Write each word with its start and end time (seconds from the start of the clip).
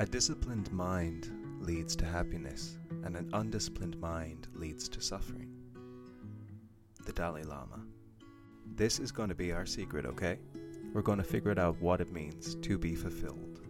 A 0.00 0.06
disciplined 0.06 0.70
mind 0.70 1.28
leads 1.58 1.96
to 1.96 2.04
happiness, 2.04 2.78
and 3.02 3.16
an 3.16 3.28
undisciplined 3.32 4.00
mind 4.00 4.46
leads 4.54 4.88
to 4.90 5.00
suffering. 5.00 5.50
The 7.04 7.12
Dalai 7.12 7.42
Lama. 7.42 7.80
This 8.76 9.00
is 9.00 9.10
going 9.10 9.28
to 9.30 9.34
be 9.34 9.50
our 9.50 9.66
secret, 9.66 10.06
okay? 10.06 10.38
We're 10.94 11.02
going 11.02 11.18
to 11.18 11.24
figure 11.24 11.50
it 11.50 11.58
out 11.58 11.82
what 11.82 12.00
it 12.00 12.12
means 12.12 12.54
to 12.54 12.78
be 12.78 12.94
fulfilled, 12.94 13.60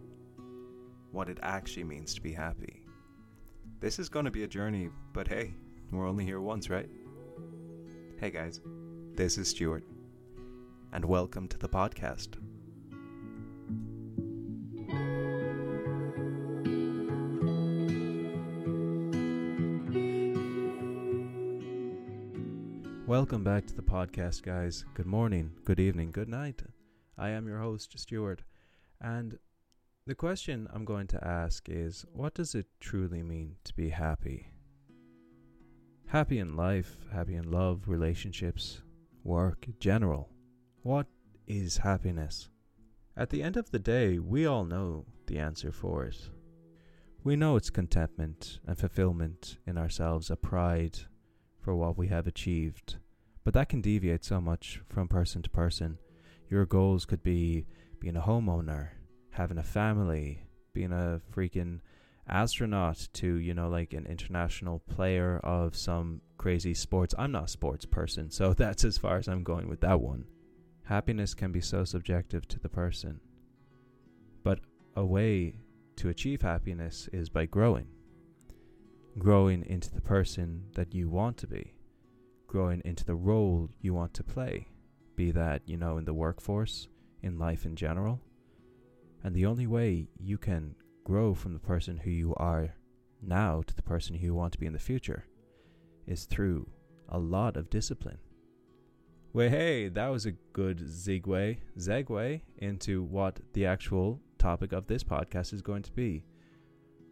what 1.12 1.30
it 1.30 1.38
actually 1.42 1.84
means 1.84 2.12
to 2.12 2.20
be 2.20 2.34
happy. 2.34 2.82
This 3.80 3.98
is 3.98 4.10
going 4.10 4.26
to 4.26 4.30
be 4.30 4.42
a 4.42 4.48
journey, 4.48 4.90
but 5.14 5.28
hey, 5.28 5.54
we're 5.90 6.06
only 6.06 6.26
here 6.26 6.42
once, 6.42 6.68
right? 6.68 6.90
Hey 8.20 8.30
guys, 8.30 8.60
this 9.14 9.38
is 9.38 9.48
Stuart, 9.48 9.84
and 10.92 11.06
welcome 11.06 11.48
to 11.48 11.56
the 11.56 11.70
podcast. 11.70 12.36
Welcome 23.08 23.42
back 23.42 23.64
to 23.64 23.74
the 23.74 23.80
podcast, 23.80 24.42
guys. 24.42 24.84
Good 24.92 25.06
morning, 25.06 25.50
good 25.64 25.80
evening, 25.80 26.10
good 26.10 26.28
night. 26.28 26.62
I 27.16 27.30
am 27.30 27.48
your 27.48 27.58
host, 27.58 27.98
Stuart, 27.98 28.42
and 29.00 29.38
the 30.06 30.14
question 30.14 30.68
I'm 30.74 30.84
going 30.84 31.06
to 31.06 31.26
ask 31.26 31.70
is 31.70 32.04
what 32.12 32.34
does 32.34 32.54
it 32.54 32.66
truly 32.80 33.22
mean 33.22 33.56
to 33.64 33.72
be 33.72 33.88
happy? 33.88 34.52
Happy 36.08 36.38
in 36.38 36.54
life, 36.54 36.98
happy 37.10 37.36
in 37.36 37.50
love, 37.50 37.84
relationships, 37.86 38.82
work, 39.24 39.66
general. 39.80 40.28
What 40.82 41.06
is 41.46 41.78
happiness? 41.78 42.50
At 43.16 43.30
the 43.30 43.42
end 43.42 43.56
of 43.56 43.70
the 43.70 43.78
day, 43.78 44.18
we 44.18 44.44
all 44.44 44.66
know 44.66 45.06
the 45.28 45.38
answer 45.38 45.72
for 45.72 46.04
it. 46.04 46.28
We 47.24 47.36
know 47.36 47.56
it's 47.56 47.70
contentment 47.70 48.60
and 48.66 48.76
fulfillment 48.76 49.56
in 49.66 49.78
ourselves, 49.78 50.30
a 50.30 50.36
pride 50.36 50.98
for 51.68 51.74
what 51.74 51.98
we 51.98 52.08
have 52.08 52.26
achieved. 52.26 52.96
But 53.44 53.52
that 53.52 53.68
can 53.68 53.82
deviate 53.82 54.24
so 54.24 54.40
much 54.40 54.80
from 54.88 55.06
person 55.06 55.42
to 55.42 55.50
person. 55.50 55.98
Your 56.48 56.64
goals 56.64 57.04
could 57.04 57.22
be 57.22 57.66
being 58.00 58.16
a 58.16 58.22
homeowner, 58.22 58.88
having 59.32 59.58
a 59.58 59.62
family, 59.62 60.46
being 60.72 60.92
a 60.92 61.20
freaking 61.30 61.80
astronaut 62.26 63.08
to, 63.12 63.34
you 63.34 63.52
know, 63.52 63.68
like 63.68 63.92
an 63.92 64.06
international 64.06 64.78
player 64.78 65.40
of 65.44 65.76
some 65.76 66.22
crazy 66.38 66.72
sports. 66.72 67.14
I'm 67.18 67.32
not 67.32 67.44
a 67.44 67.48
sports 67.48 67.84
person, 67.84 68.30
so 68.30 68.54
that's 68.56 68.86
as 68.86 68.96
far 68.96 69.18
as 69.18 69.28
I'm 69.28 69.42
going 69.42 69.68
with 69.68 69.82
that 69.82 70.00
one. 70.00 70.24
Happiness 70.84 71.34
can 71.34 71.52
be 71.52 71.60
so 71.60 71.84
subjective 71.84 72.48
to 72.48 72.58
the 72.58 72.70
person. 72.70 73.20
But 74.42 74.60
a 74.96 75.04
way 75.04 75.58
to 75.96 76.08
achieve 76.08 76.40
happiness 76.40 77.10
is 77.12 77.28
by 77.28 77.44
growing 77.44 77.88
growing 79.16 79.64
into 79.66 79.92
the 79.92 80.00
person 80.00 80.64
that 80.74 80.94
you 80.94 81.08
want 81.08 81.36
to 81.38 81.46
be, 81.46 81.74
growing 82.46 82.82
into 82.84 83.04
the 83.04 83.14
role 83.14 83.70
you 83.80 83.94
want 83.94 84.14
to 84.14 84.24
play, 84.24 84.68
be 85.16 85.30
that, 85.30 85.62
you 85.66 85.76
know, 85.76 85.98
in 85.98 86.04
the 86.04 86.14
workforce, 86.14 86.88
in 87.22 87.38
life 87.38 87.64
in 87.64 87.74
general. 87.76 88.20
And 89.24 89.34
the 89.34 89.46
only 89.46 89.66
way 89.66 90.08
you 90.18 90.38
can 90.38 90.74
grow 91.04 91.34
from 91.34 91.52
the 91.52 91.58
person 91.58 91.96
who 91.96 92.10
you 92.10 92.34
are 92.36 92.74
now 93.22 93.62
to 93.66 93.74
the 93.74 93.82
person 93.82 94.14
who 94.14 94.26
you 94.26 94.34
want 94.34 94.52
to 94.52 94.58
be 94.58 94.66
in 94.66 94.72
the 94.72 94.78
future 94.78 95.24
is 96.06 96.24
through 96.24 96.68
a 97.08 97.18
lot 97.18 97.56
of 97.56 97.70
discipline. 97.70 98.18
Well, 99.32 99.50
hey, 99.50 99.88
that 99.88 100.08
was 100.08 100.26
a 100.26 100.32
good 100.52 100.78
zigway, 100.78 101.58
segue 101.76 102.40
into 102.58 103.02
what 103.02 103.40
the 103.52 103.66
actual 103.66 104.20
topic 104.38 104.72
of 104.72 104.86
this 104.86 105.04
podcast 105.04 105.52
is 105.52 105.62
going 105.62 105.82
to 105.82 105.92
be. 105.92 106.24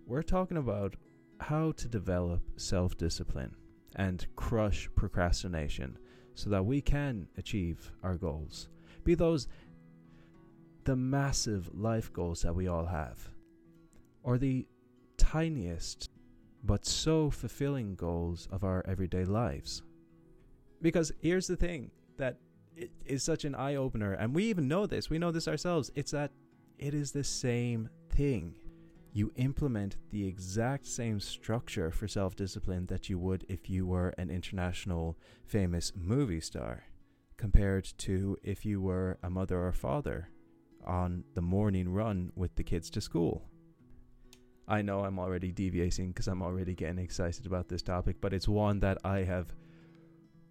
We're 0.07 0.23
talking 0.23 0.57
about 0.57 0.97
how 1.41 1.73
to 1.73 1.89
develop 1.89 2.43
self 2.57 2.97
discipline 2.97 3.55
and 3.97 4.27
crush 4.37 4.89
procrastination 4.95 5.99
so 6.35 6.51
that 6.51 6.65
we 6.65 6.81
can 6.81 7.29
achieve 7.37 7.93
our 8.03 8.17
goals. 8.17 8.69
Be 9.05 9.15
those 9.15 9.49
the 10.85 10.97
massive 10.97 11.69
life 11.75 12.13
goals 12.13 12.43
that 12.43 12.55
we 12.55 12.69
all 12.69 12.87
have, 12.87 13.31
or 14.23 14.39
the 14.39 14.67
tiniest 15.17 16.11
but 16.63 16.85
so 16.85 17.31
fulfilling 17.31 17.95
goals 17.95 18.49
of 18.53 18.65
our 18.65 18.85
everyday 18.87 19.25
lives. 19.25 19.83
Because 20.83 21.13
here's 21.21 21.47
the 21.47 21.57
thing 21.57 21.91
that 22.19 22.39
is 23.05 23.23
such 23.23 23.45
an 23.45 23.55
eye 23.55 23.77
opener, 23.77 24.13
and 24.13 24.35
we 24.35 24.45
even 24.45 24.69
know 24.69 24.87
this, 24.87 25.11
we 25.11 25.19
know 25.19 25.33
this 25.33 25.49
ourselves, 25.49 25.91
it's 25.95 26.11
that 26.11 26.31
it 26.79 26.95
is 26.95 27.13
the 27.13 27.25
same 27.25 27.89
thing 28.11 28.55
you 29.17 29.33
implement 29.37 29.97
the 30.11 30.27
exact 30.27 30.87
same 30.87 31.19
structure 31.19 31.91
for 31.91 32.07
self 32.07 32.37
discipline 32.37 32.85
that 32.85 33.09
you 33.09 33.19
would 33.19 33.47
if 33.49 33.71
you 33.71 33.87
were 33.87 34.11
an 34.19 34.29
international 34.29 35.17
famous 35.47 35.91
movie 35.97 36.41
star, 36.43 36.85
compared 37.39 37.87
to 37.97 38.37
if 38.43 38.67
you 38.67 38.79
were 38.79 39.17
a 39.23 39.31
mother 39.31 39.59
or 39.59 39.73
father 39.73 40.29
on 40.87 41.25
the 41.33 41.41
morning 41.41 41.89
run 41.89 42.31
with 42.37 42.55
the 42.57 42.63
kids 42.63 42.91
to 42.91 43.01
school. 43.01 43.49
I 44.69 44.83
know 44.83 45.01
I'm 45.01 45.19
already 45.19 45.51
deviating 45.51 46.09
because 46.09 46.29
I'm 46.29 46.43
already 46.43 46.75
getting 46.75 46.99
excited 46.99 47.47
about 47.47 47.69
this 47.69 47.83
topic, 47.83 48.17
but 48.21 48.35
it's 48.35 48.47
one 48.47 48.81
that 48.81 48.99
I 49.03 49.21
have 49.21 49.55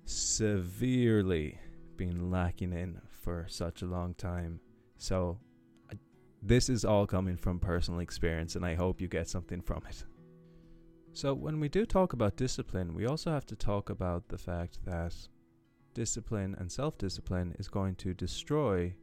severely 0.05 1.59
been 1.97 2.31
lacking 2.31 2.73
in 2.73 2.99
for 3.11 3.45
such 3.47 3.83
a 3.83 3.85
long 3.85 4.15
time. 4.15 4.59
So 4.97 5.37
this 6.45 6.69
is 6.69 6.85
all 6.85 7.07
coming 7.07 7.37
from 7.37 7.59
personal 7.59 8.01
experience, 8.01 8.55
and 8.55 8.63
I 8.63 8.75
hope 8.75 9.01
you 9.01 9.07
get 9.07 9.27
something 9.27 9.61
from 9.61 9.81
it. 9.89 10.03
So, 11.11 11.33
when 11.33 11.59
we 11.59 11.69
do 11.69 11.85
talk 11.85 12.13
about 12.13 12.35
discipline, 12.35 12.93
we 12.93 13.07
also 13.07 13.31
have 13.31 13.47
to 13.47 13.55
talk 13.55 13.89
about 13.89 14.27
the 14.27 14.37
fact 14.37 14.77
that 14.85 15.15
discipline 15.95 16.55
and 16.59 16.71
self 16.71 16.99
discipline 16.99 17.55
is 17.57 17.67
going 17.67 17.95
to 17.95 18.13
destroy 18.13 18.93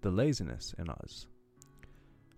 the 0.00 0.10
laziness 0.10 0.74
in 0.78 0.90
us. 0.90 1.28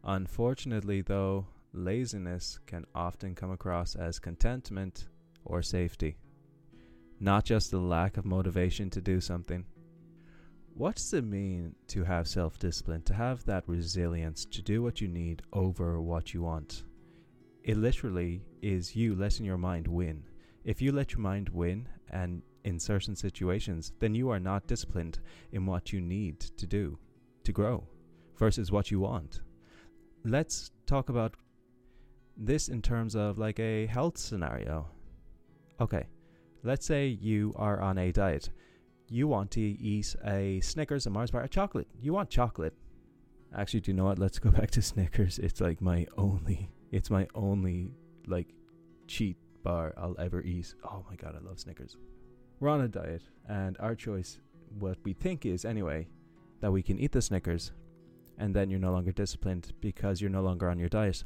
Unfortunately, 0.04 1.00
though, 1.00 1.46
laziness 1.72 2.58
can 2.66 2.84
often 2.94 3.34
come 3.34 3.50
across 3.50 3.94
as 3.94 4.18
contentment 4.18 5.08
or 5.46 5.62
safety, 5.62 6.18
not 7.20 7.44
just 7.44 7.70
the 7.70 7.78
lack 7.78 8.18
of 8.18 8.26
motivation 8.26 8.90
to 8.90 9.00
do 9.00 9.18
something. 9.18 9.64
What 10.76 10.96
does 10.96 11.14
it 11.14 11.24
mean 11.24 11.74
to 11.88 12.04
have 12.04 12.28
self 12.28 12.58
discipline, 12.58 13.00
to 13.04 13.14
have 13.14 13.42
that 13.46 13.64
resilience, 13.66 14.44
to 14.44 14.60
do 14.60 14.82
what 14.82 15.00
you 15.00 15.08
need 15.08 15.40
over 15.54 16.02
what 16.02 16.34
you 16.34 16.42
want? 16.42 16.84
It 17.62 17.78
literally 17.78 18.44
is 18.60 18.94
you 18.94 19.14
letting 19.14 19.46
your 19.46 19.56
mind 19.56 19.88
win. 19.88 20.24
If 20.64 20.82
you 20.82 20.92
let 20.92 21.12
your 21.12 21.20
mind 21.20 21.48
win 21.48 21.88
and 22.10 22.42
in 22.64 22.78
certain 22.78 23.16
situations, 23.16 23.94
then 24.00 24.14
you 24.14 24.28
are 24.28 24.38
not 24.38 24.66
disciplined 24.66 25.20
in 25.52 25.64
what 25.64 25.94
you 25.94 26.00
need 26.02 26.40
to 26.40 26.66
do 26.66 26.98
to 27.44 27.52
grow 27.52 27.88
versus 28.36 28.70
what 28.70 28.90
you 28.90 29.00
want. 29.00 29.40
Let's 30.24 30.72
talk 30.84 31.08
about 31.08 31.36
this 32.36 32.68
in 32.68 32.82
terms 32.82 33.16
of 33.16 33.38
like 33.38 33.58
a 33.60 33.86
health 33.86 34.18
scenario. 34.18 34.90
Okay, 35.80 36.04
let's 36.64 36.84
say 36.84 37.06
you 37.06 37.54
are 37.56 37.80
on 37.80 37.96
a 37.96 38.12
diet 38.12 38.50
you 39.08 39.28
want 39.28 39.50
to 39.52 39.60
eat 39.60 40.14
a 40.24 40.60
Snickers, 40.60 41.06
a 41.06 41.10
Mars 41.10 41.30
bar, 41.30 41.42
a 41.42 41.48
chocolate. 41.48 41.86
You 42.00 42.12
want 42.12 42.30
chocolate. 42.30 42.74
Actually, 43.56 43.80
do 43.80 43.90
you 43.90 43.96
know 43.96 44.04
what? 44.04 44.18
Let's 44.18 44.38
go 44.38 44.50
back 44.58 44.70
to 44.72 44.82
Snickers. 44.82 45.38
It's 45.38 45.60
like 45.60 45.80
my 45.80 46.06
only, 46.16 46.70
it's 46.90 47.10
my 47.10 47.26
only 47.34 47.90
like 48.26 48.48
cheat 49.06 49.36
bar 49.62 49.94
I'll 49.96 50.16
ever 50.18 50.42
eat. 50.42 50.74
Oh 50.84 51.04
my 51.08 51.16
god, 51.16 51.36
I 51.40 51.46
love 51.46 51.60
Snickers. 51.60 51.96
We're 52.58 52.70
on 52.70 52.80
a 52.80 52.88
diet, 52.88 53.22
and 53.48 53.76
our 53.80 53.94
choice, 53.94 54.38
what 54.78 54.98
we 55.04 55.12
think 55.12 55.44
is 55.44 55.64
anyway, 55.64 56.08
that 56.60 56.72
we 56.72 56.82
can 56.82 56.98
eat 56.98 57.12
the 57.12 57.22
Snickers, 57.22 57.72
and 58.38 58.54
then 58.54 58.70
you're 58.70 58.80
no 58.80 58.92
longer 58.92 59.12
disciplined 59.12 59.72
because 59.80 60.20
you're 60.20 60.30
no 60.30 60.42
longer 60.42 60.68
on 60.70 60.78
your 60.78 60.88
diet. 60.88 61.24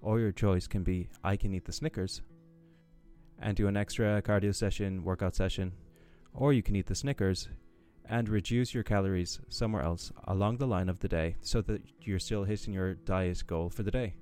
Or 0.00 0.20
your 0.20 0.30
choice 0.30 0.68
can 0.68 0.84
be 0.84 1.08
I 1.24 1.36
can 1.36 1.52
eat 1.52 1.64
the 1.64 1.72
Snickers 1.72 2.22
and 3.40 3.56
do 3.56 3.66
an 3.66 3.76
extra 3.76 4.22
cardio 4.22 4.54
session, 4.54 5.02
workout 5.04 5.34
session, 5.34 5.72
or 6.38 6.52
you 6.52 6.62
can 6.62 6.76
eat 6.76 6.86
the 6.86 6.94
Snickers 6.94 7.48
and 8.08 8.28
reduce 8.28 8.72
your 8.72 8.84
calories 8.84 9.40
somewhere 9.48 9.82
else 9.82 10.12
along 10.28 10.56
the 10.56 10.66
line 10.66 10.88
of 10.88 11.00
the 11.00 11.08
day 11.08 11.34
so 11.40 11.60
that 11.60 11.82
you're 12.00 12.20
still 12.20 12.44
hitting 12.44 12.72
your 12.72 12.94
diet 12.94 13.42
goal 13.46 13.68
for 13.68 13.82
the 13.82 13.90
day, 13.90 14.14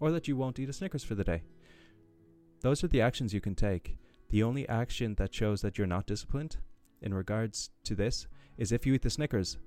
or 0.00 0.10
that 0.10 0.26
you 0.26 0.36
won't 0.36 0.58
eat 0.58 0.70
a 0.70 0.72
Snickers 0.72 1.04
for 1.04 1.14
the 1.14 1.22
day. 1.22 1.42
Those 2.62 2.82
are 2.82 2.88
the 2.88 3.02
actions 3.02 3.34
you 3.34 3.42
can 3.42 3.54
take. 3.54 3.98
The 4.30 4.42
only 4.42 4.66
action 4.70 5.14
that 5.16 5.34
shows 5.34 5.60
that 5.60 5.76
you're 5.76 5.86
not 5.86 6.06
disciplined 6.06 6.56
in 7.02 7.12
regards 7.12 7.70
to 7.84 7.94
this 7.94 8.26
is 8.56 8.72
if 8.72 8.86
you 8.86 8.94
eat 8.94 9.02
the 9.02 9.10
Snickers 9.10 9.58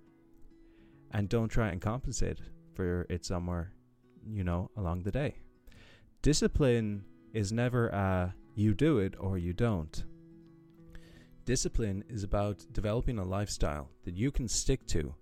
and 1.12 1.30
don't 1.30 1.50
try 1.50 1.70
and 1.70 1.80
compensate 1.80 2.40
for 2.74 3.06
it 3.08 3.24
somewhere, 3.24 3.72
you 4.28 4.44
know, 4.44 4.72
along 4.78 5.04
the 5.04 5.12
day. 5.12 5.36
Discipline 6.24 7.06
is 7.34 7.52
never 7.52 7.90
a 7.90 8.34
you 8.56 8.74
do 8.74 8.98
it 8.98 9.14
or 9.20 9.38
you 9.38 9.54
don't. 9.54 10.04
Discipline 11.46 12.06
is 12.08 12.24
about 12.24 12.66
developing 12.72 13.20
a 13.20 13.24
lifestyle 13.24 13.90
that 14.06 14.16
you 14.16 14.32
can 14.32 14.48
stick 14.48 14.86
to 14.88 15.14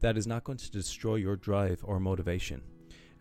that 0.00 0.18
is 0.18 0.26
not 0.26 0.44
going 0.44 0.58
to 0.58 0.70
destroy 0.70 1.14
your 1.14 1.36
drive 1.36 1.80
or 1.82 1.98
motivation. 1.98 2.60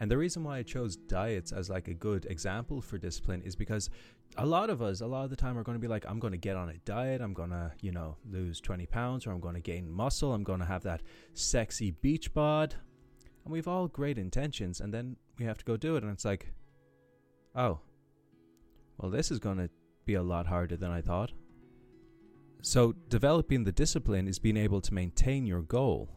And 0.02 0.12
the 0.12 0.18
reason 0.18 0.44
why 0.44 0.58
I 0.58 0.64
chose 0.64 0.98
diets 0.98 1.54
as 1.54 1.70
like 1.70 1.88
a 1.88 1.94
good 1.94 2.26
example 2.26 2.82
for 2.82 2.98
discipline 2.98 3.42
is 3.44 3.56
because 3.56 3.90
a 4.38 4.46
lot 4.46 4.70
of 4.70 4.82
us, 4.82 5.00
a 5.00 5.08
lot 5.08 5.24
of 5.24 5.30
the 5.30 5.38
time, 5.38 5.58
are 5.58 5.64
going 5.64 5.78
to 5.78 5.82
be 5.82 5.88
like, 5.88 6.04
I'm 6.06 6.20
going 6.20 6.34
to 6.34 6.38
get 6.38 6.58
on 6.58 6.68
a 6.68 6.78
diet, 6.80 7.22
I'm 7.22 7.34
going 7.34 7.52
to, 7.52 7.72
you 7.80 7.94
know, 7.94 8.18
lose 8.30 8.60
20 8.60 8.86
pounds, 8.88 9.26
or 9.26 9.32
I'm 9.32 9.40
going 9.40 9.56
to 9.56 9.62
gain 9.62 9.90
muscle, 9.90 10.34
I'm 10.34 10.44
going 10.44 10.60
to 10.60 10.66
have 10.66 10.84
that 10.84 11.04
sexy 11.34 11.92
beach 11.92 12.34
bod. 12.34 12.76
And 13.46 13.54
we've 13.54 13.68
all 13.68 13.88
great 13.88 14.18
intentions, 14.18 14.82
and 14.82 14.94
then 14.94 15.16
we 15.40 15.46
have 15.46 15.60
to 15.60 15.66
go 15.66 15.78
do 15.78 15.96
it, 15.96 16.04
and 16.04 16.12
it's 16.12 16.26
like, 16.26 16.52
oh, 17.56 17.80
well, 18.98 19.10
this 19.10 19.32
is 19.32 19.40
going 19.40 19.58
to 19.58 19.70
be 20.04 20.16
a 20.16 20.24
lot 20.24 20.48
harder 20.48 20.76
than 20.76 20.92
I 20.92 21.00
thought. 21.00 21.32
So, 22.68 22.94
developing 23.10 23.64
the 23.64 23.72
discipline 23.72 24.28
is 24.28 24.40
being 24.40 24.58
able 24.58 24.82
to 24.82 24.92
maintain 24.92 25.46
your 25.46 25.62
goal, 25.62 26.10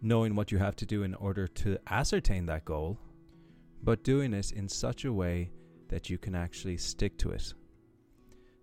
knowing 0.00 0.34
what 0.34 0.50
you 0.50 0.56
have 0.56 0.76
to 0.76 0.86
do 0.86 1.02
in 1.02 1.12
order 1.12 1.46
to 1.46 1.76
ascertain 1.86 2.46
that 2.46 2.64
goal, 2.64 2.98
but 3.82 4.02
doing 4.02 4.32
it 4.32 4.50
in 4.52 4.66
such 4.66 5.04
a 5.04 5.12
way 5.12 5.50
that 5.88 6.08
you 6.08 6.16
can 6.16 6.34
actually 6.34 6.78
stick 6.78 7.18
to 7.18 7.32
it. 7.32 7.52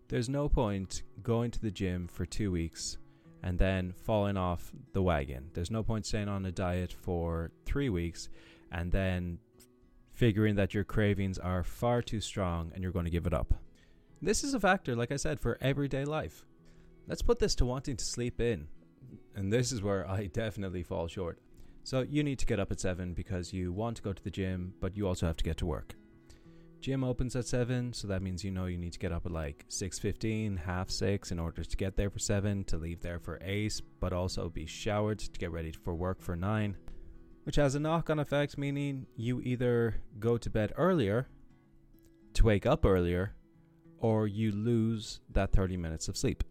There's 0.07 0.29
no 0.29 0.49
point 0.49 1.03
going 1.21 1.51
to 1.51 1.61
the 1.61 1.69
gym 1.69 2.07
for 2.07 2.25
two 2.25 2.51
weeks 2.51 2.97
and 3.43 3.59
then 3.59 3.93
falling 4.03 4.35
off 4.35 4.71
the 4.93 5.03
wagon. 5.03 5.51
There's 5.53 5.69
no 5.69 5.83
point 5.83 6.07
staying 6.07 6.27
on 6.27 6.43
a 6.47 6.51
diet 6.51 6.91
for 6.91 7.51
three 7.67 7.89
weeks 7.89 8.29
and 8.71 8.91
then 8.91 9.37
figuring 10.11 10.55
that 10.55 10.73
your 10.73 10.85
cravings 10.85 11.37
are 11.37 11.63
far 11.63 12.01
too 12.01 12.19
strong 12.19 12.71
and 12.73 12.81
you're 12.81 12.91
going 12.91 13.05
to 13.05 13.11
give 13.11 13.27
it 13.27 13.33
up. 13.33 13.53
This 14.23 14.43
is 14.43 14.55
a 14.55 14.59
factor, 14.59 14.95
like 14.95 15.11
I 15.11 15.17
said, 15.17 15.39
for 15.39 15.59
everyday 15.61 16.03
life. 16.03 16.47
Let's 17.07 17.21
put 17.21 17.39
this 17.39 17.55
to 17.55 17.65
wanting 17.65 17.97
to 17.97 18.05
sleep 18.05 18.39
in. 18.39 18.67
And 19.35 19.51
this 19.51 19.71
is 19.71 19.81
where 19.81 20.09
I 20.09 20.27
definitely 20.27 20.83
fall 20.83 21.07
short. 21.07 21.39
So 21.83 22.01
you 22.01 22.23
need 22.23 22.39
to 22.39 22.45
get 22.45 22.59
up 22.59 22.71
at 22.71 22.79
7 22.79 23.13
because 23.13 23.51
you 23.51 23.73
want 23.73 23.97
to 23.97 24.03
go 24.03 24.13
to 24.13 24.23
the 24.23 24.29
gym, 24.29 24.73
but 24.79 24.95
you 24.95 25.07
also 25.07 25.25
have 25.25 25.37
to 25.37 25.43
get 25.43 25.57
to 25.57 25.65
work. 25.65 25.95
Gym 26.79 27.03
opens 27.03 27.35
at 27.35 27.45
7, 27.45 27.93
so 27.93 28.07
that 28.07 28.23
means 28.23 28.43
you 28.43 28.49
know 28.49 28.65
you 28.65 28.77
need 28.77 28.93
to 28.93 28.99
get 28.99 29.11
up 29.11 29.25
at 29.25 29.31
like 29.31 29.65
6:15, 29.69 30.57
half 30.57 30.89
6 30.89 31.31
in 31.31 31.39
order 31.39 31.63
to 31.63 31.77
get 31.77 31.95
there 31.95 32.09
for 32.09 32.19
7, 32.19 32.63
to 32.65 32.77
leave 32.77 33.01
there 33.01 33.19
for 33.19 33.39
8, 33.41 33.81
but 33.99 34.13
also 34.13 34.49
be 34.49 34.65
showered 34.65 35.19
to 35.19 35.39
get 35.39 35.51
ready 35.51 35.71
for 35.71 35.93
work 35.93 36.21
for 36.21 36.35
9, 36.35 36.75
which 37.43 37.55
has 37.57 37.75
a 37.75 37.79
knock-on 37.79 38.19
effect 38.19 38.57
meaning 38.57 39.05
you 39.15 39.41
either 39.41 39.95
go 40.19 40.37
to 40.37 40.49
bed 40.49 40.73
earlier 40.75 41.27
to 42.33 42.45
wake 42.45 42.65
up 42.65 42.85
earlier 42.85 43.35
or 43.99 44.27
you 44.27 44.51
lose 44.51 45.19
that 45.29 45.51
30 45.51 45.77
minutes 45.77 46.07
of 46.07 46.17
sleep. 46.17 46.43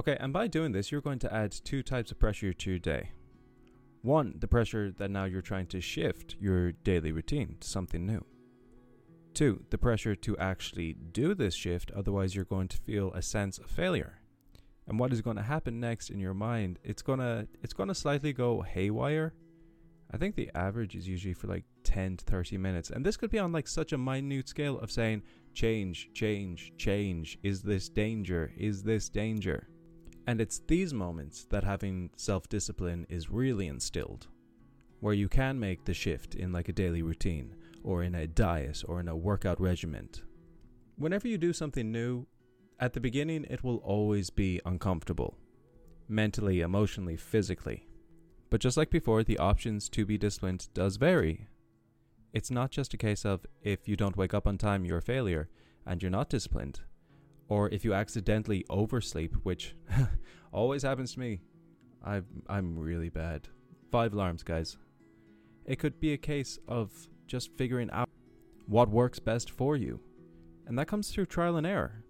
Okay, 0.00 0.16
and 0.18 0.32
by 0.32 0.46
doing 0.46 0.72
this, 0.72 0.90
you're 0.90 1.02
going 1.02 1.18
to 1.18 1.30
add 1.30 1.52
two 1.52 1.82
types 1.82 2.10
of 2.10 2.18
pressure 2.18 2.54
to 2.54 2.70
your 2.70 2.78
day. 2.78 3.10
One, 4.00 4.32
the 4.38 4.48
pressure 4.48 4.90
that 4.92 5.10
now 5.10 5.24
you're 5.24 5.42
trying 5.42 5.66
to 5.66 5.82
shift 5.82 6.36
your 6.40 6.72
daily 6.72 7.12
routine 7.12 7.58
to 7.60 7.68
something 7.68 8.06
new. 8.06 8.24
Two, 9.34 9.62
the 9.68 9.76
pressure 9.76 10.14
to 10.14 10.38
actually 10.38 10.94
do 10.94 11.34
this 11.34 11.54
shift, 11.54 11.90
otherwise, 11.90 12.34
you're 12.34 12.46
going 12.46 12.68
to 12.68 12.78
feel 12.78 13.12
a 13.12 13.20
sense 13.20 13.58
of 13.58 13.66
failure. 13.66 14.22
And 14.88 14.98
what 14.98 15.12
is 15.12 15.20
going 15.20 15.36
to 15.36 15.42
happen 15.42 15.80
next 15.80 16.08
in 16.08 16.18
your 16.18 16.32
mind? 16.32 16.78
It's 16.82 17.02
gonna 17.02 17.46
it's 17.62 17.74
gonna 17.74 17.94
slightly 17.94 18.32
go 18.32 18.62
haywire. 18.62 19.34
I 20.10 20.16
think 20.16 20.34
the 20.34 20.50
average 20.54 20.96
is 20.96 21.06
usually 21.06 21.34
for 21.34 21.46
like 21.46 21.64
10 21.84 22.16
to 22.16 22.24
30 22.24 22.56
minutes. 22.56 22.88
And 22.88 23.04
this 23.04 23.18
could 23.18 23.30
be 23.30 23.38
on 23.38 23.52
like 23.52 23.68
such 23.68 23.92
a 23.92 23.98
minute 23.98 24.48
scale 24.48 24.78
of 24.78 24.90
saying, 24.90 25.24
change, 25.52 26.08
change, 26.14 26.72
change. 26.78 27.38
Is 27.42 27.60
this 27.60 27.90
danger? 27.90 28.50
Is 28.56 28.82
this 28.82 29.10
danger? 29.10 29.68
And 30.26 30.40
it's 30.40 30.60
these 30.66 30.92
moments 30.92 31.44
that 31.50 31.64
having 31.64 32.10
self 32.16 32.48
discipline 32.48 33.06
is 33.08 33.30
really 33.30 33.66
instilled, 33.66 34.28
where 35.00 35.14
you 35.14 35.28
can 35.28 35.58
make 35.58 35.84
the 35.84 35.94
shift 35.94 36.34
in 36.34 36.52
like 36.52 36.68
a 36.68 36.72
daily 36.72 37.02
routine, 37.02 37.54
or 37.82 38.02
in 38.02 38.14
a 38.14 38.26
diet, 38.26 38.82
or 38.86 39.00
in 39.00 39.08
a 39.08 39.16
workout 39.16 39.60
regiment. 39.60 40.22
Whenever 40.96 41.28
you 41.28 41.38
do 41.38 41.52
something 41.52 41.90
new, 41.90 42.26
at 42.78 42.92
the 42.92 43.00
beginning 43.00 43.46
it 43.48 43.64
will 43.64 43.78
always 43.78 44.30
be 44.30 44.60
uncomfortable, 44.64 45.36
mentally, 46.08 46.60
emotionally, 46.60 47.16
physically. 47.16 47.86
But 48.50 48.60
just 48.60 48.76
like 48.76 48.90
before, 48.90 49.22
the 49.22 49.38
options 49.38 49.88
to 49.90 50.04
be 50.04 50.18
disciplined 50.18 50.68
does 50.74 50.96
vary. 50.96 51.46
It's 52.32 52.50
not 52.50 52.70
just 52.70 52.94
a 52.94 52.98
case 52.98 53.24
of 53.24 53.46
if 53.62 53.88
you 53.88 53.96
don't 53.96 54.16
wake 54.16 54.34
up 54.34 54.46
on 54.46 54.58
time, 54.58 54.84
you're 54.84 54.98
a 54.98 55.02
failure 55.02 55.48
and 55.86 56.02
you're 56.02 56.10
not 56.10 56.28
disciplined 56.28 56.80
or 57.50 57.68
if 57.70 57.84
you 57.84 57.92
accidentally 57.92 58.64
oversleep, 58.70 59.34
which 59.42 59.74
always 60.52 60.84
happens 60.84 61.12
to 61.12 61.20
me. 61.20 61.42
i 62.02 62.22
I'm 62.48 62.78
really 62.78 63.10
bad. 63.10 63.48
Five 63.90 64.14
alarms, 64.14 64.44
guys. 64.44 64.78
It 65.66 65.80
could 65.80 66.00
be 66.00 66.12
a 66.12 66.16
case 66.16 66.58
of 66.68 66.90
just 67.26 67.50
figuring 67.58 67.90
out 67.90 68.08
what 68.66 68.88
works 68.88 69.18
best 69.18 69.50
for 69.50 69.76
you. 69.76 70.00
And 70.66 70.78
that 70.78 70.86
comes 70.86 71.10
through 71.10 71.26
trial 71.26 71.56
and 71.56 71.66
error. 71.66 72.04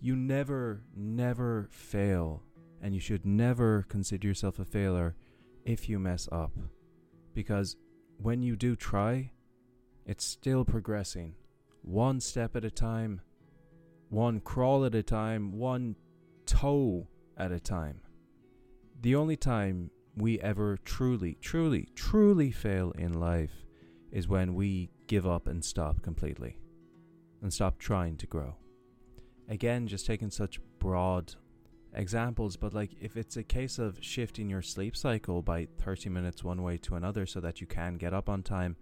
You 0.00 0.16
never, 0.16 0.82
never 0.96 1.68
fail. 1.70 2.42
And 2.80 2.94
you 2.94 3.00
should 3.00 3.26
never 3.26 3.84
consider 3.90 4.26
yourself 4.26 4.58
a 4.58 4.64
failure 4.64 5.16
if 5.66 5.86
you 5.86 5.98
mess 5.98 6.28
up. 6.32 6.52
Because 7.34 7.76
when 8.16 8.42
you 8.42 8.56
do 8.56 8.74
try, 8.74 9.32
it's 10.06 10.24
still 10.24 10.64
progressing, 10.64 11.34
one 11.82 12.20
step 12.20 12.56
at 12.56 12.64
a 12.64 12.70
time, 12.70 13.20
one 14.08 14.40
crawl 14.40 14.84
at 14.84 14.94
a 14.94 15.02
time, 15.02 15.52
one 15.52 15.96
toe 16.46 17.08
at 17.36 17.52
a 17.52 17.60
time. 17.60 18.00
The 19.00 19.14
only 19.14 19.36
time 19.36 19.90
we 20.16 20.40
ever 20.40 20.78
truly, 20.84 21.36
truly, 21.40 21.88
truly 21.94 22.50
fail 22.50 22.92
in 22.92 23.12
life 23.12 23.64
is 24.10 24.28
when 24.28 24.54
we 24.54 24.90
give 25.06 25.26
up 25.26 25.46
and 25.46 25.64
stop 25.64 26.02
completely 26.02 26.58
and 27.42 27.52
stop 27.52 27.78
trying 27.78 28.16
to 28.16 28.26
grow. 28.26 28.56
Again, 29.48 29.86
just 29.86 30.06
taking 30.06 30.30
such 30.30 30.60
broad 30.78 31.34
examples, 31.94 32.56
but 32.56 32.74
like 32.74 32.92
if 33.00 33.16
it's 33.16 33.36
a 33.36 33.42
case 33.42 33.78
of 33.78 33.98
shifting 34.00 34.48
your 34.48 34.62
sleep 34.62 34.96
cycle 34.96 35.42
by 35.42 35.68
30 35.78 36.10
minutes 36.10 36.42
one 36.42 36.62
way 36.62 36.76
to 36.78 36.96
another 36.96 37.26
so 37.26 37.40
that 37.40 37.60
you 37.60 37.66
can 37.66 37.96
get 37.96 38.14
up 38.14 38.28
on 38.28 38.42
time 38.42 38.76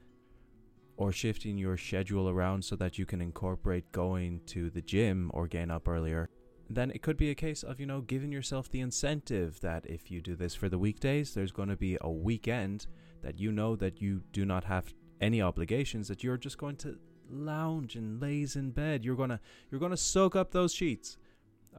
or 0.97 1.13
shifting 1.13 1.59
your 1.59 1.77
schedule 1.77 2.29
around 2.29 2.65
so 2.65 2.77
that 2.77 2.99
you 2.99 3.07
can 3.07 3.21
incorporate 3.21 3.91
going 3.93 4.41
to 4.47 4.71
the 4.71 4.83
gym 4.83 5.31
or 5.35 5.47
getting 5.47 5.71
up 5.71 5.89
earlier, 5.89 6.29
then 6.71 6.91
it 6.91 7.03
could 7.03 7.17
be 7.17 7.31
a 7.31 7.35
case 7.35 7.63
of, 7.63 7.81
you 7.81 7.87
know, 7.87 8.01
giving 8.01 8.33
yourself 8.33 8.71
the 8.71 8.81
incentive 8.81 9.61
that 9.61 9.85
if 9.87 10.11
you 10.11 10.21
do 10.21 10.35
this 10.37 10.55
for 10.55 10.69
the 10.69 10.79
weekdays, 10.79 11.35
there's 11.35 11.53
going 11.53 11.69
to 11.69 11.77
be 11.77 11.99
a 12.01 12.11
weekend 12.11 12.87
that 13.23 13.39
you 13.39 13.51
know 13.53 13.77
that 13.77 14.01
you 14.01 14.23
do 14.33 14.45
not 14.45 14.65
have 14.65 14.95
any 15.21 15.43
obligations, 15.43 16.09
that 16.09 16.23
you're 16.23 16.37
just 16.37 16.59
going 16.59 16.77
to 16.77 16.99
lounge 17.31 17.97
and 17.97 18.21
laze 18.21 18.57
in 18.57 18.71
bed. 18.71 19.05
You're 19.05 19.17
gonna 19.17 19.41
you're 19.71 19.81
gonna 19.81 19.97
soak 19.97 20.37
up 20.37 20.51
those 20.51 20.73
sheets. 20.73 21.17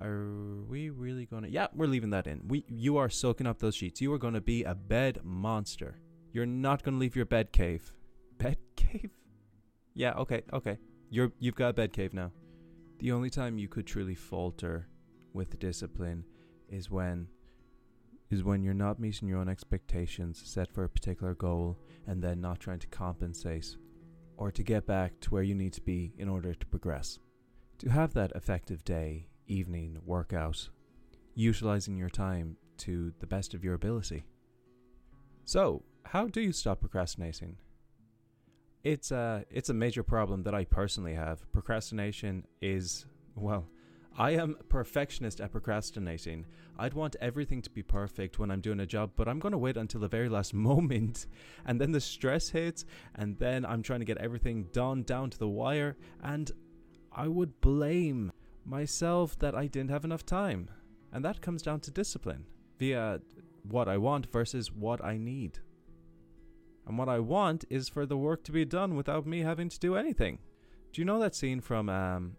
Are 0.01 0.27
we 0.67 0.89
really 0.89 1.25
gonna 1.25 1.47
Yeah, 1.47 1.67
we're 1.73 1.87
leaving 1.87 2.09
that 2.11 2.27
in. 2.27 2.41
We 2.47 2.65
you 2.67 2.97
are 2.97 3.09
soaking 3.09 3.47
up 3.47 3.59
those 3.59 3.75
sheets. 3.75 4.01
You 4.01 4.11
are 4.13 4.17
gonna 4.17 4.41
be 4.41 4.63
a 4.63 4.75
bed 4.75 5.19
monster. 5.23 5.99
You're 6.33 6.45
not 6.45 6.83
gonna 6.83 6.97
leave 6.97 7.15
your 7.15 7.25
bed 7.25 7.51
cave 7.51 7.93
cave? 8.99 9.11
Yeah, 9.93 10.13
okay, 10.13 10.43
okay. 10.51 10.77
You're 11.09 11.31
you've 11.39 11.55
got 11.55 11.69
a 11.69 11.73
bed 11.73 11.93
cave 11.93 12.13
now. 12.13 12.31
The 12.99 13.11
only 13.11 13.29
time 13.29 13.57
you 13.57 13.67
could 13.67 13.85
truly 13.85 14.15
falter 14.15 14.87
with 15.33 15.59
discipline 15.59 16.25
is 16.69 16.89
when 16.89 17.27
is 18.31 18.43
when 18.43 18.63
you're 18.63 18.73
not 18.73 18.99
meeting 18.99 19.27
your 19.27 19.39
own 19.39 19.49
expectations 19.49 20.41
set 20.43 20.71
for 20.71 20.83
a 20.83 20.89
particular 20.89 21.35
goal 21.35 21.77
and 22.07 22.21
then 22.21 22.41
not 22.41 22.59
trying 22.59 22.79
to 22.79 22.87
compensate 22.87 23.77
or 24.37 24.51
to 24.51 24.63
get 24.63 24.85
back 24.85 25.19
to 25.21 25.29
where 25.29 25.43
you 25.43 25.55
need 25.55 25.73
to 25.73 25.81
be 25.81 26.13
in 26.17 26.27
order 26.27 26.53
to 26.53 26.65
progress. 26.65 27.19
To 27.79 27.89
have 27.89 28.13
that 28.13 28.31
effective 28.35 28.83
day, 28.83 29.27
evening, 29.47 29.99
workout, 30.05 30.69
utilizing 31.35 31.95
your 31.97 32.09
time 32.09 32.57
to 32.77 33.13
the 33.19 33.27
best 33.27 33.53
of 33.53 33.63
your 33.63 33.75
ability. 33.75 34.25
So, 35.43 35.83
how 36.05 36.27
do 36.27 36.41
you 36.41 36.51
stop 36.51 36.79
procrastinating? 36.79 37.57
It's 38.85 39.11
a 39.11 39.43
it's 39.49 39.69
a 39.69 39.73
major 39.73 40.03
problem 40.03 40.43
that 40.43 40.53
I 40.53 40.63
personally 40.63 41.15
have. 41.15 41.51
Procrastination 41.51 42.45
is 42.61 43.05
well, 43.35 43.67
I 44.17 44.31
am 44.31 44.57
perfectionist 44.69 45.41
at 45.41 45.51
procrastinating. 45.51 46.45
I'd 46.77 46.93
want 46.93 47.15
everything 47.19 47.61
to 47.63 47.69
be 47.69 47.81
perfect 47.81 48.37
when 48.37 48.51
I'm 48.51 48.61
doing 48.61 48.79
a 48.79 48.85
job, 48.85 49.11
but 49.15 49.27
I'm 49.27 49.39
going 49.39 49.53
to 49.53 49.57
wait 49.57 49.75
until 49.75 50.01
the 50.01 50.07
very 50.07 50.29
last 50.29 50.53
moment. 50.69 51.25
And 51.65 51.81
then 51.81 51.91
the 51.91 51.99
stress 51.99 52.49
hits, 52.49 52.85
and 53.15 53.37
then 53.39 53.65
I'm 53.65 53.81
trying 53.81 53.99
to 53.99 54.05
get 54.05 54.19
everything 54.19 54.67
done 54.71 55.03
down 55.03 55.31
to 55.31 55.39
the 55.39 55.49
wire. 55.49 55.97
And 56.23 56.51
I 57.11 57.27
would 57.27 57.59
blame 57.61 58.31
myself 58.65 59.37
that 59.39 59.55
I 59.55 59.65
didn't 59.67 59.91
have 59.91 60.05
enough 60.05 60.25
time. 60.25 60.69
And 61.11 61.25
that 61.25 61.41
comes 61.41 61.61
down 61.61 61.79
to 61.81 61.91
discipline 61.91 62.45
via 62.77 63.19
what 63.63 63.87
I 63.87 63.97
want 63.97 64.31
versus 64.31 64.71
what 64.71 65.03
I 65.03 65.17
need. 65.17 65.59
And 66.87 66.97
what 66.97 67.09
I 67.09 67.19
want 67.19 67.65
is 67.69 67.89
for 67.89 68.05
the 68.05 68.17
work 68.17 68.43
to 68.45 68.51
be 68.51 68.65
done 68.65 68.95
without 68.95 69.25
me 69.25 69.39
having 69.39 69.69
to 69.69 69.79
do 69.79 69.95
anything. 69.95 70.39
Do 70.93 71.01
you 71.01 71.05
know 71.05 71.19
that 71.19 71.35
scene 71.35 71.61
from 71.61 71.89
um 71.89 72.37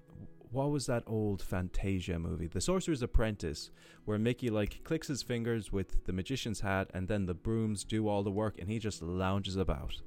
what 0.53 0.71
was 0.71 0.87
that 0.87 1.03
old 1.07 1.43
Fantasia 1.43 2.19
movie? 2.19 2.47
The 2.47 2.61
Sorcerer's 2.61 3.03
Apprentice, 3.03 3.71
where 4.05 4.19
Mickey 4.19 4.49
like 4.49 4.83
clicks 4.85 5.09
his 5.09 5.23
fingers 5.23 5.73
with 5.73 6.05
the 6.05 6.13
magician's 6.13 6.61
hat 6.61 6.89
and 6.95 7.09
then 7.09 7.27
the 7.27 7.35
brooms 7.35 7.85
do 7.85 8.09
all 8.09 8.23
the 8.23 8.31
work 8.31 8.59
and 8.59 8.71
he 8.71 8.79
just 8.79 9.03
lounges 9.03 9.57
about. 9.57 10.01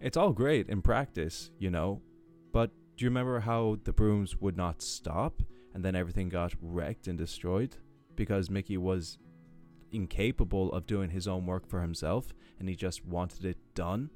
It's 0.00 0.16
all 0.16 0.32
great 0.32 0.68
in 0.68 0.80
practice, 0.80 1.50
you 1.58 1.70
know, 1.70 2.00
but 2.52 2.70
do 2.96 3.04
you 3.04 3.10
remember 3.10 3.40
how 3.40 3.78
the 3.84 3.92
brooms 3.92 4.40
would 4.40 4.56
not 4.56 4.80
stop 4.80 5.42
and 5.74 5.84
then 5.84 5.96
everything 5.96 6.28
got 6.28 6.54
wrecked 6.62 7.08
and 7.08 7.18
destroyed 7.18 7.76
because 8.14 8.48
Mickey 8.48 8.78
was 8.78 9.18
incapable 9.94 10.72
of 10.72 10.86
doing 10.86 11.10
his 11.10 11.28
own 11.28 11.46
work 11.46 11.66
for 11.66 11.80
himself 11.80 12.34
and 12.58 12.68
he 12.68 12.74
just 12.74 13.04
wanted 13.04 13.44
it 13.44 13.58
done? 13.74 14.10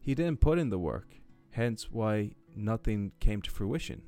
He 0.00 0.14
didn't 0.14 0.40
put 0.40 0.58
in 0.58 0.70
the 0.70 0.78
work, 0.78 1.16
hence 1.50 1.90
why 1.90 2.32
nothing 2.54 3.12
came 3.20 3.42
to 3.42 3.50
fruition. 3.50 4.02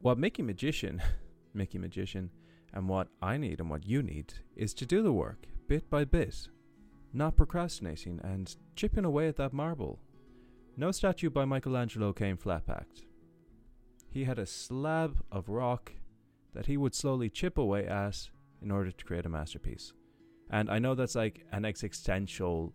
What 0.00 0.18
Mickey 0.18 0.42
Magician, 0.42 1.02
Mickey 1.54 1.78
Magician, 1.78 2.30
and 2.72 2.88
what 2.88 3.08
I 3.22 3.36
need 3.36 3.60
and 3.60 3.70
what 3.70 3.86
you 3.86 4.02
need 4.02 4.34
is 4.56 4.74
to 4.74 4.86
do 4.86 5.02
the 5.02 5.12
work 5.12 5.46
bit 5.68 5.88
by 5.88 6.04
bit, 6.04 6.48
not 7.12 7.36
procrastinating 7.36 8.20
and 8.22 8.54
chipping 8.76 9.04
away 9.04 9.28
at 9.28 9.36
that 9.36 9.52
marble. 9.52 9.98
No 10.76 10.90
statue 10.90 11.30
by 11.30 11.44
Michelangelo 11.44 12.12
came 12.12 12.36
flat 12.36 12.66
packed. 12.66 13.04
He 14.10 14.24
had 14.24 14.38
a 14.38 14.46
slab 14.46 15.22
of 15.30 15.48
rock 15.48 15.92
that 16.52 16.66
he 16.66 16.76
would 16.76 16.94
slowly 16.94 17.30
chip 17.30 17.56
away 17.56 17.86
at 17.86 18.28
in 18.64 18.70
order 18.70 18.90
to 18.90 19.04
create 19.04 19.26
a 19.26 19.28
masterpiece. 19.28 19.92
And 20.50 20.70
I 20.70 20.78
know 20.78 20.94
that's 20.94 21.14
like 21.14 21.44
an 21.52 21.64
existential 21.64 22.72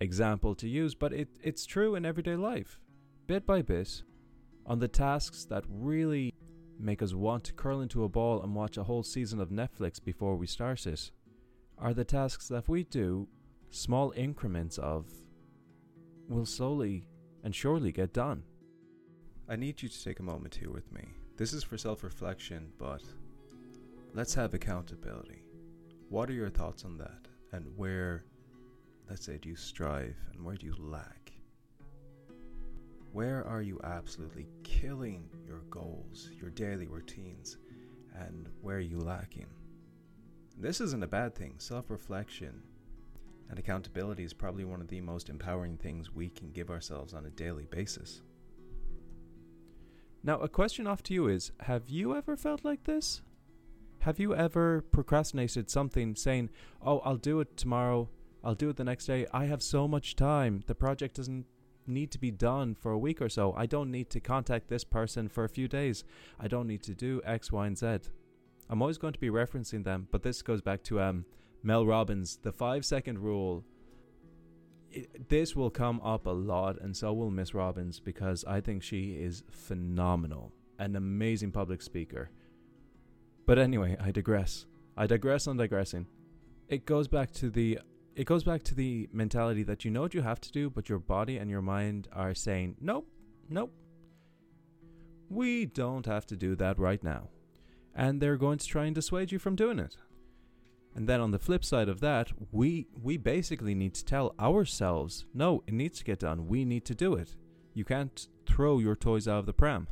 example 0.00 0.54
to 0.56 0.68
use, 0.68 0.94
but 0.94 1.12
it, 1.12 1.28
it's 1.42 1.66
true 1.66 1.94
in 1.94 2.04
everyday 2.04 2.36
life. 2.36 2.78
Bit 3.26 3.46
by 3.46 3.62
bit, 3.62 4.02
on 4.66 4.78
the 4.78 4.88
tasks 4.88 5.44
that 5.46 5.64
really 5.68 6.34
make 6.78 7.02
us 7.02 7.14
want 7.14 7.44
to 7.44 7.52
curl 7.52 7.80
into 7.80 8.04
a 8.04 8.08
ball 8.08 8.42
and 8.42 8.54
watch 8.54 8.76
a 8.76 8.84
whole 8.84 9.02
season 9.02 9.40
of 9.40 9.50
Netflix 9.50 10.02
before 10.02 10.36
we 10.36 10.46
start 10.46 10.86
it, 10.86 11.10
are 11.78 11.94
the 11.94 12.04
tasks 12.04 12.48
that 12.48 12.68
we 12.68 12.84
do, 12.84 13.28
small 13.70 14.12
increments 14.16 14.78
of, 14.78 15.06
will 16.28 16.46
slowly 16.46 17.06
and 17.42 17.54
surely 17.54 17.92
get 17.92 18.12
done. 18.12 18.42
I 19.48 19.56
need 19.56 19.82
you 19.82 19.88
to 19.88 20.04
take 20.04 20.20
a 20.20 20.22
moment 20.22 20.54
here 20.54 20.70
with 20.70 20.92
me. 20.92 21.08
This 21.36 21.52
is 21.52 21.64
for 21.64 21.76
self 21.78 22.04
reflection, 22.04 22.72
but 22.78 23.02
let's 24.14 24.34
have 24.34 24.54
accountability. 24.54 25.42
What 26.08 26.28
are 26.28 26.34
your 26.34 26.50
thoughts 26.50 26.84
on 26.84 26.98
that? 26.98 27.28
And 27.52 27.66
where, 27.76 28.24
let's 29.08 29.24
say, 29.24 29.38
do 29.38 29.48
you 29.48 29.56
strive 29.56 30.16
and 30.32 30.44
where 30.44 30.56
do 30.56 30.66
you 30.66 30.74
lack? 30.78 31.32
Where 33.12 33.44
are 33.46 33.62
you 33.62 33.80
absolutely 33.82 34.48
killing 34.62 35.28
your 35.46 35.62
goals, 35.70 36.30
your 36.40 36.50
daily 36.50 36.86
routines, 36.86 37.58
and 38.14 38.48
where 38.60 38.76
are 38.76 38.80
you 38.80 38.98
lacking? 38.98 39.48
This 40.56 40.80
isn't 40.80 41.02
a 41.02 41.08
bad 41.08 41.34
thing. 41.34 41.54
Self 41.58 41.90
reflection 41.90 42.62
and 43.48 43.58
accountability 43.58 44.22
is 44.22 44.32
probably 44.32 44.64
one 44.64 44.80
of 44.80 44.88
the 44.88 45.00
most 45.00 45.28
empowering 45.28 45.76
things 45.76 46.14
we 46.14 46.30
can 46.30 46.50
give 46.52 46.70
ourselves 46.70 47.14
on 47.14 47.26
a 47.26 47.30
daily 47.30 47.66
basis. 47.66 48.22
Now, 50.22 50.38
a 50.38 50.48
question 50.48 50.86
off 50.86 51.02
to 51.04 51.14
you 51.14 51.26
is 51.28 51.50
Have 51.60 51.88
you 51.88 52.14
ever 52.14 52.36
felt 52.36 52.64
like 52.64 52.84
this? 52.84 53.22
Have 54.00 54.18
you 54.18 54.34
ever 54.34 54.80
procrastinated 54.80 55.70
something 55.70 56.14
saying, 56.14 56.48
Oh, 56.80 57.00
I'll 57.00 57.18
do 57.18 57.40
it 57.40 57.56
tomorrow, 57.56 58.08
I'll 58.42 58.54
do 58.54 58.70
it 58.70 58.76
the 58.76 58.84
next 58.84 59.04
day, 59.04 59.26
I 59.32 59.44
have 59.44 59.62
so 59.62 59.86
much 59.86 60.16
time, 60.16 60.62
the 60.66 60.74
project 60.74 61.16
doesn't 61.16 61.44
need 61.86 62.10
to 62.12 62.18
be 62.18 62.30
done 62.30 62.74
for 62.74 62.92
a 62.92 62.98
week 62.98 63.20
or 63.20 63.28
so. 63.28 63.52
I 63.56 63.66
don't 63.66 63.90
need 63.90 64.08
to 64.10 64.20
contact 64.20 64.68
this 64.68 64.84
person 64.84 65.28
for 65.28 65.44
a 65.44 65.48
few 65.48 65.68
days. 65.68 66.04
I 66.38 66.48
don't 66.48 66.66
need 66.66 66.82
to 66.84 66.94
do 66.94 67.20
X, 67.24 67.52
Y, 67.52 67.66
and 67.66 67.76
Z. 67.76 67.98
I'm 68.70 68.80
always 68.80 68.98
going 68.98 69.12
to 69.12 69.18
be 69.18 69.28
referencing 69.28 69.84
them, 69.84 70.08
but 70.10 70.22
this 70.22 70.40
goes 70.40 70.62
back 70.62 70.82
to 70.84 71.00
um, 71.00 71.24
Mel 71.62 71.84
Robbins, 71.84 72.38
the 72.42 72.52
five 72.52 72.86
second 72.86 73.18
rule. 73.18 73.64
It, 74.90 75.28
this 75.28 75.54
will 75.54 75.70
come 75.70 76.00
up 76.02 76.26
a 76.26 76.30
lot, 76.30 76.80
and 76.80 76.96
so 76.96 77.12
will 77.12 77.30
Miss 77.30 77.52
Robbins 77.52 78.00
because 78.00 78.44
I 78.44 78.60
think 78.60 78.82
she 78.82 79.12
is 79.12 79.42
phenomenal, 79.50 80.52
an 80.78 80.96
amazing 80.96 81.52
public 81.52 81.82
speaker. 81.82 82.30
But 83.46 83.58
anyway, 83.58 83.96
I 84.00 84.10
digress. 84.10 84.66
I 84.96 85.06
digress 85.06 85.46
on 85.46 85.56
digressing. 85.56 86.06
It 86.68 86.86
goes 86.86 87.08
back 87.08 87.32
to 87.32 87.50
the 87.50 87.80
it 88.16 88.24
goes 88.24 88.44
back 88.44 88.62
to 88.64 88.74
the 88.74 89.08
mentality 89.12 89.62
that 89.62 89.84
you 89.84 89.90
know 89.90 90.02
what 90.02 90.14
you 90.14 90.22
have 90.22 90.40
to 90.40 90.52
do, 90.52 90.68
but 90.68 90.88
your 90.88 90.98
body 90.98 91.38
and 91.38 91.50
your 91.50 91.62
mind 91.62 92.08
are 92.12 92.34
saying, 92.34 92.76
nope, 92.80 93.08
nope. 93.48 93.72
We 95.28 95.64
don't 95.64 96.06
have 96.06 96.26
to 96.26 96.36
do 96.36 96.56
that 96.56 96.78
right 96.78 97.02
now. 97.02 97.28
And 97.94 98.20
they're 98.20 98.36
going 98.36 98.58
to 98.58 98.66
try 98.66 98.86
and 98.86 98.94
dissuade 98.94 99.32
you 99.32 99.38
from 99.38 99.56
doing 99.56 99.78
it. 99.78 99.96
And 100.94 101.08
then 101.08 101.20
on 101.20 101.30
the 101.30 101.38
flip 101.38 101.64
side 101.64 101.88
of 101.88 102.00
that, 102.00 102.32
we 102.50 102.88
we 103.00 103.16
basically 103.16 103.74
need 103.74 103.94
to 103.94 104.04
tell 104.04 104.34
ourselves, 104.40 105.24
no, 105.32 105.62
it 105.66 105.74
needs 105.74 105.98
to 105.98 106.04
get 106.04 106.18
done. 106.18 106.48
We 106.48 106.64
need 106.64 106.84
to 106.86 106.94
do 106.94 107.14
it. 107.14 107.36
You 107.74 107.84
can't 107.84 108.26
throw 108.44 108.80
your 108.80 108.96
toys 108.96 109.28
out 109.28 109.38
of 109.38 109.46
the 109.46 109.52
pram. 109.52 109.86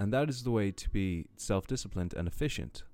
And 0.00 0.12
that 0.14 0.30
is 0.30 0.42
the 0.42 0.50
way 0.50 0.72
to 0.72 0.88
be 0.88 1.26
self-disciplined 1.36 2.14
and 2.14 2.26
efficient. 2.26 2.84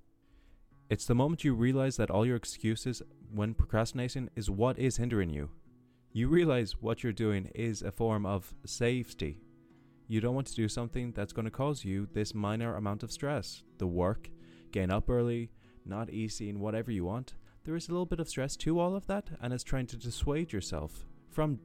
It's 0.90 1.06
the 1.06 1.14
moment 1.14 1.44
you 1.44 1.54
realize 1.54 1.96
that 1.98 2.10
all 2.10 2.26
your 2.26 2.34
excuses 2.34 3.00
when 3.32 3.54
procrastinating 3.54 4.28
is 4.34 4.50
what 4.50 4.76
is 4.76 4.96
hindering 4.96 5.30
you. 5.30 5.50
You 6.12 6.26
realize 6.26 6.82
what 6.82 7.04
you're 7.04 7.12
doing 7.12 7.50
is 7.54 7.80
a 7.80 7.92
form 7.92 8.26
of 8.26 8.52
safety. 8.64 9.38
You 10.08 10.20
don't 10.20 10.34
want 10.34 10.48
to 10.48 10.54
do 10.54 10.68
something 10.68 11.12
that's 11.12 11.32
going 11.32 11.44
to 11.44 11.50
cause 11.50 11.84
you 11.84 12.08
this 12.12 12.34
minor 12.34 12.74
amount 12.74 13.04
of 13.04 13.12
stress. 13.12 13.62
The 13.78 13.86
work, 13.86 14.28
getting 14.72 14.90
up 14.90 15.08
early, 15.08 15.50
not 15.84 16.10
eating, 16.10 16.58
whatever 16.58 16.90
you 16.90 17.04
want. 17.04 17.34
There 17.64 17.76
is 17.76 17.88
a 17.88 17.92
little 17.92 18.06
bit 18.06 18.20
of 18.20 18.28
stress 18.28 18.56
to 18.56 18.80
all 18.80 18.96
of 18.96 19.06
that, 19.06 19.30
and 19.40 19.52
it's 19.52 19.62
trying 19.62 19.86
to 19.88 19.96
dissuade 19.96 20.52
yourself 20.52 21.06
from 21.28 21.60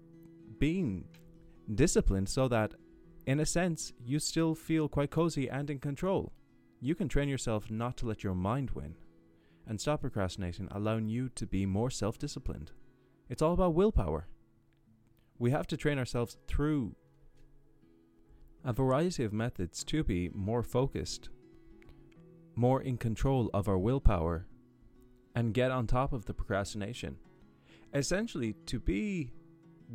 being 0.60 1.06
disciplined 1.74 2.30
so 2.30 2.48
that, 2.48 2.76
in 3.32 3.40
a 3.40 3.46
sense, 3.46 3.94
you 4.04 4.20
still 4.20 4.54
feel 4.54 4.90
quite 4.90 5.10
cozy 5.10 5.50
and 5.50 5.70
in 5.70 5.80
control. 5.80 6.34
You 6.82 6.96
can 6.96 7.08
train 7.08 7.30
yourself 7.30 7.72
not 7.72 7.96
to 7.98 8.06
let 8.06 8.26
your 8.26 8.36
mind 8.36 8.72
win 8.72 8.96
and 9.66 9.80
stop 9.80 10.02
procrastinating, 10.02 10.68
allowing 10.70 11.08
you 11.08 11.30
to 11.36 11.48
be 11.48 11.66
more 11.66 11.90
self 11.90 12.20
disciplined. 12.20 12.74
It's 13.30 13.42
all 13.42 13.54
about 13.54 13.74
willpower. 13.74 14.28
We 15.40 15.52
have 15.52 15.66
to 15.68 15.78
train 15.78 15.98
ourselves 15.98 16.36
through 16.46 16.94
a 18.66 18.74
variety 18.74 19.24
of 19.24 19.32
methods 19.32 19.86
to 19.86 20.04
be 20.04 20.30
more 20.34 20.62
focused, 20.62 21.30
more 22.56 22.82
in 22.82 22.98
control 22.98 23.50
of 23.54 23.70
our 23.70 23.78
willpower, 23.78 24.46
and 25.34 25.54
get 25.54 25.72
on 25.72 25.88
top 25.88 26.12
of 26.12 26.26
the 26.26 26.34
procrastination. 26.34 27.16
Essentially, 27.94 28.56
to 28.66 28.78
be 28.78 29.32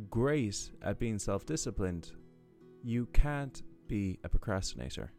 great 0.09 0.71
at 0.81 0.97
being 0.97 1.19
self 1.19 1.45
disciplined, 1.45 2.13
you 2.87 3.05
can't 3.11 3.63
be 3.89 4.17
a 4.23 4.29
procrastinator. 4.29 5.11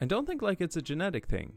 And 0.00 0.10
don't 0.10 0.26
think 0.26 0.42
like 0.42 0.60
it's 0.60 0.76
a 0.76 0.82
genetic 0.82 1.26
thing. 1.26 1.52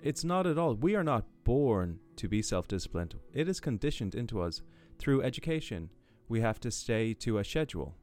It's 0.00 0.22
not 0.22 0.46
at 0.46 0.56
all. 0.56 0.74
We 0.74 0.94
are 0.94 1.02
not 1.02 1.24
born 1.42 1.98
to 2.16 2.28
be 2.28 2.42
self 2.42 2.68
disciplined, 2.68 3.16
it 3.32 3.48
is 3.48 3.58
conditioned 3.58 4.14
into 4.14 4.40
us 4.40 4.62
through 4.98 5.22
education. 5.22 5.90
We 6.28 6.40
have 6.40 6.60
to 6.60 6.70
stay 6.70 7.12
to 7.14 7.38
a 7.38 7.44
schedule, 7.44 7.96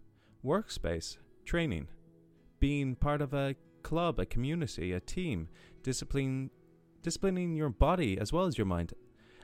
workspace, 0.46 1.18
training, 1.46 1.88
being 2.60 2.96
part 2.96 3.22
of 3.22 3.34
a 3.34 3.56
club, 3.82 4.20
a 4.20 4.25
community, 4.25 4.92
a 4.92 5.00
team, 5.00 5.48
discipline, 5.82 6.51
disciplining 7.01 7.56
your 7.56 7.70
body 7.70 8.20
as 8.20 8.34
well 8.34 8.46
as 8.46 8.58
your 8.58 8.68
mind. 8.68 8.94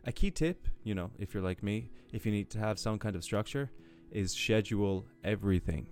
A 0.03 0.11
key 0.11 0.31
tip, 0.31 0.67
you 0.83 0.93
know, 0.93 1.11
if 1.17 1.33
you're 1.33 1.41
like 1.41 1.63
me, 1.63 1.89
if 2.11 2.25
you 2.25 2.31
need 2.33 2.49
to 2.51 2.59
have 2.59 2.77
some 2.77 2.99
kind 2.99 3.15
of 3.15 3.23
structure, 3.23 3.71
is 4.11 4.33
schedule 4.33 5.05
everything 5.23 5.87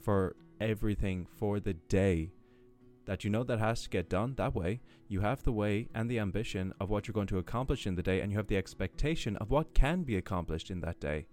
for 0.00 0.36
everything 0.62 1.26
for 1.26 1.60
the 1.60 1.74
day. 1.74 2.30
That 3.04 3.24
you 3.24 3.30
know 3.30 3.42
that 3.44 3.58
has 3.58 3.82
to 3.82 3.90
get 3.90 4.08
done 4.08 4.34
that 4.36 4.54
way. 4.54 4.80
You 5.08 5.20
have 5.20 5.42
the 5.42 5.52
way 5.52 5.88
and 5.94 6.08
the 6.08 6.20
ambition 6.20 6.72
of 6.80 6.88
what 6.88 7.06
you're 7.06 7.12
going 7.12 7.26
to 7.28 7.38
accomplish 7.38 7.86
in 7.86 7.96
the 7.96 8.02
day 8.02 8.20
and 8.20 8.30
you 8.30 8.38
have 8.38 8.46
the 8.46 8.56
expectation 8.56 9.36
of 9.36 9.50
what 9.50 9.74
can 9.74 10.02
be 10.04 10.16
accomplished 10.16 10.70
in 10.70 10.80
that 10.80 11.00
day. 11.00 11.26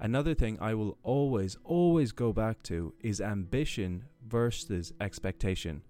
Another 0.00 0.34
thing 0.34 0.58
i 0.60 0.74
will 0.74 0.98
always 1.02 1.56
always 1.64 2.12
go 2.12 2.32
back 2.32 2.62
to 2.64 2.94
is 3.00 3.20
ambition 3.20 4.04
versus 4.26 4.92
expectation. 5.00 5.82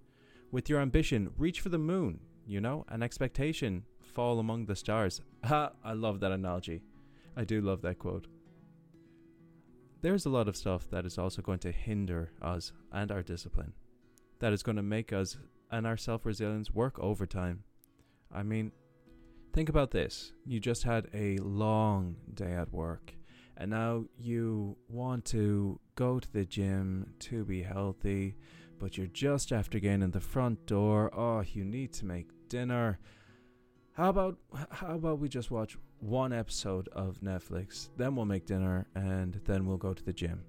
With 0.51 0.69
your 0.69 0.81
ambition 0.81 1.31
reach 1.39 1.61
for 1.61 1.69
the 1.69 1.79
moon 1.79 2.21
you 2.47 2.61
know 2.61 2.85
an 2.89 3.03
expectation 3.03 3.85
fall 4.01 4.39
among 4.39 4.67
the 4.67 4.77
stars. 4.77 5.21
Ha 5.45 5.73
i 5.83 5.93
love 5.93 6.21
that 6.21 6.33
analogy. 6.33 6.83
I 7.37 7.45
do 7.45 7.61
love 7.61 7.83
that 7.83 7.99
quote 7.99 8.27
there's 10.05 10.27
a 10.27 10.29
lot 10.29 10.49
of 10.49 10.55
stuff 10.55 10.87
that 10.91 11.07
is 11.07 11.17
also 11.17 11.41
going 11.41 11.59
to 11.59 11.73
hinder 11.73 12.31
us 12.43 12.73
and 12.93 13.11
our 13.11 13.23
discipline 13.23 13.73
that 14.39 14.53
is 14.53 14.63
going 14.63 14.77
to 14.77 14.83
make 14.83 15.15
us 15.15 15.39
and 15.71 15.87
our 15.87 15.97
self 15.97 16.27
resilience 16.27 16.71
work 16.71 16.99
overtime. 16.99 17.65
I 18.31 18.43
mean, 18.43 18.71
think 19.55 19.71
about 19.71 19.93
this. 19.93 20.35
You 20.45 20.61
just 20.61 20.83
had 20.83 21.09
a 21.15 21.39
long 21.39 22.17
day 22.35 22.53
at 22.53 22.71
work, 22.71 23.15
and 23.57 23.71
now 23.71 24.05
you 24.19 24.77
want 24.91 25.25
to 25.27 25.81
go 25.95 26.21
to 26.21 26.33
the 26.35 26.45
gym 26.45 27.15
to 27.21 27.43
be 27.47 27.63
healthy, 27.63 28.37
but 28.79 28.99
you're 28.99 29.07
just 29.07 29.53
after 29.53 29.79
getting 29.79 30.03
in 30.03 30.11
the 30.11 30.21
front 30.21 30.67
door. 30.67 31.11
Oh, 31.17 31.43
you 31.51 31.65
need 31.65 31.95
to 31.95 32.05
make 32.05 32.29
dinner. 32.51 32.99
How 33.95 34.11
about 34.11 34.37
how 34.71 34.97
about 34.97 35.19
we 35.19 35.31
just 35.31 35.51
watch 35.51 35.79
one 36.01 36.33
episode 36.33 36.89
of 36.89 37.21
Netflix, 37.21 37.89
then 37.97 38.15
we'll 38.15 38.27
make 38.27 38.47
dinner 38.47 38.87
and 38.95 39.41
then 39.45 39.67
we'll 39.67 39.77
go 39.77 39.95
to 39.95 40.05
the 40.05 40.13
gym. 40.13 40.43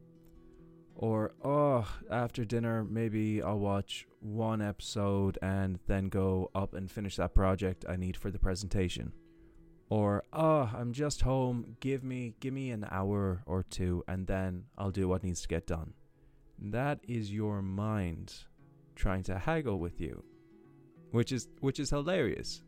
Or, 0.98 1.34
oh, 1.44 1.86
after 2.10 2.46
dinner, 2.46 2.86
maybe 2.86 3.42
I'll 3.42 3.60
watch 3.60 4.08
one 4.22 4.62
episode 4.62 5.38
and 5.42 5.80
then 5.88 6.08
go 6.08 6.50
up 6.56 6.74
and 6.74 6.90
finish 6.90 7.18
that 7.18 7.36
project 7.36 7.86
I 7.88 7.98
need 7.98 8.16
for 8.16 8.32
the 8.32 8.40
presentation. 8.40 9.12
Or, 9.90 10.24
oh, 10.32 10.72
I'm 10.74 10.94
just 10.94 11.22
home, 11.22 11.76
give 11.80 12.04
me 12.04 12.36
give 12.40 12.54
me 12.54 12.72
an 12.72 12.88
hour 12.90 13.44
or 13.46 13.64
two 13.64 14.04
and 14.08 14.26
then 14.26 14.64
I'll 14.78 14.92
do 14.92 15.08
what 15.08 15.24
needs 15.24 15.42
to 15.42 15.48
get 15.48 15.68
done. 15.68 15.94
That 16.58 17.00
is 17.08 17.32
your 17.32 17.62
mind 17.62 18.34
trying 18.96 19.24
to 19.24 19.38
haggle 19.38 19.80
with 19.80 20.00
you. 20.00 20.24
Which 21.12 21.32
is 21.32 21.50
which 21.60 21.80
is 21.80 21.90
hilarious. 21.90 22.64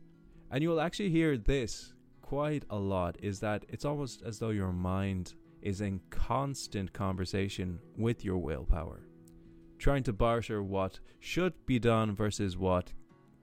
And 0.52 0.62
you'll 0.62 0.82
actually 0.82 1.10
hear 1.10 1.38
this 1.38 1.94
quite 2.28 2.66
a 2.70 2.78
lot 2.78 3.16
is 3.22 3.40
that 3.40 3.66
it's 3.70 3.86
almost 3.86 4.22
as 4.24 4.38
though 4.38 4.50
your 4.50 4.74
mind 4.74 5.34
is 5.62 5.80
in 5.80 5.98
constant 6.10 6.92
conversation 6.92 7.80
with 7.98 8.26
your 8.26 8.38
willpower, 8.38 9.08
trying 9.80 10.04
to 10.04 10.12
barter 10.12 10.62
what 10.62 11.00
should 11.22 11.54
be 11.66 11.80
done 11.80 12.14
versus 12.14 12.58
what 12.58 12.92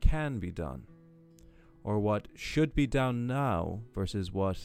can 0.03 0.38
be 0.38 0.50
done, 0.50 0.83
or 1.83 1.99
what 1.99 2.29
should 2.35 2.75
be 2.75 2.87
done 2.87 3.26
now 3.26 3.81
versus 3.95 4.31
what 4.31 4.59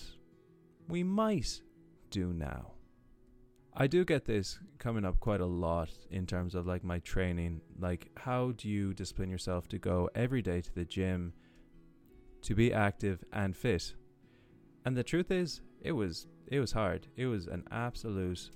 we 0.90 1.02
might 1.02 1.62
do 2.10 2.34
now. 2.34 2.74
I 3.74 3.88
do 3.88 4.04
get 4.04 4.26
this 4.26 4.60
coming 4.80 5.06
up 5.06 5.22
quite 5.22 5.40
a 5.40 5.46
lot 5.46 5.92
in 6.12 6.26
terms 6.26 6.56
of 6.56 6.68
like 6.68 6.84
my 6.84 7.00
training. 7.00 7.62
Like, 7.80 8.10
how 8.18 8.52
do 8.58 8.68
you 8.68 8.94
discipline 8.94 9.30
yourself 9.30 9.70
to 9.70 9.78
go 9.78 10.10
every 10.14 10.42
day 10.42 10.60
to 10.60 10.76
the 10.76 10.84
gym 10.84 11.32
to 12.42 12.54
be 12.54 12.74
active 12.74 13.24
and 13.32 13.56
fit? 13.56 13.94
And 14.86 14.96
the 14.96 15.04
truth 15.04 15.32
is, 15.32 15.62
it 15.82 15.92
was 15.92 16.28
it 16.48 16.60
was 16.60 16.72
hard. 16.72 17.08
It 17.16 17.28
was 17.28 17.48
an 17.48 17.64
absolute. 17.72 18.52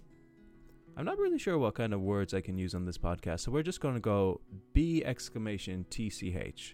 I'm 0.96 1.06
not 1.06 1.18
really 1.18 1.40
sure 1.40 1.58
what 1.58 1.76
kind 1.76 1.94
of 1.94 2.02
words 2.02 2.34
I 2.34 2.42
can 2.42 2.58
use 2.58 2.76
on 2.76 2.86
this 2.86 2.98
podcast, 2.98 3.42
so 3.42 3.52
we're 3.52 3.64
just 3.64 3.82
going 3.82 3.96
to 3.96 4.00
go 4.00 4.42
B 4.74 5.04
exclamation 5.04 5.86
TCH. 5.90 6.74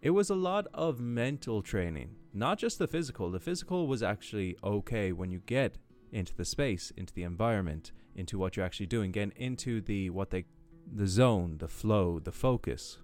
It 0.00 0.10
was 0.10 0.30
a 0.30 0.34
lot 0.34 0.66
of 0.74 1.00
mental 1.00 1.62
training, 1.62 2.16
not 2.32 2.58
just 2.58 2.78
the 2.78 2.86
physical. 2.86 3.30
The 3.30 3.40
physical 3.40 3.86
was 3.86 4.02
actually 4.02 4.56
okay 4.62 5.12
when 5.12 5.30
you 5.30 5.40
get 5.46 5.76
into 6.12 6.34
the 6.34 6.44
space, 6.44 6.92
into 6.96 7.12
the 7.14 7.24
environment, 7.24 7.92
into 8.14 8.38
what 8.38 8.56
you're 8.56 8.66
actually 8.66 8.86
doing, 8.86 9.12
getting 9.12 9.32
into 9.36 9.80
the 9.80 10.10
what 10.10 10.30
they 10.30 10.44
the 10.92 11.06
zone, 11.06 11.58
the 11.58 11.68
flow, 11.68 12.18
the 12.18 12.32
focus. 12.32 12.98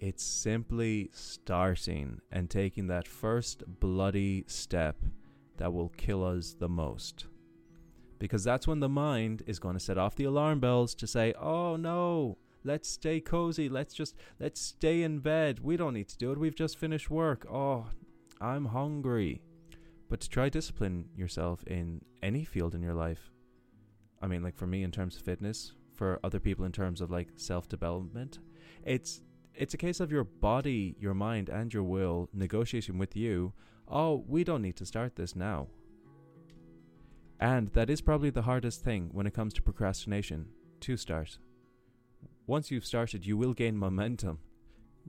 It's 0.00 0.22
simply 0.22 1.10
starting 1.12 2.20
and 2.30 2.48
taking 2.48 2.86
that 2.86 3.08
first 3.08 3.64
bloody 3.80 4.44
step 4.46 4.96
that 5.56 5.72
will 5.72 5.88
kill 5.90 6.24
us 6.24 6.54
the 6.58 6.68
most. 6.68 7.26
Because 8.20 8.44
that's 8.44 8.66
when 8.66 8.80
the 8.80 8.88
mind 8.88 9.42
is 9.46 9.58
going 9.58 9.74
to 9.74 9.80
set 9.80 9.98
off 9.98 10.14
the 10.14 10.24
alarm 10.24 10.60
bells 10.60 10.94
to 10.96 11.06
say, 11.06 11.32
oh 11.34 11.76
no, 11.76 12.38
let's 12.62 12.88
stay 12.88 13.20
cozy. 13.20 13.68
Let's 13.68 13.92
just, 13.92 14.14
let's 14.38 14.60
stay 14.60 15.02
in 15.02 15.18
bed. 15.18 15.60
We 15.60 15.76
don't 15.76 15.94
need 15.94 16.08
to 16.08 16.18
do 16.18 16.30
it. 16.30 16.38
We've 16.38 16.54
just 16.54 16.78
finished 16.78 17.10
work. 17.10 17.44
Oh, 17.50 17.86
I'm 18.40 18.66
hungry. 18.66 19.42
But 20.08 20.20
to 20.20 20.28
try 20.28 20.48
discipline 20.48 21.06
yourself 21.16 21.64
in 21.66 22.02
any 22.22 22.44
field 22.44 22.74
in 22.74 22.82
your 22.82 22.94
life, 22.94 23.30
I 24.22 24.26
mean, 24.26 24.42
like 24.42 24.56
for 24.56 24.66
me 24.66 24.84
in 24.84 24.90
terms 24.90 25.16
of 25.16 25.22
fitness, 25.22 25.72
for 25.94 26.20
other 26.22 26.38
people 26.38 26.64
in 26.64 26.72
terms 26.72 27.00
of 27.00 27.10
like 27.10 27.28
self 27.36 27.68
development, 27.68 28.38
it's 28.84 29.20
it's 29.58 29.74
a 29.74 29.78
case 29.78 30.00
of 30.00 30.10
your 30.10 30.24
body, 30.24 30.96
your 30.98 31.14
mind, 31.14 31.48
and 31.48 31.74
your 31.74 31.82
will 31.82 32.28
negotiating 32.32 32.96
with 32.96 33.16
you 33.16 33.52
oh, 33.90 34.24
we 34.28 34.44
don't 34.44 34.62
need 34.62 34.76
to 34.76 34.86
start 34.86 35.16
this 35.16 35.34
now. 35.34 35.68
And 37.40 37.68
that 37.72 37.88
is 37.88 38.00
probably 38.00 38.30
the 38.30 38.42
hardest 38.42 38.82
thing 38.82 39.10
when 39.12 39.26
it 39.26 39.34
comes 39.34 39.54
to 39.54 39.62
procrastination 39.62 40.46
to 40.80 40.96
start. 40.96 41.38
Once 42.46 42.70
you've 42.70 42.84
started, 42.84 43.26
you 43.26 43.36
will 43.36 43.54
gain 43.54 43.76
momentum 43.76 44.38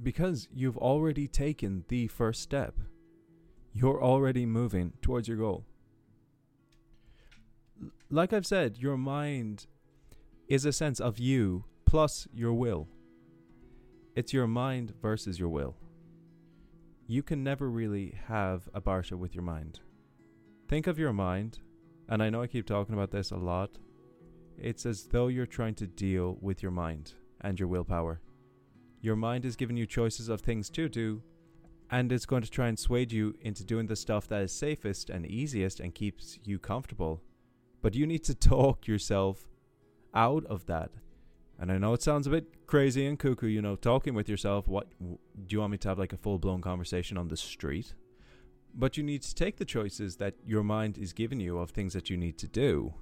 because 0.01 0.47
you've 0.53 0.77
already 0.77 1.27
taken 1.27 1.83
the 1.87 2.07
first 2.07 2.41
step. 2.41 2.75
You're 3.73 4.01
already 4.03 4.45
moving 4.45 4.93
towards 5.01 5.27
your 5.27 5.37
goal. 5.37 5.65
Like 8.09 8.33
I've 8.33 8.47
said, 8.47 8.77
your 8.77 8.97
mind 8.97 9.67
is 10.47 10.65
a 10.65 10.73
sense 10.73 10.99
of 10.99 11.19
you 11.19 11.65
plus 11.85 12.27
your 12.33 12.53
will. 12.53 12.87
It's 14.19 14.33
your 14.33 14.47
mind 14.47 14.95
versus 15.01 15.39
your 15.39 15.47
will 15.47 15.77
you 17.07 17.23
can 17.23 17.41
never 17.41 17.69
really 17.69 18.15
have 18.27 18.67
a 18.73 18.81
barter 18.81 19.15
with 19.15 19.33
your 19.33 19.45
mind. 19.45 19.79
Think 20.67 20.87
of 20.87 20.99
your 20.99 21.13
mind, 21.13 21.59
and 22.09 22.21
I 22.21 22.29
know 22.29 22.41
I 22.41 22.47
keep 22.47 22.65
talking 22.65 22.93
about 22.95 23.11
this 23.11 23.31
a 23.31 23.37
lot. 23.37 23.77
It's 24.57 24.85
as 24.85 25.05
though 25.05 25.27
you're 25.29 25.45
trying 25.45 25.75
to 25.75 25.87
deal 25.87 26.37
with 26.41 26.61
your 26.61 26.73
mind 26.73 27.13
and 27.39 27.57
your 27.57 27.69
willpower. 27.69 28.19
Your 28.99 29.15
mind 29.15 29.45
is 29.45 29.55
giving 29.55 29.77
you 29.77 29.85
choices 29.85 30.27
of 30.27 30.41
things 30.41 30.69
to 30.71 30.89
do, 30.89 31.23
and 31.89 32.11
it's 32.11 32.25
going 32.25 32.43
to 32.43 32.51
try 32.51 32.67
and 32.67 32.77
sway 32.77 33.07
you 33.09 33.35
into 33.39 33.63
doing 33.63 33.87
the 33.87 33.95
stuff 33.95 34.27
that 34.27 34.41
is 34.41 34.51
safest 34.51 35.09
and 35.09 35.25
easiest 35.25 35.79
and 35.79 35.95
keeps 35.95 36.37
you 36.43 36.59
comfortable. 36.59 37.23
But 37.81 37.95
you 37.95 38.05
need 38.05 38.25
to 38.25 38.35
talk 38.49 38.85
yourself 38.85 39.47
out 40.13 40.45
of 40.47 40.65
that 40.65 40.91
and 41.59 41.71
I 41.71 41.77
know 41.77 41.93
it 41.93 42.01
sounds 42.01 42.25
a 42.25 42.29
bit 42.29 42.65
crazy 42.67 43.05
and 43.05 43.19
cuckoo, 43.19 43.47
you 43.47 43.61
know, 43.61 43.75
talking 43.75 44.13
with 44.13 44.29
yourself. 44.29 44.67
What 44.67 44.87
do 44.99 45.17
you 45.49 45.59
want 45.59 45.71
me 45.73 45.77
to 45.79 45.89
have 45.89 45.99
like 45.99 46.13
a 46.13 46.17
full 46.17 46.39
blown 46.39 46.61
conversation 46.61 47.17
on 47.17 47.27
the 47.27 47.35
street? 47.35 47.93
But 48.73 48.95
you 48.95 49.03
need 49.03 49.23
to 49.23 49.35
take 49.35 49.57
the 49.57 49.65
choices 49.65 50.15
that 50.17 50.35
your 50.45 50.63
mind 50.63 50.97
is 50.97 51.11
giving 51.11 51.41
you 51.41 51.57
of 51.57 51.71
things 51.71 51.91
that 51.93 52.09
you 52.09 52.15
need 52.15 52.37
to 52.37 52.47
do. 52.47 52.93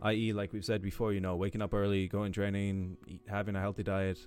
I.e., 0.00 0.32
like 0.32 0.52
we've 0.52 0.64
said 0.64 0.80
before, 0.80 1.12
you 1.12 1.20
know, 1.20 1.34
waking 1.34 1.60
up 1.62 1.74
early, 1.74 2.06
going 2.06 2.32
training, 2.32 2.98
having 3.26 3.56
a 3.56 3.60
healthy 3.60 3.82
diet. 3.82 4.26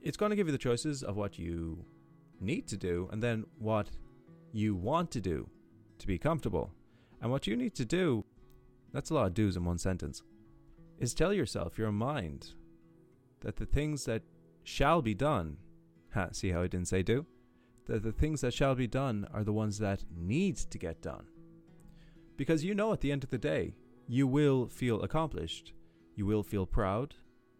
It's 0.00 0.16
going 0.16 0.30
to 0.30 0.36
give 0.36 0.46
you 0.46 0.52
the 0.52 0.58
choices 0.58 1.02
of 1.02 1.16
what 1.16 1.38
you 1.38 1.84
need 2.40 2.66
to 2.68 2.76
do 2.76 3.08
and 3.12 3.22
then 3.22 3.44
what 3.58 3.90
you 4.52 4.74
want 4.74 5.10
to 5.10 5.20
do 5.20 5.50
to 5.98 6.06
be 6.06 6.16
comfortable. 6.16 6.70
And 7.20 7.30
what 7.30 7.46
you 7.46 7.56
need 7.56 7.74
to 7.74 7.84
do, 7.84 8.24
that's 8.92 9.10
a 9.10 9.14
lot 9.14 9.26
of 9.26 9.34
do's 9.34 9.56
in 9.56 9.64
one 9.64 9.78
sentence 9.78 10.22
is 10.98 11.14
tell 11.14 11.32
yourself, 11.32 11.78
your 11.78 11.92
mind, 11.92 12.52
that 13.40 13.56
the 13.56 13.66
things 13.66 14.04
that 14.04 14.22
shall 14.62 15.02
be 15.02 15.14
done, 15.14 15.58
ha, 16.14 16.28
see 16.32 16.50
how 16.50 16.62
I 16.62 16.68
didn't 16.68 16.88
say 16.88 17.02
do? 17.02 17.26
That 17.86 18.02
the 18.02 18.12
things 18.12 18.40
that 18.40 18.54
shall 18.54 18.74
be 18.74 18.86
done 18.86 19.26
are 19.32 19.44
the 19.44 19.52
ones 19.52 19.78
that 19.78 20.04
need 20.16 20.56
to 20.56 20.78
get 20.78 21.02
done. 21.02 21.26
Because 22.36 22.64
you 22.64 22.74
know 22.74 22.92
at 22.92 23.00
the 23.00 23.12
end 23.12 23.24
of 23.24 23.30
the 23.30 23.38
day, 23.38 23.74
you 24.06 24.26
will 24.26 24.66
feel 24.66 25.02
accomplished, 25.02 25.72
you 26.14 26.26
will 26.26 26.42
feel 26.42 26.66
proud, 26.66 27.14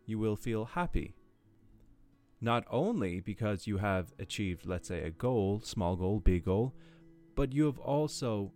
you 0.06 0.18
will 0.18 0.36
feel 0.36 0.64
happy. 0.64 1.14
Not 2.40 2.64
only 2.70 3.20
because 3.20 3.66
you 3.66 3.78
have 3.78 4.12
achieved, 4.18 4.66
let's 4.66 4.88
say, 4.88 5.02
a 5.02 5.10
goal, 5.10 5.60
small 5.62 5.96
goal, 5.96 6.20
big 6.20 6.44
goal, 6.44 6.74
but 7.34 7.52
you 7.52 7.66
have 7.66 7.78
also 7.78 8.52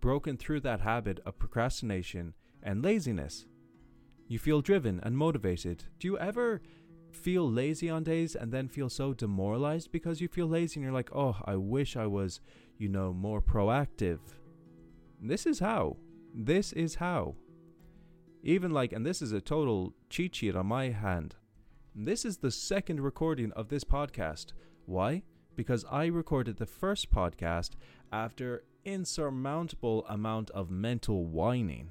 broken 0.00 0.36
through 0.36 0.60
that 0.60 0.80
habit 0.80 1.20
of 1.24 1.38
procrastination 1.38 2.34
and 2.62 2.82
laziness. 2.82 3.46
You 4.32 4.38
feel 4.38 4.62
driven 4.62 4.98
and 5.02 5.14
motivated. 5.18 5.84
Do 5.98 6.08
you 6.08 6.18
ever 6.18 6.62
feel 7.10 7.46
lazy 7.50 7.90
on 7.90 8.02
days 8.02 8.34
and 8.34 8.50
then 8.50 8.66
feel 8.66 8.88
so 8.88 9.12
demoralized 9.12 9.92
because 9.92 10.22
you 10.22 10.28
feel 10.28 10.46
lazy 10.46 10.80
and 10.80 10.84
you're 10.84 10.94
like, 10.94 11.14
oh, 11.14 11.36
I 11.44 11.56
wish 11.56 11.98
I 11.98 12.06
was, 12.06 12.40
you 12.78 12.88
know, 12.88 13.12
more 13.12 13.42
proactive? 13.42 14.20
This 15.20 15.44
is 15.44 15.58
how. 15.58 15.98
This 16.34 16.72
is 16.72 16.94
how. 16.94 17.34
Even 18.42 18.70
like, 18.70 18.94
and 18.94 19.04
this 19.04 19.20
is 19.20 19.32
a 19.32 19.40
total 19.42 19.92
cheat 20.08 20.34
sheet 20.34 20.56
on 20.56 20.64
my 20.64 20.88
hand. 20.88 21.36
This 21.94 22.24
is 22.24 22.38
the 22.38 22.50
second 22.50 23.00
recording 23.00 23.52
of 23.52 23.68
this 23.68 23.84
podcast. 23.84 24.54
Why? 24.86 25.24
Because 25.56 25.84
I 25.90 26.06
recorded 26.06 26.56
the 26.56 26.64
first 26.64 27.10
podcast 27.10 27.72
after 28.10 28.64
insurmountable 28.86 30.06
amount 30.08 30.48
of 30.52 30.70
mental 30.70 31.26
whining. 31.26 31.90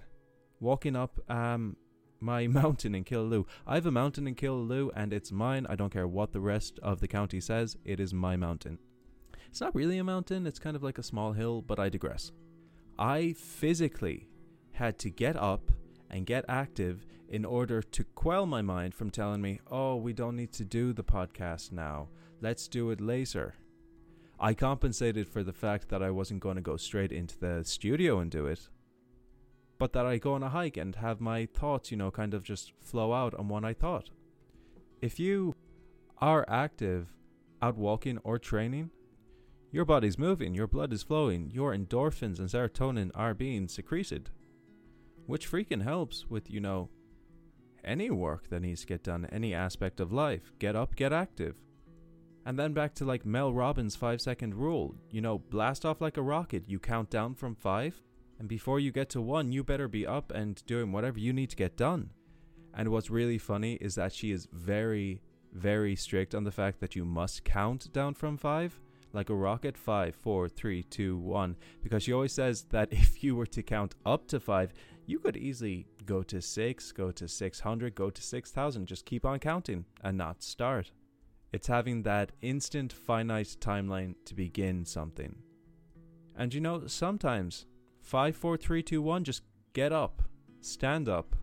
Walking 0.59 0.95
up 0.95 1.19
um 1.29 1.75
my 2.21 2.47
mountain 2.61 2.95
in 2.95 3.03
Killaloe. 3.03 3.45
I 3.65 3.75
have 3.75 3.85
a 3.85 3.91
mountain 3.91 4.27
in 4.27 4.35
Killaloe 4.35 4.91
and 4.95 5.11
it's 5.11 5.31
mine. 5.31 5.65
I 5.69 5.75
don't 5.75 5.91
care 5.91 6.07
what 6.07 6.31
the 6.31 6.39
rest 6.39 6.79
of 6.83 6.99
the 6.99 7.07
county 7.07 7.41
says, 7.41 7.77
it 7.83 7.99
is 7.99 8.13
my 8.13 8.35
mountain. 8.35 8.79
It's 9.49 9.59
not 9.59 9.75
really 9.75 9.97
a 9.97 10.03
mountain, 10.03 10.47
it's 10.47 10.59
kind 10.59 10.75
of 10.75 10.83
like 10.83 10.97
a 10.97 11.03
small 11.03 11.33
hill, 11.33 11.61
but 11.61 11.79
I 11.79 11.89
digress. 11.89 12.31
I 12.97 13.33
physically 13.33 14.27
had 14.73 14.97
to 14.99 15.09
get 15.09 15.35
up 15.35 15.71
and 16.09 16.25
get 16.25 16.45
active 16.47 17.05
in 17.27 17.45
order 17.45 17.81
to 17.81 18.03
quell 18.03 18.45
my 18.45 18.61
mind 18.61 18.93
from 18.93 19.09
telling 19.09 19.41
me, 19.41 19.59
oh, 19.69 19.95
we 19.95 20.13
don't 20.13 20.35
need 20.35 20.51
to 20.53 20.65
do 20.65 20.93
the 20.93 21.03
podcast 21.03 21.71
now. 21.71 22.09
Let's 22.41 22.67
do 22.67 22.91
it 22.91 23.01
later. 23.01 23.55
I 24.39 24.53
compensated 24.53 25.27
for 25.27 25.43
the 25.43 25.53
fact 25.53 25.89
that 25.89 26.01
I 26.01 26.09
wasn't 26.11 26.39
going 26.39 26.55
to 26.55 26.61
go 26.61 26.75
straight 26.75 27.11
into 27.11 27.37
the 27.37 27.63
studio 27.63 28.19
and 28.19 28.31
do 28.31 28.47
it 28.47 28.69
but 29.81 29.93
that 29.93 30.05
I 30.05 30.19
go 30.19 30.33
on 30.33 30.43
a 30.43 30.49
hike 30.49 30.77
and 30.77 30.95
have 30.97 31.19
my 31.19 31.47
thoughts, 31.47 31.89
you 31.89 31.97
know, 31.97 32.11
kind 32.11 32.35
of 32.35 32.43
just 32.43 32.71
flow 32.79 33.13
out 33.13 33.33
on 33.33 33.47
what 33.47 33.65
I 33.65 33.73
thought. 33.73 34.11
If 35.01 35.19
you 35.19 35.55
are 36.19 36.45
active 36.47 37.07
out 37.63 37.77
walking 37.77 38.19
or 38.19 38.37
training, 38.37 38.91
your 39.71 39.83
body's 39.83 40.19
moving, 40.19 40.53
your 40.53 40.67
blood 40.67 40.93
is 40.93 41.01
flowing, 41.01 41.49
your 41.49 41.75
endorphins 41.75 42.37
and 42.37 42.47
serotonin 42.47 43.09
are 43.15 43.33
being 43.33 43.67
secreted, 43.67 44.29
which 45.25 45.49
freaking 45.49 45.81
helps 45.81 46.27
with, 46.29 46.47
you 46.47 46.59
know, 46.59 46.89
any 47.83 48.11
work 48.11 48.49
that 48.51 48.61
needs 48.61 48.81
to 48.81 48.87
get 48.87 49.01
done, 49.01 49.27
any 49.31 49.51
aspect 49.51 49.99
of 49.99 50.13
life. 50.13 50.51
Get 50.59 50.75
up, 50.75 50.95
get 50.95 51.11
active. 51.11 51.55
And 52.45 52.59
then 52.59 52.73
back 52.73 52.93
to 52.95 53.05
like 53.05 53.25
Mel 53.25 53.51
Robbins' 53.51 53.95
five 53.95 54.21
second 54.21 54.53
rule. 54.53 54.93
You 55.09 55.21
know, 55.21 55.39
blast 55.39 55.87
off 55.87 56.01
like 56.01 56.17
a 56.17 56.21
rocket. 56.21 56.65
You 56.67 56.77
count 56.77 57.09
down 57.09 57.33
from 57.33 57.55
five, 57.55 57.99
and 58.41 58.49
before 58.49 58.79
you 58.79 58.91
get 58.91 59.07
to 59.09 59.21
one, 59.21 59.51
you 59.51 59.63
better 59.63 59.87
be 59.87 60.07
up 60.07 60.31
and 60.31 60.65
doing 60.65 60.91
whatever 60.91 61.19
you 61.19 61.31
need 61.31 61.51
to 61.51 61.55
get 61.55 61.77
done. 61.77 62.09
And 62.73 62.89
what's 62.89 63.11
really 63.11 63.37
funny 63.37 63.73
is 63.75 63.93
that 63.93 64.13
she 64.13 64.31
is 64.31 64.47
very, 64.51 65.21
very 65.53 65.95
strict 65.95 66.33
on 66.33 66.43
the 66.43 66.51
fact 66.51 66.79
that 66.79 66.95
you 66.95 67.05
must 67.05 67.43
count 67.43 67.93
down 67.93 68.15
from 68.15 68.37
five, 68.37 68.79
like 69.13 69.29
a 69.29 69.35
rocket 69.35 69.77
five, 69.77 70.15
four, 70.15 70.49
three, 70.49 70.81
two, 70.81 71.19
one. 71.19 71.55
Because 71.83 72.01
she 72.01 72.13
always 72.13 72.33
says 72.33 72.63
that 72.71 72.87
if 72.91 73.23
you 73.23 73.35
were 73.35 73.45
to 73.45 73.61
count 73.61 73.93
up 74.07 74.27
to 74.29 74.39
five, 74.39 74.73
you 75.05 75.19
could 75.19 75.37
easily 75.37 75.85
go 76.07 76.23
to 76.23 76.41
six, 76.41 76.91
go 76.91 77.11
to 77.11 77.27
600, 77.27 77.93
go 77.93 78.09
to 78.09 78.23
6,000. 78.23 78.87
Just 78.87 79.05
keep 79.05 79.23
on 79.23 79.37
counting 79.37 79.85
and 80.03 80.17
not 80.17 80.41
start. 80.41 80.89
It's 81.53 81.67
having 81.67 82.01
that 82.03 82.31
instant 82.41 82.91
finite 82.91 83.55
timeline 83.59 84.15
to 84.25 84.33
begin 84.33 84.83
something. 84.83 85.35
And 86.35 86.51
you 86.51 86.61
know, 86.61 86.87
sometimes 86.87 87.67
five, 88.11 88.35
four, 88.35 88.57
three, 88.57 88.83
two, 88.83 89.01
one, 89.01 89.23
just 89.23 89.41
get 89.71 89.93
up, 89.93 90.21
stand 90.59 91.07
up, 91.07 91.33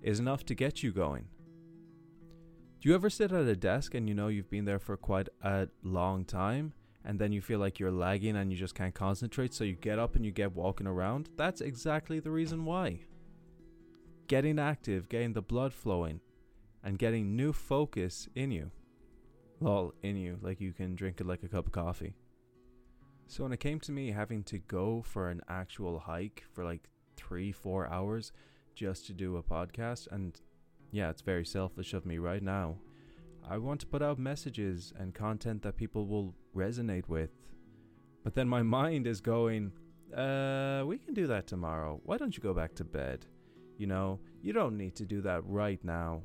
is 0.00 0.20
enough 0.20 0.44
to 0.44 0.54
get 0.54 0.80
you 0.80 0.92
going. 0.92 1.24
Do 2.80 2.88
you 2.88 2.94
ever 2.94 3.10
sit 3.10 3.32
at 3.32 3.48
a 3.48 3.56
desk 3.56 3.96
and 3.96 4.08
you 4.08 4.14
know 4.14 4.28
you've 4.28 4.48
been 4.48 4.64
there 4.64 4.78
for 4.78 4.96
quite 4.96 5.28
a 5.42 5.66
long 5.82 6.24
time 6.24 6.72
and 7.04 7.18
then 7.18 7.32
you 7.32 7.40
feel 7.40 7.58
like 7.58 7.80
you're 7.80 7.90
lagging 7.90 8.36
and 8.36 8.52
you 8.52 8.56
just 8.56 8.76
can't 8.76 8.94
concentrate, 8.94 9.52
so 9.52 9.64
you 9.64 9.74
get 9.74 9.98
up 9.98 10.14
and 10.14 10.24
you 10.24 10.30
get 10.30 10.54
walking 10.54 10.86
around? 10.86 11.30
That's 11.36 11.60
exactly 11.60 12.20
the 12.20 12.30
reason 12.30 12.64
why. 12.64 13.00
Getting 14.28 14.60
active, 14.60 15.08
getting 15.08 15.32
the 15.32 15.42
blood 15.42 15.74
flowing, 15.74 16.20
and 16.84 16.96
getting 16.96 17.34
new 17.34 17.52
focus 17.52 18.28
in 18.36 18.52
you. 18.52 18.70
Lol, 19.58 19.94
in 20.04 20.14
you, 20.14 20.38
like 20.42 20.60
you 20.60 20.72
can 20.72 20.94
drink 20.94 21.20
it 21.20 21.26
like 21.26 21.42
a 21.42 21.48
cup 21.48 21.66
of 21.66 21.72
coffee. 21.72 22.14
So 23.28 23.44
when 23.44 23.52
it 23.52 23.60
came 23.60 23.78
to 23.80 23.92
me 23.92 24.10
having 24.10 24.42
to 24.44 24.58
go 24.58 25.02
for 25.02 25.28
an 25.28 25.42
actual 25.48 25.98
hike 25.98 26.44
for 26.52 26.64
like 26.64 26.88
three, 27.16 27.52
four 27.52 27.86
hours, 27.86 28.32
just 28.74 29.06
to 29.06 29.12
do 29.12 29.36
a 29.36 29.42
podcast. 29.42 30.06
And 30.10 30.40
yeah, 30.92 31.10
it's 31.10 31.20
very 31.20 31.44
selfish 31.44 31.92
of 31.92 32.06
me 32.06 32.18
right 32.18 32.42
now. 32.42 32.76
I 33.48 33.58
want 33.58 33.80
to 33.80 33.86
put 33.86 34.02
out 34.02 34.18
messages 34.18 34.92
and 34.98 35.14
content 35.14 35.62
that 35.62 35.76
people 35.76 36.06
will 36.06 36.34
resonate 36.56 37.08
with. 37.08 37.30
But 38.24 38.34
then 38.34 38.48
my 38.48 38.62
mind 38.78 39.06
is 39.06 39.20
going, 39.20 39.72
uh, 40.16 40.84
we 40.86 40.96
can 40.96 41.12
do 41.12 41.26
that 41.26 41.46
tomorrow. 41.46 42.00
Why 42.04 42.16
don't 42.16 42.36
you 42.36 42.42
go 42.42 42.54
back 42.54 42.74
to 42.76 42.84
bed? 42.84 43.26
You 43.76 43.88
know, 43.88 44.20
you 44.40 44.54
don't 44.54 44.78
need 44.78 44.94
to 44.96 45.04
do 45.04 45.20
that 45.22 45.42
right 45.44 45.82
now. 45.84 46.22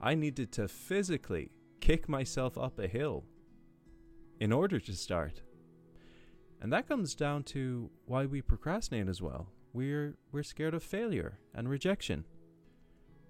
I 0.00 0.14
needed 0.14 0.50
to 0.52 0.66
physically 0.66 1.50
kick 1.80 2.08
myself 2.08 2.56
up 2.56 2.78
a 2.78 2.86
hill 2.86 3.24
in 4.40 4.52
order 4.52 4.80
to 4.80 4.92
start. 4.94 5.42
And 6.62 6.72
that 6.72 6.88
comes 6.88 7.14
down 7.14 7.42
to 7.44 7.90
why 8.06 8.24
we 8.24 8.40
procrastinate 8.40 9.08
as 9.08 9.20
well 9.20 9.48
we're 9.72 10.16
we're 10.30 10.42
scared 10.42 10.74
of 10.74 10.82
failure 10.82 11.38
and 11.54 11.68
rejection. 11.68 12.24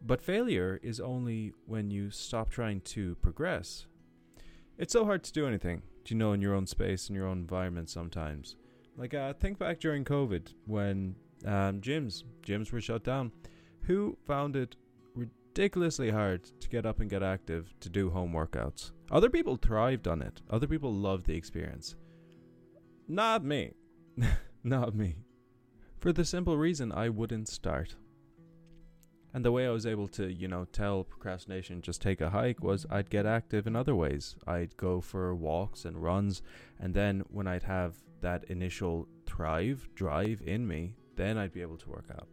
But 0.05 0.21
failure 0.21 0.81
is 0.83 0.99
only 0.99 1.53
when 1.66 1.90
you 1.90 2.11
stop 2.11 2.51
trying 2.51 2.81
to 2.81 3.14
progress. 3.16 3.87
It's 4.77 4.92
so 4.92 5.05
hard 5.05 5.23
to 5.25 5.33
do 5.33 5.47
anything, 5.47 5.83
do 6.05 6.14
you 6.14 6.18
know, 6.18 6.33
in 6.33 6.40
your 6.40 6.55
own 6.55 6.66
space, 6.66 7.09
in 7.09 7.14
your 7.14 7.29
own 7.29 7.38
environment 7.38 7.88
sometimes. 7.88 8.57
Like, 8.97 9.14
uh, 9.14 9.33
think 9.35 9.59
back 9.59 9.79
during 9.79 10.05
COVID 10.05 10.55
when 10.66 11.14
um, 11.47 11.81
gyms, 11.81 12.25
gyms 12.45 12.73
were 12.73 12.81
shut 12.81 13.05
down. 13.05 13.31
Who 13.83 14.16
found 14.27 14.57
it 14.57 14.75
ridiculously 15.14 16.11
hard 16.11 16.45
to 16.61 16.68
get 16.68 16.85
up 16.85 17.01
and 17.01 17.09
get 17.09 17.23
active 17.23 17.73
to 17.81 17.88
do 17.88 18.11
home 18.11 18.33
workouts? 18.33 18.90
Other 19.11 19.31
people 19.31 19.57
thrived 19.57 20.09
on 20.09 20.21
it. 20.21 20.40
Other 20.51 20.66
people 20.66 20.92
loved 20.92 21.27
the 21.27 21.37
experience. 21.37 21.95
Not 23.09 23.45
me. 23.45 23.73
Not 24.65 24.95
me 24.95 25.17
for 26.03 26.12
the 26.12 26.25
simple 26.25 26.59
reason 26.59 26.91
I 26.91 27.09
wouldn't 27.09 27.49
start. 27.49 27.95
And 29.33 29.45
the 29.45 29.53
way 29.53 29.67
I 29.67 29.71
was 29.71 29.87
able 29.87 30.09
to, 30.09 30.31
you 30.31 30.49
know, 30.49 30.65
tell 30.65 31.05
procrastination 31.05 31.81
just 31.81 32.03
take 32.03 32.21
a 32.21 32.31
hike 32.31 32.61
was 32.61 32.85
I'd 32.91 33.09
get 33.09 33.25
active 33.25 33.69
in 33.69 33.77
other 33.77 33.95
ways. 33.95 34.35
I'd 34.45 34.77
go 34.77 35.01
for 35.01 35.33
walks 35.35 35.85
and 35.85 36.03
runs, 36.03 36.43
and 36.81 36.93
then 36.93 37.23
when 37.29 37.47
I'd 37.47 37.62
have 37.62 37.95
that 38.21 38.45
initial 38.51 39.09
thrive, 39.25 39.88
drive 39.95 40.43
in 40.45 40.67
me, 40.67 40.97
then 41.15 41.38
I'd 41.38 41.53
be 41.53 41.62
able 41.62 41.79
to 41.79 41.88
work 41.88 42.11
out. 42.12 42.27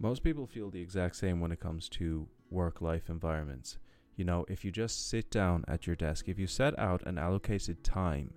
Most 0.00 0.24
people 0.24 0.48
feel 0.48 0.70
the 0.70 0.82
exact 0.82 1.14
same 1.14 1.40
when 1.40 1.52
it 1.52 1.60
comes 1.60 1.88
to 1.90 2.26
work 2.50 2.82
life 2.82 3.08
environments. 3.08 3.78
You 4.16 4.24
know, 4.24 4.44
if 4.48 4.64
you 4.64 4.72
just 4.72 5.08
sit 5.08 5.30
down 5.30 5.64
at 5.68 5.86
your 5.86 5.96
desk, 5.96 6.28
if 6.28 6.38
you 6.38 6.48
set 6.48 6.76
out 6.78 7.06
an 7.06 7.16
allocated 7.16 7.84
time 7.84 8.32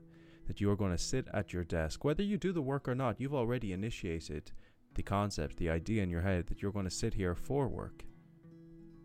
that 0.48 0.62
you 0.62 0.70
are 0.72 0.76
going 0.76 0.92
to 0.92 0.98
sit 0.98 1.28
at 1.34 1.54
your 1.54 1.64
desk. 1.64 2.04
Whether 2.04 2.24
you 2.24 2.38
do 2.38 2.52
the 2.52 2.62
work 2.62 2.88
or 2.88 2.96
not, 2.96 3.20
you've 3.20 3.36
already 3.36 3.74
initiated 3.74 4.52
the 4.96 5.04
concept, 5.04 5.58
the 5.58 5.70
idea 5.70 6.02
in 6.02 6.10
your 6.10 6.22
head 6.22 6.48
that 6.48 6.62
you're 6.62 6.72
going 6.72 6.86
to 6.86 6.92
sit 6.92 7.14
here 7.14 7.36
for 7.36 7.68
work 7.68 8.04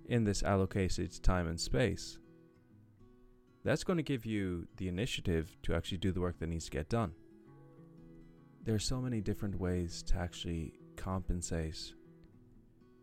in 0.06 0.24
this 0.24 0.42
allocated 0.42 1.22
time 1.22 1.48
and 1.48 1.60
space. 1.60 2.18
That's 3.64 3.84
going 3.84 3.98
to 3.98 4.02
give 4.02 4.24
you 4.24 4.66
the 4.76 4.88
initiative 4.88 5.56
to 5.62 5.74
actually 5.74 5.98
do 5.98 6.12
the 6.12 6.20
work 6.20 6.38
that 6.38 6.48
needs 6.48 6.64
to 6.64 6.70
get 6.70 6.88
done. 6.88 7.12
There 8.64 8.74
are 8.74 8.80
so 8.80 9.00
many 9.00 9.20
different 9.20 9.58
ways 9.58 10.02
to 10.04 10.16
actually 10.16 10.74
compensate 10.96 11.94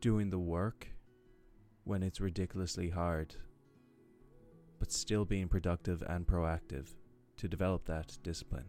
doing 0.01 0.29
the 0.29 0.39
work 0.39 0.87
when 1.83 2.03
it's 2.03 2.21
ridiculously 2.21 2.89
hard, 2.89 3.35
but 4.79 4.91
still 4.91 5.25
being 5.25 5.47
productive 5.47 6.01
and 6.03 6.25
proactive 6.25 6.87
to 7.39 7.47
develop 7.47 7.85
that 7.85 8.17
discipline. 8.23 8.65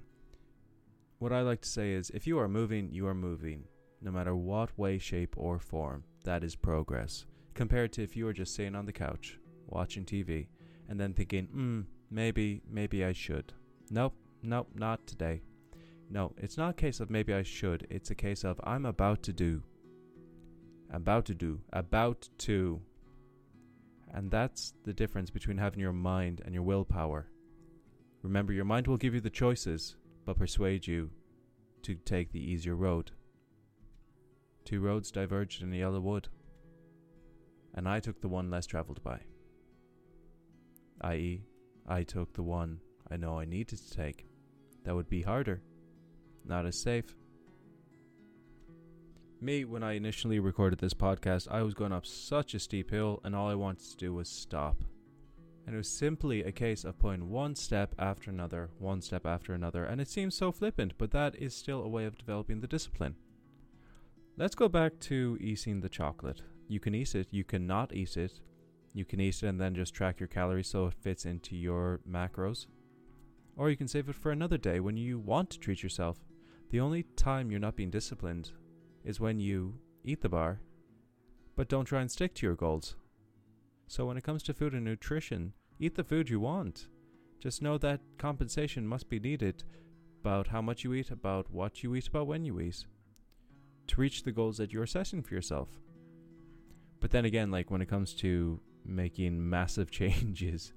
What 1.19 1.33
I 1.33 1.43
like 1.43 1.61
to 1.63 1.69
say 1.69 1.93
is 1.93 2.11
if 2.11 2.27
you 2.27 2.39
are 2.39 2.49
moving, 2.49 2.89
you 2.93 3.07
are 3.07 3.15
moving, 3.15 3.65
no 4.01 4.11
matter 4.11 4.35
what 4.35 4.77
way, 4.79 4.99
shape, 4.99 5.35
or 5.37 5.59
form. 5.59 6.05
That 6.25 6.43
is 6.43 6.57
progress. 6.57 7.27
Compared 7.55 7.93
to 7.93 8.03
if 8.03 8.17
you 8.17 8.27
are 8.27 8.33
just 8.33 8.55
sitting 8.55 8.75
on 8.75 8.87
the 8.87 8.93
couch, 8.93 9.39
watching 9.67 10.05
TV, 10.05 10.47
and 10.89 10.99
then 10.99 11.13
thinking, 11.13 11.47
hmm, 11.47 11.81
maybe, 12.11 12.63
maybe 12.69 13.05
I 13.05 13.13
should. 13.13 13.53
Nope, 13.91 14.15
nope, 14.43 14.69
not 14.75 15.07
today. 15.07 15.43
No, 16.09 16.33
it's 16.37 16.57
not 16.57 16.71
a 16.71 16.75
case 16.75 17.01
of 17.01 17.11
maybe 17.11 17.33
I 17.33 17.43
should. 17.43 17.87
It's 17.91 18.11
a 18.11 18.15
case 18.15 18.45
of 18.45 18.61
I'm 18.65 18.87
about 18.87 19.23
to 19.25 19.33
do. 19.33 19.63
About 20.93 21.25
to 21.27 21.35
do. 21.35 21.61
About 21.73 22.29
to. 22.39 22.81
And 24.13 24.31
that's 24.31 24.75
the 24.85 24.93
difference 24.93 25.31
between 25.31 25.59
having 25.59 25.79
your 25.81 25.93
mind 25.93 26.43
and 26.45 26.53
your 26.53 26.65
willpower. 26.65 27.30
Remember, 28.23 28.53
your 28.53 28.65
mind 28.65 28.87
will 28.87 28.97
give 28.97 29.15
you 29.15 29.21
the 29.21 29.31
choices, 29.31 29.97
but 30.27 30.39
persuade 30.39 30.87
you 30.87 31.11
to 31.83 31.95
take 31.95 32.33
the 32.33 32.41
easier 32.41 32.77
road. 32.77 33.13
Two 34.65 34.81
roads 34.81 35.11
diverged 35.11 35.63
in 35.63 35.73
a 35.73 35.77
yellow 35.77 36.01
wood, 36.01 36.29
and 37.75 37.89
I 37.89 38.01
took 38.01 38.21
the 38.21 38.29
one 38.29 38.51
less 38.51 38.67
traveled 38.67 39.03
by. 39.03 39.21
I.e., 41.01 41.45
I 41.89 42.03
took 42.03 42.35
the 42.35 42.43
one 42.43 42.81
I 43.11 43.17
know 43.17 43.39
I 43.39 43.47
needed 43.47 43.79
to 43.79 43.97
take. 43.97 44.27
That 44.85 44.95
would 44.95 45.09
be 45.09 45.23
harder, 45.23 45.63
not 46.45 46.67
as 46.67 46.79
safe. 46.79 47.17
Me, 49.41 49.65
when 49.65 49.83
I 49.83 49.93
initially 49.93 50.39
recorded 50.39 50.79
this 50.79 50.93
podcast, 50.93 51.49
I 51.51 51.63
was 51.63 51.73
going 51.73 51.93
up 51.93 52.05
such 52.05 52.53
a 52.53 52.59
steep 52.59 52.91
hill, 52.91 53.21
and 53.25 53.35
all 53.35 53.49
I 53.49 53.55
wanted 53.55 53.89
to 53.89 53.97
do 53.97 54.13
was 54.13 54.29
stop 54.29 54.85
and 55.67 55.75
it 55.75 55.79
was 55.79 55.89
simply 55.89 56.43
a 56.43 56.53
case 56.53 56.85
of 56.85 56.99
putting 56.99 57.31
one 57.31 57.55
step 57.55 57.95
after 57.99 58.31
another, 58.31 58.71
one 58.79 59.01
step 59.01 59.27
after 59.27 59.53
another, 59.53 59.85
and 59.85 60.01
it 60.01 60.09
seems 60.09 60.35
so 60.35 60.51
flippant, 60.51 60.95
but 60.99 61.11
that 61.13 61.37
is 61.37 61.55
still 61.55 61.83
a 61.83 61.89
way 61.89 62.05
of 62.05 62.19
developing 62.19 62.61
the 62.61 62.67
discipline. 62.67 63.15
Let's 64.37 64.55
go 64.55 64.69
back 64.69 64.99
to 65.01 65.37
eating 65.41 65.81
the 65.81 65.89
chocolate. 65.89 66.43
You 66.67 66.81
can 66.81 66.95
eat 66.95 67.15
it, 67.15 67.29
you 67.31 67.45
cannot 67.45 67.95
eat 67.95 68.17
it. 68.17 68.41
You 68.93 69.05
can 69.05 69.21
eat 69.21 69.43
it 69.43 69.47
and 69.47 69.61
then 69.61 69.75
just 69.75 69.95
track 69.95 70.19
your 70.19 70.29
calories 70.29 70.69
so 70.69 70.87
it 70.87 70.95
fits 70.95 71.25
into 71.25 71.57
your 71.57 72.01
macros. 72.09 72.67
Or 73.57 73.71
you 73.71 73.77
can 73.77 73.89
save 73.89 74.09
it 74.09 74.17
for 74.17 74.33
another 74.33 74.59
day 74.59 74.81
when 74.81 74.97
you 74.97 75.19
want 75.19 75.51
to 75.51 75.59
treat 75.59 75.83
yourself. 75.83 76.19
The 76.71 76.81
only 76.81 77.05
time 77.17 77.51
you're 77.51 77.61
not 77.61 77.77
being 77.77 77.91
disciplined 77.91 78.51
is 79.05 79.21
when 79.21 79.39
you 79.39 79.75
eat 80.05 80.23
the 80.23 80.29
bar, 80.29 80.61
but 81.57 81.69
don't 81.69 81.85
try 81.85 82.01
and 82.01 82.11
stick 82.11 82.35
to 82.35 82.47
your 82.47 82.57
goals. 82.57 82.97
So 83.91 84.07
when 84.07 84.17
it 84.17 84.23
comes 84.23 84.45
to 84.45 84.55
food 84.55 84.73
and 84.73 84.85
nutrition, 84.85 85.53
eat 85.81 85.97
the 85.97 86.05
food 86.05 86.31
you 86.31 86.39
want. 86.39 86.87
Just 87.41 87.61
know 87.61 87.77
that 87.79 88.01
compensation 88.19 88.87
must 88.87 89.09
be 89.09 89.19
needed 89.19 89.65
about 90.21 90.47
how 90.47 90.63
much 90.63 90.85
you 90.85 90.95
eat, 90.95 91.11
about 91.11 91.51
what 91.51 91.83
you 91.83 91.97
eat, 91.97 92.07
about 92.07 92.29
when 92.29 92.45
you 92.45 92.61
eat 92.61 92.87
to 93.89 94.01
reach 94.01 94.23
the 94.23 94.31
goals 94.31 94.59
that 94.59 94.73
you're 94.73 94.87
setting 94.87 95.25
for 95.25 95.35
yourself. 95.35 95.71
But 97.01 97.11
then 97.11 97.25
again, 97.25 97.51
like 97.51 97.73
when 97.73 97.83
it 97.83 97.89
comes 97.89 98.15
to 98.23 98.61
making 98.85 99.51
massive 99.51 99.91
changes 100.01 100.73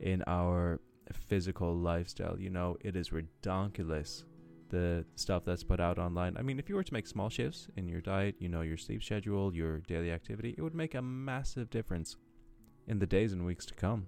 in 0.00 0.24
our 0.26 0.80
physical 1.12 1.72
lifestyle, 1.72 2.36
you 2.36 2.50
know, 2.50 2.76
it 2.80 2.96
is 2.96 3.12
ridiculous 3.12 4.24
the 4.70 5.04
stuff 5.14 5.44
that's 5.44 5.62
put 5.62 5.78
out 5.78 6.00
online. 6.00 6.36
I 6.36 6.42
mean, 6.42 6.58
if 6.58 6.68
you 6.68 6.74
were 6.74 6.82
to 6.82 6.92
make 6.92 7.06
small 7.06 7.28
shifts 7.28 7.68
in 7.76 7.86
your 7.86 8.00
diet, 8.00 8.34
you 8.40 8.48
know, 8.48 8.62
your 8.62 8.76
sleep 8.76 9.04
schedule, 9.04 9.54
your 9.54 9.78
daily 9.82 10.10
activity, 10.10 10.56
it 10.58 10.62
would 10.62 10.74
make 10.74 10.96
a 10.96 11.02
massive 11.02 11.70
difference 11.70 12.16
in 12.86 12.98
the 12.98 13.06
days 13.06 13.32
and 13.32 13.44
weeks 13.44 13.66
to 13.66 13.74
come. 13.74 14.06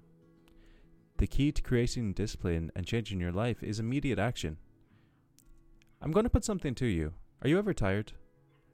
The 1.18 1.26
key 1.26 1.50
to 1.52 1.62
creating 1.62 2.12
discipline 2.12 2.70
and 2.76 2.86
changing 2.86 3.20
your 3.20 3.32
life 3.32 3.62
is 3.62 3.80
immediate 3.80 4.18
action. 4.18 4.56
I'm 6.00 6.12
going 6.12 6.24
to 6.24 6.30
put 6.30 6.44
something 6.44 6.74
to 6.76 6.86
you. 6.86 7.12
Are 7.42 7.48
you 7.48 7.58
ever 7.58 7.74
tired? 7.74 8.12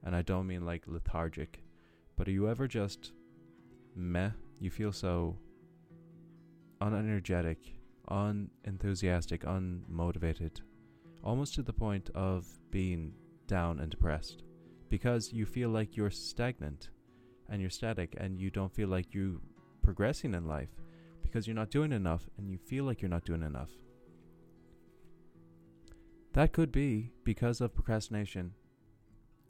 And 0.02 0.14
I 0.14 0.22
don't 0.22 0.46
mean 0.46 0.66
like 0.66 0.82
lethargic, 0.86 1.62
but 2.16 2.28
are 2.28 2.32
you 2.32 2.48
ever 2.48 2.68
just 2.68 3.12
meh? 3.96 4.30
You 4.60 4.70
feel 4.70 4.92
so 4.92 5.38
unenergetic, 6.80 7.56
unenthusiastic, 8.08 9.42
unmotivated, 9.44 10.60
almost 11.22 11.54
to 11.54 11.62
the 11.62 11.72
point 11.72 12.10
of 12.14 12.46
being 12.70 13.14
down 13.46 13.80
and 13.80 13.90
depressed 13.90 14.42
because 14.88 15.32
you 15.32 15.46
feel 15.46 15.70
like 15.70 15.96
you're 15.96 16.10
stagnant 16.10 16.90
and 17.48 17.60
you're 17.60 17.70
static 17.70 18.14
and 18.18 18.38
you 18.38 18.50
don't 18.50 18.72
feel 18.72 18.88
like 18.88 19.12
you 19.14 19.40
progressing 19.84 20.34
in 20.34 20.48
life 20.48 20.70
because 21.22 21.46
you're 21.46 21.54
not 21.54 21.70
doing 21.70 21.92
enough 21.92 22.28
and 22.38 22.50
you 22.50 22.58
feel 22.58 22.84
like 22.84 23.00
you're 23.00 23.08
not 23.08 23.24
doing 23.24 23.42
enough. 23.42 23.70
That 26.32 26.52
could 26.52 26.72
be 26.72 27.12
because 27.22 27.60
of 27.60 27.74
procrastination. 27.74 28.54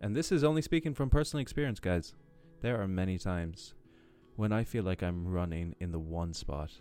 And 0.00 0.14
this 0.14 0.30
is 0.30 0.44
only 0.44 0.60
speaking 0.60 0.92
from 0.92 1.08
personal 1.08 1.40
experience, 1.40 1.80
guys. 1.80 2.14
There 2.60 2.80
are 2.80 2.88
many 2.88 3.16
times 3.16 3.74
when 4.36 4.52
I 4.52 4.64
feel 4.64 4.84
like 4.84 5.02
I'm 5.02 5.26
running 5.26 5.74
in 5.80 5.92
the 5.92 5.98
one 5.98 6.34
spot. 6.34 6.72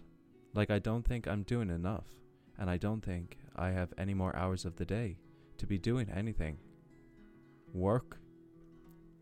Like 0.53 0.71
I 0.71 0.79
don't 0.79 1.07
think 1.07 1.27
I'm 1.27 1.43
doing 1.43 1.69
enough. 1.69 2.07
And 2.57 2.69
I 2.69 2.77
don't 2.77 3.03
think 3.03 3.37
I 3.55 3.69
have 3.69 3.93
any 3.97 4.13
more 4.13 4.35
hours 4.35 4.65
of 4.65 4.75
the 4.75 4.85
day 4.85 5.17
to 5.57 5.65
be 5.65 5.77
doing 5.77 6.09
anything. 6.09 6.57
Work, 7.73 8.19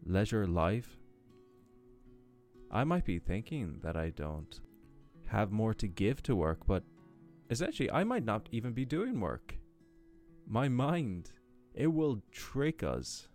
leisure, 0.05 0.47
life, 0.47 0.97
I 2.71 2.86
might 2.86 3.03
be 3.03 3.19
thinking 3.19 3.79
that 3.84 3.97
I 3.97 4.12
don't 4.12 4.62
have 5.27 5.51
more 5.51 5.73
to 5.73 5.88
give 5.88 6.23
to 6.23 6.36
work, 6.36 6.65
but 6.65 6.84
essentially, 7.49 7.91
I 7.91 8.05
might 8.05 8.23
not 8.23 8.47
even 8.51 8.71
be 8.71 8.86
doing 8.86 9.19
work. 9.19 9.57
My 10.47 10.69
mind, 10.69 11.31
it 11.73 11.88
will 11.88 12.21
trick 12.31 12.81
us, 12.81 13.27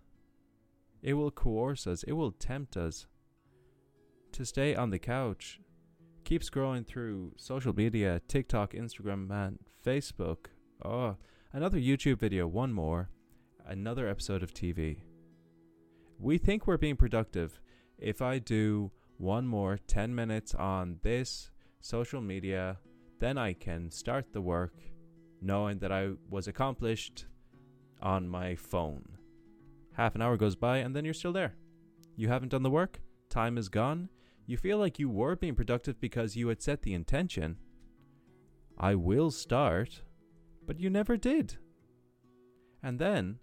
it 1.03 1.15
will 1.15 1.31
coerce 1.31 1.87
us, 1.87 2.03
it 2.05 2.13
will 2.13 2.33
tempt 2.33 2.77
us 2.77 3.07
to 4.33 4.45
stay 4.45 4.75
on 4.75 4.91
the 4.91 4.99
couch, 4.99 5.61
keep 6.25 6.43
scrolling 6.43 6.87
through 6.87 7.33
social 7.37 7.75
media, 7.75 8.23
TikTok, 8.29 8.73
Instagram, 8.73 9.31
and 9.31 9.59
Facebook. 9.85 10.47
Oh, 10.85 11.17
another 11.53 11.79
YouTube 11.79 12.19
video, 12.19 12.47
one 12.47 12.73
more, 12.73 13.11
another 13.67 14.09
episode 14.09 14.43
of 14.43 14.55
TV. 14.55 15.01
We 16.19 16.39
think 16.39 16.67
we're 16.67 16.79
being 16.79 16.97
productive. 16.97 17.61
If 17.99 18.21
I 18.21 18.39
do 18.39 18.91
one 19.19 19.47
more 19.47 19.79
10 19.87 20.15
minutes 20.15 20.55
on 20.55 20.99
this 21.03 21.51
social 21.81 22.21
media, 22.21 22.79
then 23.19 23.39
I 23.39 23.53
can 23.55 23.91
start 23.91 24.33
the 24.33 24.41
work 24.41 24.75
knowing 25.41 25.79
that 25.79 25.93
I 25.93 26.11
was 26.29 26.49
accomplished 26.49 27.27
on 28.03 28.29
my 28.29 28.57
phone. 28.57 29.17
Half 29.95 30.15
an 30.15 30.23
hour 30.23 30.37
goes 30.37 30.57
by 30.57 30.79
and 30.79 30.95
then 30.95 31.05
you're 31.05 31.15
still 31.15 31.33
there. 31.33 31.55
You 32.17 32.29
haven't 32.29 32.51
done 32.51 32.63
the 32.63 32.71
work, 32.71 33.01
time 33.31 33.59
is 33.59 33.69
gone. 33.69 34.09
You 34.47 34.57
feel 34.57 34.79
like 34.79 34.99
you 34.99 35.09
were 35.09 35.37
being 35.37 35.55
productive 35.55 36.01
because 36.01 36.37
you 36.37 36.49
had 36.49 36.63
set 36.63 36.83
the 36.83 36.95
intention. 36.95 37.57
I 38.79 38.95
will 38.95 39.31
start, 39.31 40.03
but 40.67 40.79
you 40.79 40.91
never 40.91 41.17
did. 41.17 41.57
And 42.83 42.99
then 42.99 43.39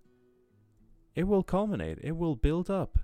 it 1.15 1.27
will 1.27 1.43
culminate, 1.43 1.99
it 2.01 2.15
will 2.15 2.36
build 2.36 2.69
up 2.69 2.99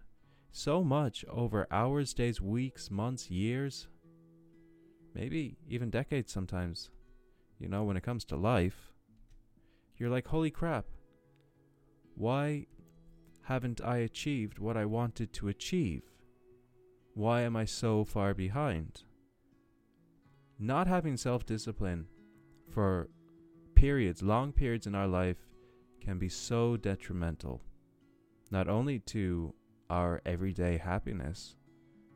so 0.52 0.84
much 0.84 1.24
over 1.30 1.68
hours, 1.72 2.14
days, 2.14 2.42
weeks, 2.42 2.90
months, 2.90 3.30
years, 3.30 3.88
maybe 5.14 5.58
even 5.68 5.90
decades 5.90 6.32
sometimes. 6.32 6.90
You 7.60 7.68
know, 7.68 7.84
when 7.84 7.98
it 7.98 8.04
comes 8.04 8.26
to 8.26 8.36
life, 8.36 8.94
you're 9.98 10.10
like, 10.10 10.28
holy 10.28 10.50
crap, 10.50 10.86
why 12.16 12.68
haven't 13.44 13.82
I 13.84 13.98
achieved 13.98 14.60
what 14.60 14.78
I 14.78 14.86
wanted 14.86 15.34
to 15.34 15.50
achieve? 15.50 16.04
Why 17.16 17.42
am 17.42 17.56
I 17.56 17.66
so 17.66 18.06
far 18.06 18.34
behind? 18.34 19.04
Not 20.58 20.88
having 20.88 21.18
self 21.18 21.46
discipline 21.46 22.08
for 22.70 23.10
periods, 23.76 24.22
long 24.22 24.52
periods 24.52 24.88
in 24.88 24.96
our 24.96 25.08
life, 25.08 25.38
can 26.02 26.18
be 26.18 26.30
so 26.30 26.78
detrimental, 26.78 27.62
not 28.52 28.68
only 28.68 29.00
to 29.00 29.54
our 29.90 30.22
everyday 30.26 30.78
happiness, 30.78 31.56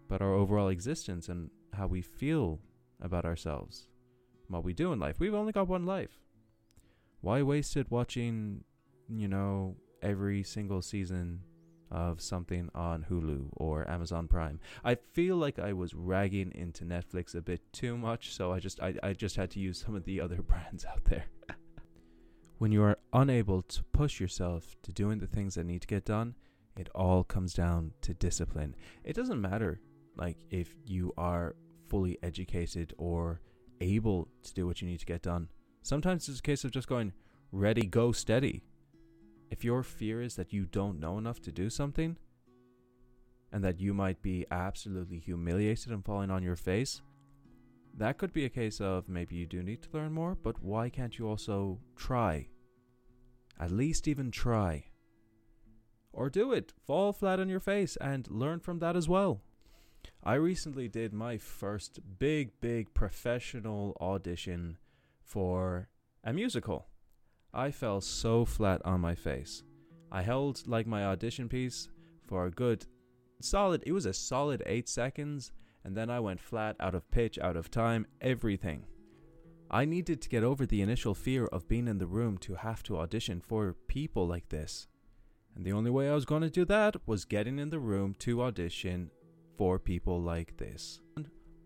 but 0.07 0.21
our 0.21 0.33
overall 0.33 0.69
existence 0.69 1.29
and 1.29 1.49
how 1.73 1.87
we 1.87 2.01
feel 2.01 2.59
about 3.01 3.25
ourselves, 3.25 3.87
what 4.47 4.63
we 4.63 4.73
do 4.73 4.93
in 4.93 4.99
life. 4.99 5.19
We've 5.19 5.33
only 5.33 5.51
got 5.51 5.67
one 5.67 5.85
life. 5.85 6.19
Why 7.21 7.41
waste 7.41 7.77
it 7.77 7.89
watching, 7.89 8.63
you 9.09 9.27
know, 9.27 9.75
every 10.01 10.43
single 10.43 10.81
season 10.81 11.41
of 11.89 12.21
something 12.21 12.69
on 12.75 13.05
Hulu 13.09 13.49
or 13.53 13.89
Amazon 13.89 14.27
Prime? 14.27 14.59
I 14.83 14.95
feel 14.95 15.37
like 15.37 15.57
I 15.57 15.73
was 15.73 15.93
ragging 15.93 16.51
into 16.53 16.83
Netflix 16.85 17.33
a 17.33 17.41
bit 17.41 17.61
too 17.71 17.97
much, 17.97 18.33
so 18.33 18.51
I 18.51 18.59
just 18.59 18.81
I, 18.81 18.95
I 19.01 19.13
just 19.13 19.35
had 19.35 19.51
to 19.51 19.59
use 19.59 19.81
some 19.83 19.95
of 19.95 20.05
the 20.05 20.19
other 20.21 20.41
brands 20.41 20.85
out 20.85 21.05
there. 21.05 21.25
when 22.57 22.71
you 22.71 22.83
are 22.83 22.97
unable 23.13 23.61
to 23.63 23.83
push 23.93 24.19
yourself 24.19 24.75
to 24.83 24.91
doing 24.91 25.19
the 25.19 25.27
things 25.27 25.55
that 25.55 25.65
need 25.65 25.81
to 25.81 25.87
get 25.87 26.05
done, 26.05 26.35
it 26.75 26.89
all 26.95 27.23
comes 27.23 27.53
down 27.53 27.91
to 28.01 28.13
discipline. 28.13 28.75
It 29.03 29.15
doesn't 29.15 29.41
matter 29.41 29.79
like 30.15 30.37
if 30.49 30.75
you 30.85 31.13
are 31.17 31.55
fully 31.89 32.17
educated 32.23 32.93
or 32.97 33.41
able 33.81 34.27
to 34.43 34.53
do 34.53 34.65
what 34.65 34.81
you 34.81 34.87
need 34.87 34.99
to 34.99 35.05
get 35.05 35.21
done. 35.21 35.49
Sometimes 35.81 36.29
it's 36.29 36.39
a 36.39 36.43
case 36.43 36.63
of 36.63 36.71
just 36.71 36.87
going 36.87 37.13
ready, 37.51 37.85
go, 37.85 38.11
steady. 38.11 38.63
If 39.51 39.63
your 39.63 39.83
fear 39.83 40.21
is 40.21 40.35
that 40.35 40.53
you 40.53 40.65
don't 40.65 40.99
know 40.99 41.17
enough 41.17 41.39
to 41.41 41.51
do 41.51 41.69
something 41.69 42.17
and 43.51 43.63
that 43.63 43.79
you 43.79 43.93
might 43.93 44.21
be 44.23 44.45
absolutely 44.49 45.19
humiliated 45.19 45.91
and 45.91 46.03
falling 46.03 46.31
on 46.31 46.41
your 46.41 46.55
face, 46.55 47.01
that 47.95 48.17
could 48.17 48.33
be 48.33 48.45
a 48.45 48.49
case 48.49 48.81
of 48.81 49.07
maybe 49.07 49.35
you 49.35 49.45
do 49.45 49.61
need 49.61 49.83
to 49.83 49.89
learn 49.93 50.11
more, 50.11 50.33
but 50.33 50.63
why 50.63 50.89
can't 50.89 51.19
you 51.19 51.27
also 51.27 51.79
try? 51.95 52.47
At 53.59 53.69
least 53.69 54.07
even 54.07 54.31
try 54.31 54.85
or 56.13 56.29
do 56.29 56.53
it. 56.53 56.73
Fall 56.85 57.11
flat 57.11 57.39
on 57.39 57.49
your 57.49 57.59
face 57.59 57.97
and 57.97 58.29
learn 58.29 58.59
from 58.59 58.79
that 58.79 58.95
as 58.95 59.09
well. 59.09 59.41
I 60.23 60.35
recently 60.35 60.87
did 60.87 61.13
my 61.13 61.37
first 61.37 61.99
big, 62.19 62.51
big 62.61 62.93
professional 62.93 63.97
audition 63.99 64.77
for 65.21 65.89
a 66.23 66.31
musical. 66.31 66.87
I 67.53 67.71
fell 67.71 67.99
so 67.99 68.45
flat 68.45 68.81
on 68.85 69.01
my 69.01 69.15
face. 69.15 69.63
I 70.11 70.21
held 70.21 70.67
like 70.67 70.87
my 70.87 71.03
audition 71.03 71.49
piece 71.49 71.89
for 72.27 72.45
a 72.45 72.51
good 72.51 72.85
solid, 73.41 73.83
it 73.85 73.91
was 73.91 74.05
a 74.05 74.13
solid 74.13 74.63
eight 74.65 74.87
seconds, 74.87 75.51
and 75.83 75.95
then 75.95 76.09
I 76.09 76.19
went 76.19 76.39
flat, 76.39 76.75
out 76.79 76.95
of 76.95 77.09
pitch, 77.11 77.37
out 77.39 77.57
of 77.57 77.69
time, 77.69 78.05
everything. 78.21 78.85
I 79.69 79.85
needed 79.85 80.21
to 80.21 80.29
get 80.29 80.43
over 80.43 80.65
the 80.65 80.81
initial 80.81 81.13
fear 81.13 81.45
of 81.47 81.67
being 81.67 81.87
in 81.87 81.97
the 81.97 82.07
room 82.07 82.37
to 82.39 82.55
have 82.55 82.83
to 82.83 82.97
audition 82.97 83.41
for 83.41 83.75
people 83.87 84.27
like 84.27 84.49
this. 84.49 84.87
And 85.55 85.65
the 85.65 85.73
only 85.73 85.91
way 85.91 86.09
I 86.09 86.15
was 86.15 86.25
going 86.25 86.41
to 86.41 86.49
do 86.49 86.65
that 86.65 86.95
was 87.05 87.25
getting 87.25 87.59
in 87.59 87.69
the 87.69 87.79
room 87.79 88.15
to 88.19 88.41
audition 88.43 89.11
for 89.57 89.77
people 89.77 90.21
like 90.21 90.57
this. 90.57 90.99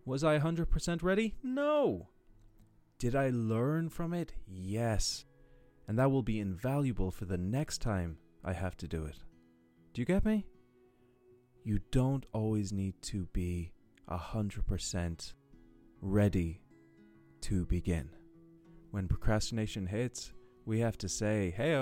Was 0.05 0.23
I 0.23 0.39
100% 0.39 1.03
ready? 1.03 1.35
No. 1.43 2.09
Did 2.99 3.15
I 3.15 3.29
learn 3.29 3.89
from 3.89 4.13
it? 4.13 4.33
Yes. 4.47 5.25
And 5.87 5.97
that 5.99 6.11
will 6.11 6.23
be 6.23 6.39
invaluable 6.39 7.11
for 7.11 7.25
the 7.25 7.37
next 7.37 7.81
time 7.81 8.17
I 8.43 8.53
have 8.53 8.75
to 8.77 8.87
do 8.87 9.05
it. 9.05 9.17
Do 9.93 10.01
you 10.01 10.05
get 10.05 10.25
me? 10.25 10.45
You 11.63 11.79
don't 11.91 12.25
always 12.33 12.71
need 12.71 13.01
to 13.03 13.25
be 13.33 13.71
100% 14.09 15.33
ready 16.01 16.61
to 17.41 17.65
begin. 17.65 18.09
When 18.91 19.07
procrastination 19.07 19.85
hits, 19.85 20.31
we 20.65 20.79
have 20.79 20.97
to 20.99 21.09
say, 21.09 21.53
hey 21.55 21.75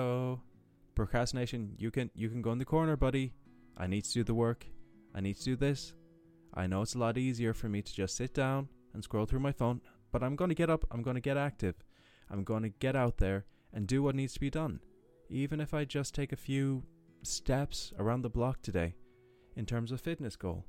procrastination, 0.96 1.74
you 1.78 1.90
can 1.90 2.10
you 2.14 2.28
can 2.28 2.42
go 2.42 2.52
in 2.52 2.58
the 2.58 2.64
corner, 2.64 2.96
buddy. 2.96 3.34
I 3.76 3.86
need 3.86 4.04
to 4.04 4.12
do 4.12 4.24
the 4.24 4.34
work. 4.34 4.66
I 5.14 5.20
need 5.20 5.36
to 5.36 5.44
do 5.44 5.56
this. 5.56 5.94
I 6.54 6.66
know 6.66 6.82
it's 6.82 6.94
a 6.94 6.98
lot 6.98 7.18
easier 7.18 7.52
for 7.54 7.68
me 7.68 7.82
to 7.82 7.94
just 7.94 8.16
sit 8.16 8.34
down 8.34 8.68
and 8.94 9.04
scroll 9.04 9.26
through 9.26 9.40
my 9.40 9.52
phone, 9.52 9.82
but 10.10 10.22
I'm 10.22 10.36
going 10.36 10.48
to 10.48 10.54
get 10.54 10.70
up, 10.70 10.84
I'm 10.90 11.02
going 11.02 11.16
to 11.16 11.20
get 11.20 11.36
active. 11.36 11.74
I'm 12.30 12.42
going 12.42 12.62
to 12.62 12.70
get 12.70 12.96
out 12.96 13.18
there 13.18 13.44
and 13.72 13.86
do 13.86 14.02
what 14.02 14.14
needs 14.14 14.32
to 14.34 14.40
be 14.40 14.50
done. 14.50 14.80
Even 15.28 15.60
if 15.60 15.74
I 15.74 15.84
just 15.84 16.14
take 16.14 16.32
a 16.32 16.36
few 16.36 16.82
steps 17.22 17.92
around 17.98 18.22
the 18.22 18.30
block 18.30 18.62
today 18.62 18.94
in 19.56 19.66
terms 19.66 19.92
of 19.92 20.00
fitness 20.00 20.36
goal. 20.36 20.64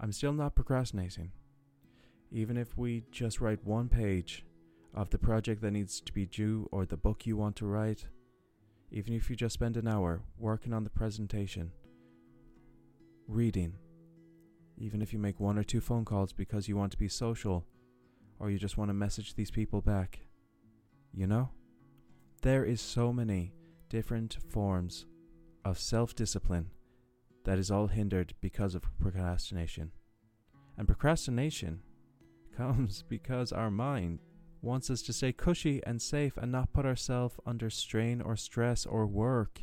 I'm 0.00 0.12
still 0.12 0.32
not 0.32 0.54
procrastinating. 0.54 1.32
Even 2.32 2.56
if 2.56 2.76
we 2.76 3.04
just 3.10 3.40
write 3.40 3.64
one 3.64 3.88
page 3.88 4.44
of 4.94 5.10
the 5.10 5.18
project 5.18 5.62
that 5.62 5.70
needs 5.72 6.00
to 6.00 6.12
be 6.12 6.26
due 6.26 6.68
or 6.72 6.84
the 6.84 6.96
book 6.96 7.26
you 7.26 7.36
want 7.36 7.56
to 7.56 7.66
write, 7.66 8.06
even 8.90 9.14
if 9.14 9.30
you 9.30 9.36
just 9.36 9.54
spend 9.54 9.76
an 9.76 9.86
hour 9.86 10.22
working 10.38 10.72
on 10.72 10.84
the 10.84 10.90
presentation, 10.90 11.70
reading, 13.28 13.74
even 14.78 15.00
if 15.00 15.12
you 15.12 15.18
make 15.18 15.38
one 15.38 15.58
or 15.58 15.62
two 15.62 15.80
phone 15.80 16.04
calls 16.04 16.32
because 16.32 16.68
you 16.68 16.76
want 16.76 16.90
to 16.90 16.98
be 16.98 17.08
social 17.08 17.64
or 18.38 18.50
you 18.50 18.58
just 18.58 18.76
want 18.76 18.88
to 18.88 18.94
message 18.94 19.34
these 19.34 19.50
people 19.50 19.80
back. 19.80 20.20
You 21.12 21.26
know? 21.26 21.50
There 22.42 22.64
is 22.64 22.80
so 22.80 23.12
many 23.12 23.52
different 23.88 24.38
forms 24.48 25.06
of 25.64 25.78
self-discipline 25.78 26.70
that 27.44 27.58
is 27.58 27.70
all 27.70 27.86
hindered 27.86 28.34
because 28.40 28.74
of 28.74 28.82
procrastination. 28.98 29.92
And 30.78 30.88
procrastination 30.88 31.80
comes 32.56 33.02
because 33.08 33.52
our 33.52 33.70
mind 33.70 34.20
wants 34.62 34.90
us 34.90 35.02
to 35.02 35.12
stay 35.12 35.32
cushy 35.32 35.82
and 35.84 36.00
safe 36.00 36.36
and 36.36 36.52
not 36.52 36.72
put 36.72 36.86
ourselves 36.86 37.36
under 37.46 37.70
strain 37.70 38.20
or 38.20 38.36
stress 38.36 38.86
or 38.86 39.06
work. 39.06 39.62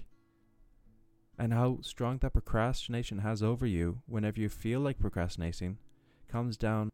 And 1.40 1.54
how 1.54 1.80
strong 1.82 2.18
that 2.20 2.34
procrastination 2.34 3.20
has 3.20 3.44
over 3.44 3.66
you 3.66 4.02
whenever 4.08 4.40
you 4.40 4.50
feel 4.50 4.80
like 4.80 5.00
procrastinating 5.00 5.78
comes 6.28 6.58
down 6.58 6.90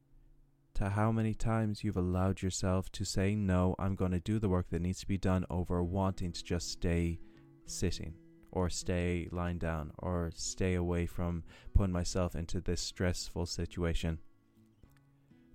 to 0.76 0.89
how 0.89 1.12
many 1.12 1.34
times 1.34 1.84
you've 1.84 1.98
allowed 1.98 2.42
yourself 2.42 2.92
to 2.92 3.06
say, 3.06 3.36
No, 3.36 3.76
I'm 3.80 3.96
going 3.96 4.12
to 4.12 4.20
do 4.20 4.39
the 4.39 4.50
work 4.50 4.70
that 4.72 4.82
needs 4.82 5.00
to 5.02 5.08
be 5.08 5.18
done 5.18 5.46
over 5.50 5.84
wanting 5.84 6.32
to 6.34 6.44
just 6.44 6.72
stay 6.72 7.20
sitting 7.66 8.16
or 8.52 8.70
stay 8.70 9.28
lying 9.32 9.58
down 9.58 9.92
or 10.00 10.32
stay 10.36 10.76
away 10.76 11.06
from 11.06 11.44
putting 11.74 11.94
myself 11.94 12.36
into 12.36 12.60
this 12.60 12.82
stressful 12.82 13.46
situation. 13.46 14.20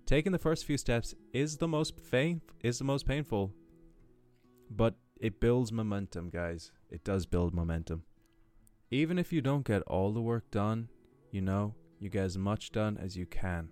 Taking 0.09 0.33
the 0.33 0.39
first 0.39 0.65
few 0.65 0.79
steps 0.79 1.15
is 1.35 1.59
the 1.59 1.69
most 1.69 2.11
pain 2.11 2.41
is 2.63 2.79
the 2.79 2.85
most 2.85 3.05
painful, 3.07 3.53
but 4.71 4.95
it 5.21 5.39
builds 5.39 5.71
momentum, 5.71 6.31
guys. 6.31 6.73
It 6.89 7.05
does 7.05 7.27
build 7.27 7.53
momentum. 7.53 8.05
Even 8.91 9.19
if 9.19 9.35
you 9.35 9.43
don't 9.43 9.67
get 9.67 9.83
all 9.83 10.13
the 10.13 10.23
work 10.23 10.51
done, 10.51 10.89
you 11.31 11.43
know, 11.43 11.75
you 12.01 12.09
get 12.09 12.25
as 12.25 12.39
much 12.39 12.73
done 12.73 12.97
as 12.97 13.19
you 13.19 13.27
can. 13.27 13.69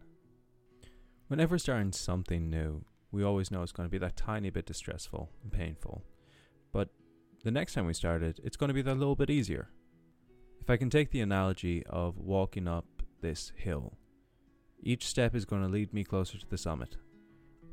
Whenever 1.29 1.57
starting 1.57 1.93
something 1.93 2.51
new, 2.51 2.85
we 3.11 3.25
always 3.25 3.51
know 3.51 3.63
it's 3.63 3.73
going 3.73 3.89
to 3.89 3.91
be 3.91 3.97
that 3.97 4.19
tiny 4.19 4.51
bit 4.51 4.67
distressful 4.67 5.31
and 5.43 5.51
painful. 5.51 6.05
But 6.71 6.91
the 7.45 7.51
next 7.51 7.73
time 7.73 7.87
we 7.87 7.95
start 7.95 8.23
it, 8.23 8.41
it's 8.45 8.59
going 8.59 8.69
to 8.69 8.75
be 8.75 8.83
that 8.83 8.99
little 8.99 9.17
bit 9.17 9.31
easier. 9.31 9.71
If 10.61 10.69
I 10.69 10.77
can 10.77 10.91
take 10.91 11.13
the 11.13 11.23
analogy 11.23 11.83
of 11.87 12.19
walking 12.19 12.69
up 12.69 12.85
this 13.23 13.53
hill, 13.57 13.97
each 14.87 15.07
step 15.07 15.35
is 15.35 15.45
going 15.45 15.63
to 15.63 15.69
lead 15.69 15.93
me 15.93 16.05
closer 16.05 16.39
to 16.39 16.49
the 16.49 16.57
summit. 16.57 16.97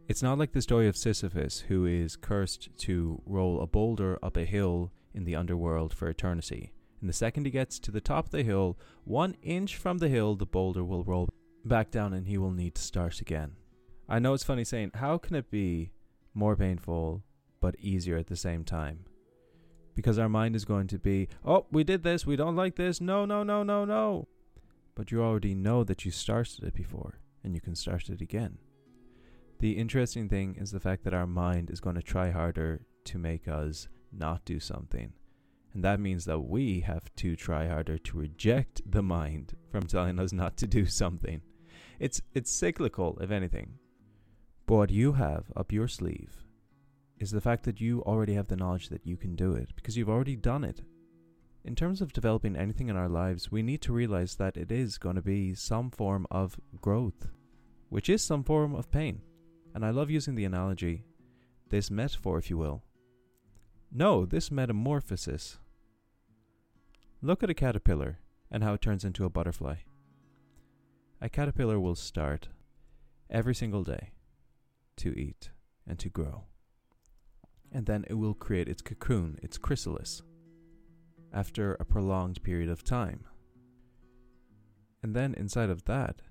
It's 0.08 0.24
not 0.24 0.40
like 0.40 0.52
the 0.52 0.62
story 0.62 0.88
of 0.88 0.98
Sisyphus, 0.98 1.60
who 1.60 1.86
is 1.86 2.16
cursed 2.16 2.70
to 2.80 3.22
roll 3.26 3.62
a 3.62 3.68
boulder 3.68 4.18
up 4.24 4.36
a 4.36 4.46
hill 4.46 4.92
in 5.14 5.24
the 5.24 5.36
underworld 5.36 5.94
for 5.94 6.10
eternity. 6.10 6.74
And 7.00 7.08
the 7.08 7.14
second 7.14 7.46
he 7.46 7.52
gets 7.52 7.78
to 7.80 7.92
the 7.92 8.02
top 8.02 8.26
of 8.26 8.32
the 8.32 8.44
hill, 8.44 8.80
one 9.04 9.36
inch 9.44 9.78
from 9.78 10.00
the 10.00 10.10
hill, 10.10 10.36
the 10.36 10.48
boulder 10.48 10.84
will 10.84 11.04
roll 11.04 11.30
back 11.64 11.92
down 11.92 12.14
and 12.14 12.28
he 12.28 12.38
will 12.38 12.52
need 12.52 12.76
to 12.76 12.82
start 12.82 13.22
again. 13.22 13.54
I 14.10 14.20
know 14.20 14.34
it's 14.34 14.44
funny 14.44 14.64
saying, 14.64 14.92
how 14.96 15.20
can 15.20 15.36
it 15.36 15.52
be 15.52 15.92
more 16.34 16.56
painful 16.56 17.24
but 17.62 17.76
easier 17.80 18.18
at 18.18 18.28
the 18.28 18.36
same 18.36 18.64
time? 18.64 19.06
Because 19.96 20.18
our 20.18 20.30
mind 20.30 20.56
is 20.56 20.66
going 20.66 20.88
to 20.88 20.98
be, 20.98 21.30
oh, 21.46 21.68
we 21.72 21.84
did 21.84 22.02
this, 22.04 22.26
we 22.26 22.36
don't 22.36 22.56
like 22.56 22.76
this, 22.76 23.00
no, 23.00 23.26
no, 23.26 23.44
no, 23.44 23.62
no, 23.62 23.86
no 23.86 24.28
but 24.96 25.12
you 25.12 25.22
already 25.22 25.56
know 25.56 25.84
that 25.84 26.06
you 26.06 26.12
started 26.12 26.64
it 26.64 26.74
before 26.74 27.20
and 27.44 27.56
you 27.56 27.62
can 27.62 27.76
start 27.76 28.10
it 28.10 28.22
again. 28.22 28.58
The 29.60 29.78
interesting 29.78 30.30
thing 30.30 30.56
is 30.60 30.72
the 30.72 30.80
fact 30.80 31.04
that 31.04 31.14
our 31.14 31.28
mind 31.28 31.70
is 31.70 31.80
going 31.80 31.96
to 31.96 32.02
try 32.02 32.32
harder 32.32 32.86
to 33.06 33.18
make 33.18 33.48
us 33.48 33.88
not 34.12 34.46
do 34.46 34.60
something. 34.60 35.14
And 35.74 35.84
that 35.84 36.00
means 36.00 36.26
that 36.26 36.40
we 36.40 36.82
have 36.82 37.14
to 37.16 37.36
try 37.36 37.68
harder 37.68 37.98
to 37.98 38.18
reject 38.18 38.82
the 38.86 39.02
mind 39.02 39.56
from 39.72 39.84
telling 39.84 40.20
us 40.20 40.32
not 40.32 40.58
to 40.58 40.68
do 40.68 40.86
something. 40.86 41.42
It's 42.00 42.22
it's 42.34 42.52
cyclical 42.52 43.18
if 43.22 43.32
anything. 43.32 43.74
But 44.66 44.76
what 44.76 44.90
you 44.92 45.14
have 45.14 45.52
up 45.56 45.72
your 45.72 45.88
sleeve 45.88 46.44
is 47.18 47.32
the 47.32 47.42
fact 47.42 47.64
that 47.64 47.82
you 47.82 48.02
already 48.04 48.34
have 48.34 48.48
the 48.48 48.56
knowledge 48.56 48.90
that 48.90 49.06
you 49.06 49.18
can 49.18 49.36
do 49.36 49.54
it 49.54 49.70
because 49.76 49.98
you've 49.98 50.10
already 50.10 50.36
done 50.36 50.64
it 50.64 50.82
in 51.66 51.76
terms 51.76 52.02
of 52.02 52.12
developing 52.12 52.56
anything 52.56 52.90
in 52.90 52.98
our 52.98 53.08
lives, 53.08 53.52
we 53.52 53.64
need 53.64 53.82
to 53.82 53.94
realize 53.94 54.36
that 54.36 54.58
it 54.58 54.72
is 54.72 54.98
going 54.98 55.16
to 55.16 55.22
be 55.22 55.54
some 55.54 55.90
form 55.90 56.28
of 56.30 56.60
growth, 56.82 57.28
which 57.90 58.10
is 58.10 58.22
some 58.22 58.44
form 58.44 58.76
of 58.76 58.92
pain. 58.92 59.22
And 59.74 59.86
I 59.86 59.92
love 59.92 60.10
using 60.10 60.36
the 60.36 60.44
analogy, 60.44 61.06
this 61.70 61.90
metaphor, 61.90 62.38
if 62.38 62.50
you 62.50 62.58
will. 62.58 62.84
No, 63.92 64.26
this 64.26 64.52
metamorphosis. 64.52 65.58
Look 67.22 67.44
at 67.44 67.50
a 67.50 67.54
caterpillar 67.54 68.20
and 68.52 68.64
how 68.64 68.74
it 68.74 68.82
turns 68.82 69.06
into 69.06 69.24
a 69.24 69.30
butterfly. 69.30 69.76
A 71.22 71.30
caterpillar 71.30 71.80
will 71.80 71.96
start 71.96 72.50
every 73.30 73.56
single 73.56 73.84
day 73.84 74.12
to 74.98 75.18
eat 75.18 75.52
and 75.88 75.98
to 76.00 76.10
grow. 76.10 76.44
And 77.72 77.86
then 77.86 78.04
it 78.10 78.16
will 78.16 78.34
create 78.34 78.68
its 78.68 78.82
cocoon, 78.82 79.40
its 79.42 79.58
chrysalis 79.58 80.22
after 81.34 81.74
a 81.74 81.86
prolonged 81.86 82.44
period 82.44 82.70
of 82.70 82.84
time. 82.84 83.24
And 85.02 85.16
then 85.16 85.34
inside 85.34 85.70
of 85.70 85.86
that, 85.86 86.22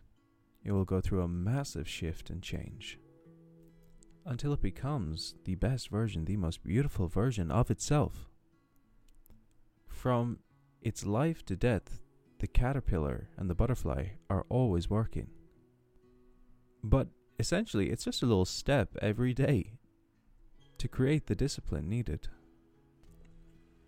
it 0.65 0.73
will 0.73 0.85
go 0.85 1.01
through 1.01 1.23
a 1.23 1.29
massive 1.29 1.89
shift 1.89 2.31
and 2.31 2.43
change 2.43 2.99
until 4.25 4.53
it 4.53 4.63
becomes 4.63 5.35
the 5.45 5.57
best 5.57 5.89
version, 5.89 6.25
the 6.25 6.37
most 6.37 6.63
beautiful 6.63 7.09
version 7.09 7.51
of 7.51 7.71
itself. 7.71 8.29
From 9.89 10.39
its 10.81 11.05
life 11.05 11.45
to 11.47 11.57
death, 11.57 12.01
the 12.39 12.47
caterpillar 12.47 13.29
and 13.37 13.51
the 13.51 13.55
butterfly 13.55 14.07
are 14.31 14.47
always 14.49 14.89
working. 14.89 15.29
But 16.83 17.09
essentially, 17.39 17.91
it's 17.91 18.05
just 18.05 18.23
a 18.23 18.27
little 18.27 18.45
step 18.45 18.97
every 19.01 19.35
day 19.35 19.79
to 20.79 20.89
create 20.89 21.27
the 21.27 21.35
discipline 21.35 21.89
needed. 21.89 22.29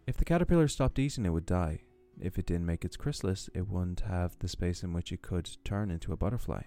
If 0.06 0.18
the 0.18 0.24
caterpillar 0.24 0.68
stopped 0.68 0.98
eating, 0.98 1.24
it 1.24 1.30
would 1.30 1.46
die. 1.46 1.80
If 2.20 2.38
it 2.38 2.46
didn't 2.46 2.66
make 2.66 2.84
its 2.84 2.96
chrysalis, 2.96 3.48
it 3.54 3.68
wouldn't 3.68 4.00
have 4.00 4.38
the 4.38 4.48
space 4.48 4.82
in 4.82 4.92
which 4.92 5.12
it 5.12 5.22
could 5.22 5.48
turn 5.64 5.90
into 5.90 6.12
a 6.12 6.16
butterfly. 6.16 6.62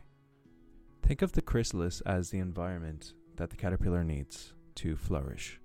Think 1.04 1.22
of 1.22 1.34
the 1.34 1.42
chrysalis 1.42 2.02
as 2.02 2.30
the 2.30 2.40
environment 2.40 3.14
that 3.36 3.52
the 3.52 3.56
caterpillar 3.56 4.04
needs 4.04 4.54
to 4.76 4.96
flourish. 4.96 5.62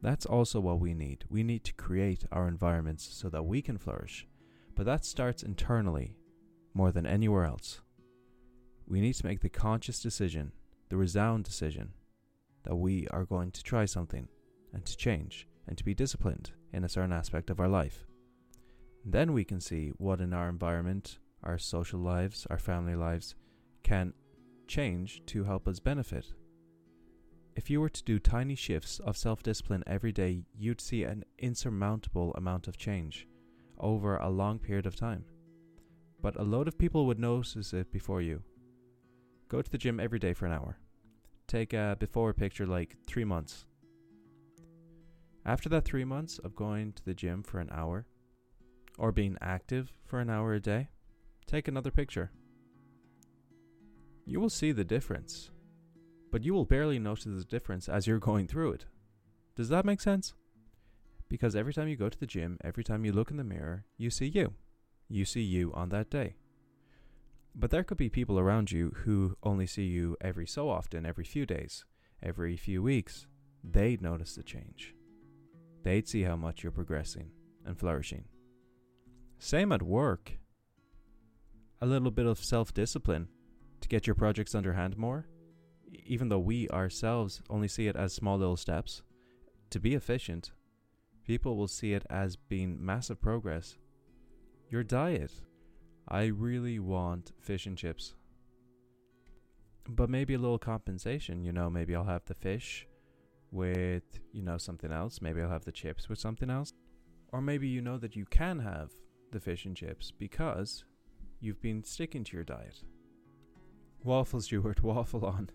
That's 0.00 0.26
also 0.26 0.60
what 0.60 0.78
we 0.78 0.94
need. 0.94 1.24
We 1.28 1.42
need 1.42 1.64
to 1.64 1.74
create 1.74 2.24
our 2.30 2.46
environments 2.46 3.04
so 3.04 3.28
that 3.30 3.44
we 3.44 3.60
can 3.60 3.76
flourish. 3.76 4.26
But 4.76 4.86
that 4.86 5.04
starts 5.04 5.42
internally 5.42 6.16
more 6.72 6.92
than 6.92 7.04
anywhere 7.04 7.44
else. 7.44 7.80
We 8.86 9.00
need 9.00 9.14
to 9.14 9.26
make 9.26 9.40
the 9.40 9.48
conscious 9.48 10.00
decision, 10.00 10.52
the 10.88 10.96
resound 10.96 11.44
decision, 11.44 11.94
that 12.62 12.76
we 12.76 13.08
are 13.08 13.24
going 13.24 13.50
to 13.50 13.62
try 13.62 13.86
something 13.86 14.28
and 14.72 14.84
to 14.86 14.96
change 14.96 15.48
and 15.68 15.76
to 15.76 15.84
be 15.84 15.94
disciplined 15.94 16.50
in 16.72 16.82
a 16.82 16.88
certain 16.88 17.12
aspect 17.12 17.50
of 17.50 17.60
our 17.60 17.68
life. 17.68 18.06
Then 19.04 19.32
we 19.32 19.44
can 19.44 19.60
see 19.60 19.92
what 19.98 20.20
in 20.20 20.32
our 20.32 20.48
environment, 20.48 21.18
our 21.44 21.58
social 21.58 22.00
lives, 22.00 22.46
our 22.50 22.58
family 22.58 22.94
lives 22.94 23.34
can 23.82 24.12
change 24.66 25.22
to 25.26 25.44
help 25.44 25.68
us 25.68 25.78
benefit. 25.78 26.26
If 27.54 27.70
you 27.70 27.80
were 27.80 27.88
to 27.88 28.04
do 28.04 28.18
tiny 28.18 28.54
shifts 28.54 28.98
of 29.00 29.16
self 29.16 29.42
discipline 29.42 29.82
every 29.86 30.12
day, 30.12 30.44
you'd 30.56 30.80
see 30.80 31.04
an 31.04 31.24
insurmountable 31.38 32.32
amount 32.34 32.68
of 32.68 32.76
change 32.76 33.26
over 33.78 34.16
a 34.16 34.28
long 34.28 34.58
period 34.58 34.86
of 34.86 34.96
time. 34.96 35.24
But 36.20 36.36
a 36.36 36.42
load 36.42 36.68
of 36.68 36.78
people 36.78 37.06
would 37.06 37.18
notice 37.18 37.72
it 37.72 37.92
before 37.92 38.22
you. 38.22 38.42
Go 39.48 39.62
to 39.62 39.70
the 39.70 39.78
gym 39.78 40.00
every 40.00 40.18
day 40.18 40.34
for 40.34 40.46
an 40.46 40.52
hour. 40.52 40.78
Take 41.46 41.72
a 41.72 41.96
before 41.98 42.32
picture 42.34 42.66
like 42.66 42.96
three 43.06 43.24
months 43.24 43.64
after 45.48 45.70
that 45.70 45.86
three 45.86 46.04
months 46.04 46.38
of 46.40 46.54
going 46.54 46.92
to 46.92 47.02
the 47.06 47.14
gym 47.14 47.42
for 47.42 47.58
an 47.58 47.70
hour 47.72 48.04
or 48.98 49.10
being 49.10 49.38
active 49.40 49.90
for 50.04 50.20
an 50.20 50.28
hour 50.28 50.52
a 50.52 50.60
day, 50.60 50.90
take 51.46 51.66
another 51.66 51.90
picture. 51.90 52.30
You 54.26 54.40
will 54.40 54.50
see 54.50 54.72
the 54.72 54.84
difference, 54.84 55.50
but 56.30 56.44
you 56.44 56.52
will 56.52 56.66
barely 56.66 56.98
notice 56.98 57.24
the 57.24 57.44
difference 57.44 57.88
as 57.88 58.06
you're 58.06 58.18
going 58.18 58.46
through 58.46 58.72
it. 58.72 58.84
Does 59.56 59.70
that 59.70 59.86
make 59.86 60.02
sense? 60.02 60.34
Because 61.30 61.56
every 61.56 61.72
time 61.72 61.88
you 61.88 61.96
go 61.96 62.10
to 62.10 62.20
the 62.20 62.26
gym, 62.26 62.58
every 62.62 62.84
time 62.84 63.06
you 63.06 63.12
look 63.12 63.30
in 63.30 63.38
the 63.38 63.44
mirror, 63.44 63.86
you 63.96 64.10
see 64.10 64.26
you. 64.26 64.52
You 65.08 65.24
see 65.24 65.40
you 65.40 65.72
on 65.72 65.88
that 65.88 66.10
day. 66.10 66.36
But 67.54 67.70
there 67.70 67.84
could 67.84 67.96
be 67.96 68.10
people 68.10 68.38
around 68.38 68.70
you 68.70 68.92
who 69.04 69.34
only 69.42 69.66
see 69.66 69.86
you 69.86 70.14
every 70.20 70.46
so 70.46 70.68
often, 70.68 71.06
every 71.06 71.24
few 71.24 71.46
days, 71.46 71.86
every 72.22 72.58
few 72.58 72.82
weeks. 72.82 73.26
They'd 73.64 74.02
notice 74.02 74.34
the 74.34 74.42
change 74.42 74.94
they'd 75.82 76.08
see 76.08 76.22
how 76.22 76.36
much 76.36 76.62
you're 76.62 76.72
progressing 76.72 77.30
and 77.64 77.78
flourishing. 77.78 78.24
Same 79.38 79.72
at 79.72 79.82
work. 79.82 80.32
A 81.80 81.86
little 81.86 82.10
bit 82.10 82.26
of 82.26 82.42
self 82.42 82.74
discipline 82.74 83.28
to 83.80 83.88
get 83.88 84.06
your 84.06 84.14
projects 84.16 84.54
under 84.54 84.72
hand 84.72 84.96
more, 84.96 85.28
even 86.04 86.28
though 86.28 86.38
we 86.38 86.68
ourselves 86.70 87.40
only 87.48 87.68
see 87.68 87.86
it 87.86 87.94
as 87.96 88.12
small 88.12 88.36
little 88.36 88.56
steps, 88.56 89.02
to 89.70 89.78
be 89.78 89.94
efficient. 89.94 90.52
people 91.24 91.56
will 91.56 91.68
see 91.68 91.92
it 91.92 92.06
as 92.08 92.36
being 92.36 92.84
massive 92.84 93.20
progress. 93.20 93.76
Your 94.70 94.82
diet. 94.82 95.32
I 96.08 96.24
really 96.24 96.78
want 96.78 97.32
fish 97.38 97.66
and 97.66 97.76
chips. 97.76 98.14
But 99.86 100.08
maybe 100.08 100.34
a 100.34 100.38
little 100.38 100.58
compensation, 100.58 101.44
you 101.44 101.52
know, 101.52 101.68
maybe 101.70 101.94
I'll 101.94 102.04
have 102.04 102.24
the 102.24 102.34
fish 102.34 102.87
with, 103.50 104.20
you 104.32 104.42
know, 104.42 104.58
something 104.58 104.92
else. 104.92 105.20
Maybe 105.20 105.40
I'll 105.40 105.50
have 105.50 105.64
the 105.64 105.72
chips 105.72 106.08
with 106.08 106.18
something 106.18 106.50
else. 106.50 106.72
Or 107.32 107.40
maybe 107.40 107.68
you 107.68 107.82
know 107.82 107.98
that 107.98 108.16
you 108.16 108.24
can 108.26 108.58
have 108.60 108.90
the 109.32 109.40
fish 109.40 109.66
and 109.66 109.76
chips 109.76 110.10
because 110.10 110.84
you've 111.40 111.60
been 111.60 111.84
sticking 111.84 112.24
to 112.24 112.36
your 112.36 112.44
diet. 112.44 112.82
waffles, 114.02 114.04
Waffle, 114.04 114.40
Stuart, 114.40 114.82
waffle 114.82 115.24
on. 115.26 115.50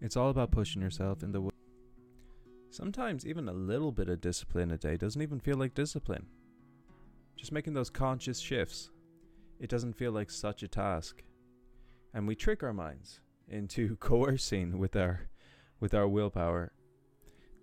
It's 0.00 0.16
all 0.16 0.30
about 0.30 0.50
pushing 0.50 0.80
yourself 0.80 1.22
in 1.22 1.32
the 1.32 1.40
way. 1.40 1.50
Sometimes 2.70 3.26
even 3.26 3.48
a 3.48 3.52
little 3.52 3.92
bit 3.92 4.08
of 4.08 4.20
discipline 4.20 4.70
a 4.70 4.78
day 4.78 4.96
doesn't 4.96 5.20
even 5.20 5.40
feel 5.40 5.56
like 5.56 5.74
discipline. 5.74 6.26
Just 7.36 7.52
making 7.52 7.74
those 7.74 7.90
conscious 7.90 8.38
shifts, 8.38 8.90
it 9.60 9.70
doesn't 9.70 9.94
feel 9.94 10.12
like 10.12 10.30
such 10.30 10.62
a 10.62 10.68
task. 10.68 11.22
And 12.14 12.26
we 12.26 12.34
trick 12.34 12.62
our 12.62 12.72
minds 12.72 13.20
into 13.48 13.96
coercing 14.00 14.78
with 14.78 14.96
our 14.96 15.28
with 15.80 15.94
our 15.94 16.08
willpower. 16.08 16.72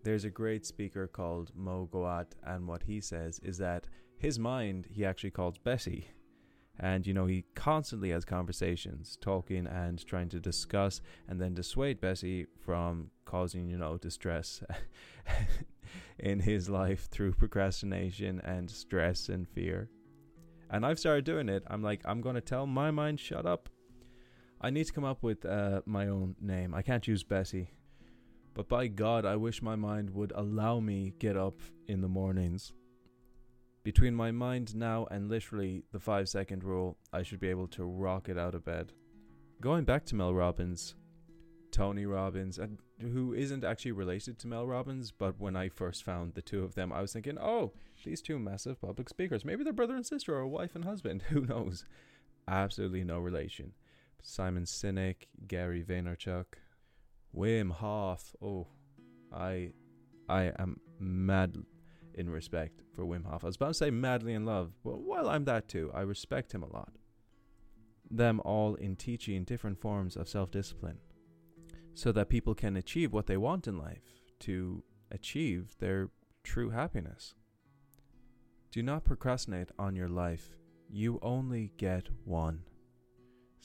There's 0.05 0.23
a 0.23 0.29
great 0.29 0.67
speaker 0.67 1.07
called 1.07 1.49
Mo 1.55 1.89
Gawdat, 1.91 2.33
and 2.43 2.67
what 2.67 2.83
he 2.83 3.01
says 3.01 3.39
is 3.39 3.57
that 3.57 3.87
his 4.19 4.37
mind 4.37 4.85
he 4.91 5.03
actually 5.03 5.31
calls 5.31 5.57
Bessie. 5.57 6.09
And 6.79 7.07
you 7.07 7.13
know 7.15 7.25
he 7.25 7.45
constantly 7.55 8.11
has 8.11 8.23
conversations 8.23 9.17
talking 9.19 9.65
and 9.65 10.05
trying 10.05 10.29
to 10.29 10.39
discuss 10.39 11.01
and 11.27 11.41
then 11.41 11.55
dissuade 11.55 11.99
bessie 12.01 12.45
from 12.63 13.09
causing 13.23 13.67
you 13.67 13.77
know 13.77 13.97
distress 13.97 14.61
in 16.19 16.39
his 16.39 16.69
life 16.69 17.09
through 17.09 17.33
procrastination 17.33 18.41
and 18.41 18.69
stress 18.69 19.29
and 19.29 19.47
fear. 19.47 19.89
And 20.69 20.85
i've 20.85 20.99
started 20.99 21.25
doing 21.25 21.49
it. 21.49 21.63
I'm 21.65 21.81
like 21.81 22.01
i'm 22.05 22.21
going 22.21 22.35
to 22.35 22.41
tell 22.41 22.67
my 22.67 22.91
mind 22.91 23.19
shut 23.19 23.47
up. 23.47 23.69
I 24.61 24.69
need 24.69 24.85
to 24.85 24.93
come 24.93 25.05
up 25.05 25.23
with 25.23 25.45
uh, 25.45 25.81
my 25.87 26.09
own 26.09 26.35
name. 26.39 26.75
I 26.75 26.83
can't 26.83 27.07
use 27.07 27.23
bessie 27.23 27.71
but 28.55 28.67
by 28.67 28.87
god 28.87 29.23
i 29.25 29.35
wish 29.35 29.61
my 29.61 29.75
mind 29.75 30.09
would 30.09 30.31
allow 30.35 30.79
me 30.79 31.13
get 31.19 31.37
up 31.37 31.61
in 31.87 32.01
the 32.01 32.07
mornings 32.07 32.73
between 33.85 34.15
my 34.15 34.31
mind 34.31 34.75
now 34.75 35.05
and 35.11 35.29
literally 35.29 35.83
the 35.91 35.99
five 35.99 36.27
second 36.27 36.63
rule, 36.63 36.97
I 37.13 37.21
should 37.21 37.39
be 37.39 37.49
able 37.49 37.67
to 37.67 37.85
rock 37.85 38.27
it 38.27 38.37
out 38.37 38.55
of 38.55 38.65
bed. 38.65 38.93
Going 39.61 39.83
back 39.83 40.05
to 40.05 40.15
Mel 40.15 40.33
Robbins, 40.33 40.95
Tony 41.71 42.07
Robbins, 42.07 42.57
and 42.57 42.79
who 42.99 43.35
isn't 43.35 43.63
actually 43.63 43.91
related 43.91 44.39
to 44.39 44.47
Mel 44.47 44.65
Robbins, 44.65 45.11
but 45.11 45.39
when 45.39 45.55
I 45.55 45.69
first 45.69 46.03
found 46.03 46.33
the 46.33 46.41
two 46.41 46.63
of 46.63 46.73
them, 46.73 46.91
I 46.91 47.01
was 47.01 47.13
thinking, 47.13 47.37
oh, 47.37 47.73
these 48.03 48.23
two 48.23 48.39
massive 48.39 48.81
public 48.81 49.07
speakers. 49.07 49.45
Maybe 49.45 49.63
they're 49.63 49.71
brother 49.71 49.95
and 49.95 50.05
sister 50.05 50.35
or 50.35 50.47
wife 50.47 50.73
and 50.73 50.83
husband. 50.83 51.21
Who 51.29 51.41
knows? 51.41 51.85
Absolutely 52.47 53.03
no 53.03 53.19
relation. 53.19 53.73
Simon 54.23 54.63
Sinek, 54.63 55.27
Gary 55.47 55.83
Vaynerchuk, 55.83 56.45
Wim 57.35 57.71
Hof. 57.71 58.35
Oh, 58.41 58.67
I, 59.33 59.71
I 60.29 60.53
am 60.57 60.79
mad 60.99 61.57
in 62.13 62.29
respect 62.29 62.81
for 62.93 63.05
Wim 63.05 63.25
Hof. 63.25 63.43
I 63.43 63.47
was 63.47 63.55
about 63.55 63.67
to 63.69 63.73
say 63.73 63.91
madly 63.91 64.33
in 64.33 64.45
love, 64.45 64.71
but 64.83 65.01
while 65.01 65.29
I'm 65.29 65.45
that 65.45 65.67
too, 65.67 65.91
I 65.93 66.01
respect 66.01 66.53
him 66.53 66.63
a 66.63 66.71
lot. 66.71 66.93
Them 68.09 68.39
all 68.45 68.75
in 68.75 68.95
teaching 68.95 69.43
different 69.43 69.79
forms 69.79 70.15
of 70.15 70.29
self 70.29 70.51
discipline 70.51 70.99
so 71.93 72.11
that 72.11 72.29
people 72.29 72.53
can 72.53 72.75
achieve 72.75 73.13
what 73.13 73.25
they 73.25 73.37
want 73.37 73.67
in 73.67 73.77
life 73.77 74.21
to 74.39 74.83
achieve 75.11 75.75
their 75.79 76.09
true 76.43 76.69
happiness. 76.69 77.33
Do 78.71 78.83
not 78.83 79.05
procrastinate 79.05 79.69
on 79.79 79.95
your 79.95 80.09
life. 80.09 80.57
You 80.89 81.19
only 81.21 81.71
get 81.77 82.09
one. 82.25 82.63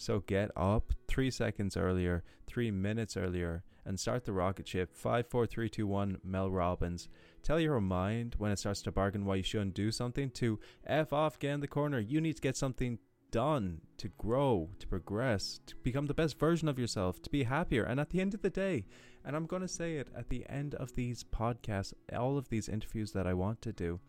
So 0.00 0.20
get 0.20 0.50
up 0.56 0.94
three 1.08 1.30
seconds 1.30 1.76
earlier, 1.76 2.24
three 2.46 2.70
minutes 2.70 3.18
earlier, 3.18 3.64
and 3.84 4.00
start 4.00 4.24
the 4.24 4.32
rocket 4.32 4.66
ship. 4.66 4.94
54321 4.94 6.20
Mel 6.24 6.50
Robbins. 6.50 7.10
Tell 7.42 7.60
your 7.60 7.82
mind 7.82 8.34
when 8.38 8.50
it 8.50 8.58
starts 8.58 8.80
to 8.82 8.92
bargain 8.92 9.26
why 9.26 9.34
you 9.34 9.42
shouldn't 9.42 9.74
do 9.74 9.92
something 9.92 10.30
to 10.30 10.58
F 10.86 11.12
off, 11.12 11.38
get 11.38 11.52
in 11.52 11.60
the 11.60 11.68
corner. 11.68 12.00
You 12.00 12.18
need 12.22 12.36
to 12.36 12.40
get 12.40 12.56
something 12.56 12.98
done 13.30 13.82
to 13.98 14.08
grow, 14.16 14.70
to 14.78 14.86
progress, 14.86 15.60
to 15.66 15.76
become 15.82 16.06
the 16.06 16.14
best 16.14 16.38
version 16.38 16.66
of 16.66 16.78
yourself, 16.78 17.20
to 17.20 17.28
be 17.28 17.42
happier. 17.42 17.84
And 17.84 18.00
at 18.00 18.08
the 18.08 18.22
end 18.22 18.32
of 18.32 18.40
the 18.40 18.48
day, 18.48 18.86
and 19.22 19.36
I'm 19.36 19.44
going 19.44 19.60
to 19.60 19.68
say 19.68 19.96
it 19.96 20.08
at 20.16 20.30
the 20.30 20.46
end 20.48 20.76
of 20.76 20.94
these 20.94 21.24
podcasts, 21.24 21.92
all 22.16 22.38
of 22.38 22.48
these 22.48 22.70
interviews 22.70 23.12
that 23.12 23.26
I 23.26 23.34
want 23.34 23.60
to 23.60 23.72
do, 23.74 24.00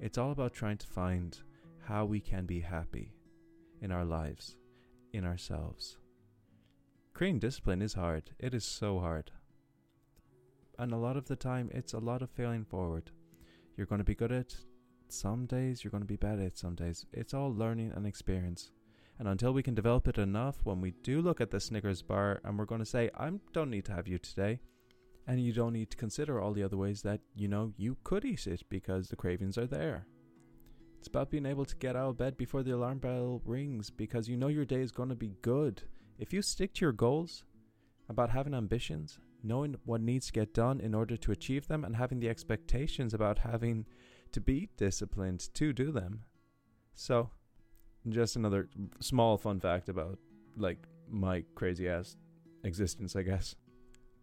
it's 0.00 0.18
all 0.18 0.32
about 0.32 0.54
trying 0.54 0.78
to 0.78 0.88
find 0.88 1.38
how 1.84 2.04
we 2.04 2.18
can 2.18 2.46
be 2.46 2.58
happy 2.58 3.12
in 3.80 3.92
our 3.92 4.04
lives, 4.04 4.56
in 5.16 5.24
ourselves. 5.24 5.98
Creating 7.14 7.40
discipline 7.40 7.82
is 7.82 7.94
hard. 7.94 8.30
It 8.38 8.54
is 8.54 8.64
so 8.64 9.00
hard 9.00 9.32
and 10.78 10.92
a 10.92 10.96
lot 10.96 11.16
of 11.16 11.26
the 11.26 11.36
time 11.36 11.70
it's 11.72 11.94
a 11.94 11.98
lot 11.98 12.22
of 12.22 12.30
failing 12.30 12.64
forward. 12.64 13.10
You're 13.76 13.86
going 13.86 14.00
to 14.00 14.04
be 14.04 14.14
good 14.14 14.32
at 14.32 14.54
some 15.08 15.46
days, 15.46 15.82
you're 15.82 15.90
going 15.90 16.02
to 16.02 16.06
be 16.06 16.16
bad 16.16 16.40
at 16.40 16.58
some 16.58 16.74
days. 16.74 17.06
It's 17.12 17.34
all 17.34 17.54
learning 17.54 17.92
and 17.94 18.06
experience. 18.06 18.70
And 19.18 19.28
until 19.28 19.52
we 19.52 19.62
can 19.62 19.74
develop 19.74 20.08
it 20.08 20.18
enough, 20.18 20.56
when 20.64 20.80
we 20.80 20.90
do 21.02 21.22
look 21.22 21.40
at 21.40 21.50
the 21.50 21.60
Snickers 21.60 22.02
bar 22.02 22.40
and 22.44 22.58
we're 22.58 22.66
going 22.66 22.80
to 22.80 22.84
say, 22.84 23.10
I 23.16 23.30
don't 23.52 23.70
need 23.70 23.86
to 23.86 23.92
have 23.92 24.08
you 24.08 24.18
today, 24.18 24.60
and 25.26 25.40
you 25.40 25.52
don't 25.52 25.72
need 25.72 25.90
to 25.90 25.96
consider 25.96 26.40
all 26.40 26.52
the 26.52 26.62
other 26.62 26.76
ways 26.76 27.02
that, 27.02 27.20
you 27.34 27.48
know, 27.48 27.72
you 27.76 27.96
could 28.04 28.24
eat 28.24 28.46
it 28.46 28.62
because 28.68 29.08
the 29.08 29.16
cravings 29.16 29.56
are 29.56 29.66
there. 29.66 30.06
It's 31.06 31.14
about 31.14 31.30
being 31.30 31.46
able 31.46 31.64
to 31.64 31.76
get 31.76 31.94
out 31.94 32.08
of 32.08 32.18
bed 32.18 32.36
before 32.36 32.64
the 32.64 32.72
alarm 32.72 32.98
bell 32.98 33.40
rings 33.44 33.90
because 33.90 34.28
you 34.28 34.36
know 34.36 34.48
your 34.48 34.64
day 34.64 34.80
is 34.80 34.90
going 34.90 35.08
to 35.10 35.14
be 35.14 35.36
good. 35.40 35.84
If 36.18 36.32
you 36.32 36.42
stick 36.42 36.74
to 36.74 36.80
your 36.80 36.90
goals, 36.90 37.44
about 38.08 38.30
having 38.30 38.54
ambitions, 38.54 39.20
knowing 39.40 39.76
what 39.84 40.00
needs 40.00 40.26
to 40.26 40.32
get 40.32 40.52
done 40.52 40.80
in 40.80 40.96
order 40.96 41.16
to 41.16 41.30
achieve 41.30 41.68
them, 41.68 41.84
and 41.84 41.94
having 41.94 42.18
the 42.18 42.28
expectations 42.28 43.14
about 43.14 43.38
having 43.38 43.86
to 44.32 44.40
be 44.40 44.68
disciplined 44.76 45.48
to 45.54 45.72
do 45.72 45.92
them. 45.92 46.24
So, 46.92 47.30
just 48.08 48.34
another 48.34 48.68
small 48.98 49.38
fun 49.38 49.60
fact 49.60 49.88
about 49.88 50.18
like 50.56 50.88
my 51.08 51.44
crazy 51.54 51.88
ass 51.88 52.16
existence, 52.64 53.14
I 53.14 53.22
guess. 53.22 53.54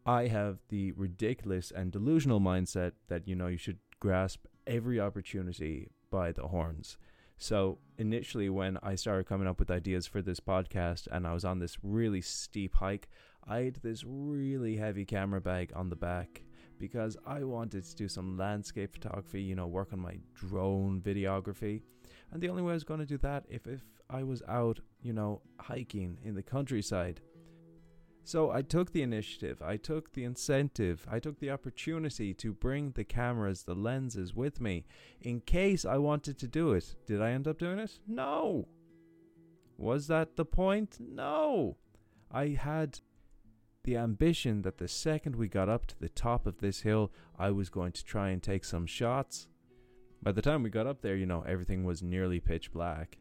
I 0.06 0.28
have 0.28 0.58
the 0.68 0.92
ridiculous 0.92 1.72
and 1.72 1.94
delusional 1.94 2.42
mindset 2.42 2.92
that 3.08 3.26
you 3.26 3.38
know 3.38 3.48
you 3.48 3.58
should 3.58 3.80
grasp 4.02 4.48
every 4.68 5.00
opportunity 5.00 5.88
by 6.14 6.32
the 6.32 6.48
horns. 6.48 6.96
So 7.40 7.80
initially, 7.98 8.48
when 8.48 8.78
I 8.84 8.94
started 8.94 9.26
coming 9.26 9.48
up 9.48 9.58
with 9.60 9.72
ideas 9.72 10.06
for 10.06 10.22
this 10.22 10.40
podcast 10.40 11.08
and 11.12 11.26
I 11.26 11.34
was 11.34 11.44
on 11.44 11.58
this 11.58 11.78
really 11.82 12.22
steep 12.22 12.76
hike, 12.76 13.10
I 13.48 13.62
had 13.62 13.76
this 13.78 14.04
really 14.06 14.78
heavy 14.78 15.06
camera 15.06 15.42
bag 15.42 15.74
on 15.76 15.90
the 15.90 15.96
back 15.96 16.44
because 16.78 17.18
I 17.26 17.44
wanted 17.44 17.84
to 17.84 17.96
do 17.96 18.08
some 18.08 18.38
landscape 18.38 18.94
photography, 18.94 19.42
you 19.42 19.56
know, 19.56 19.66
work 19.66 19.92
on 19.92 20.00
my 20.02 20.20
drone 20.36 21.02
videography. 21.02 21.82
And 22.32 22.40
the 22.40 22.50
only 22.50 22.62
way 22.62 22.74
I 22.74 22.76
was 22.76 22.84
going 22.84 23.00
to 23.00 23.08
do 23.08 23.18
that 23.18 23.46
if 23.50 23.66
if 23.66 23.82
I 24.12 24.22
was 24.22 24.44
out, 24.48 24.80
you 25.02 25.14
know, 25.14 25.42
hiking 25.60 26.20
in 26.24 26.36
the 26.36 26.44
countryside. 26.44 27.22
So 28.26 28.52
I 28.52 28.62
took 28.62 28.94
the 28.94 29.02
initiative, 29.02 29.62
I 29.62 29.76
took 29.76 30.14
the 30.14 30.24
incentive, 30.24 31.06
I 31.12 31.20
took 31.20 31.40
the 31.40 31.52
opportunity 31.52 32.34
to 32.36 32.54
bring 32.54 32.92
the 32.92 33.04
cameras, 33.04 33.64
the 33.64 33.76
lenses 33.76 34.34
with 34.34 34.62
me 34.62 34.86
in 35.22 35.42
case 35.42 35.84
I 35.84 35.98
wanted 35.98 36.38
to 36.40 36.48
do 36.48 36.72
it. 36.72 36.96
Did 37.06 37.22
I 37.22 37.32
end 37.32 37.50
up 37.50 37.60
doing 37.60 37.80
it? 37.80 38.00
No. 38.08 38.68
Was 39.78 40.08
that 40.08 40.38
the 40.38 40.46
point? 40.46 40.98
No. 41.00 41.76
I 42.32 42.48
had 42.50 43.02
the 43.84 43.98
ambition 43.98 44.62
that 44.62 44.78
the 44.78 44.88
second 44.88 45.36
we 45.36 45.50
got 45.50 45.68
up 45.68 45.86
to 45.88 46.00
the 46.00 46.08
top 46.08 46.48
of 46.48 46.60
this 46.60 46.82
hill, 46.82 47.12
I 47.38 47.52
was 47.52 47.70
going 47.70 47.92
to 47.92 48.06
try 48.06 48.30
and 48.30 48.42
take 48.42 48.64
some 48.64 48.86
shots. 48.86 49.48
By 50.22 50.32
the 50.32 50.42
time 50.42 50.64
we 50.64 50.70
got 50.70 50.88
up 50.88 51.02
there, 51.02 51.18
you 51.18 51.26
know, 51.26 51.44
everything 51.46 51.84
was 51.84 52.02
nearly 52.02 52.40
pitch 52.40 52.72
black. 52.72 53.18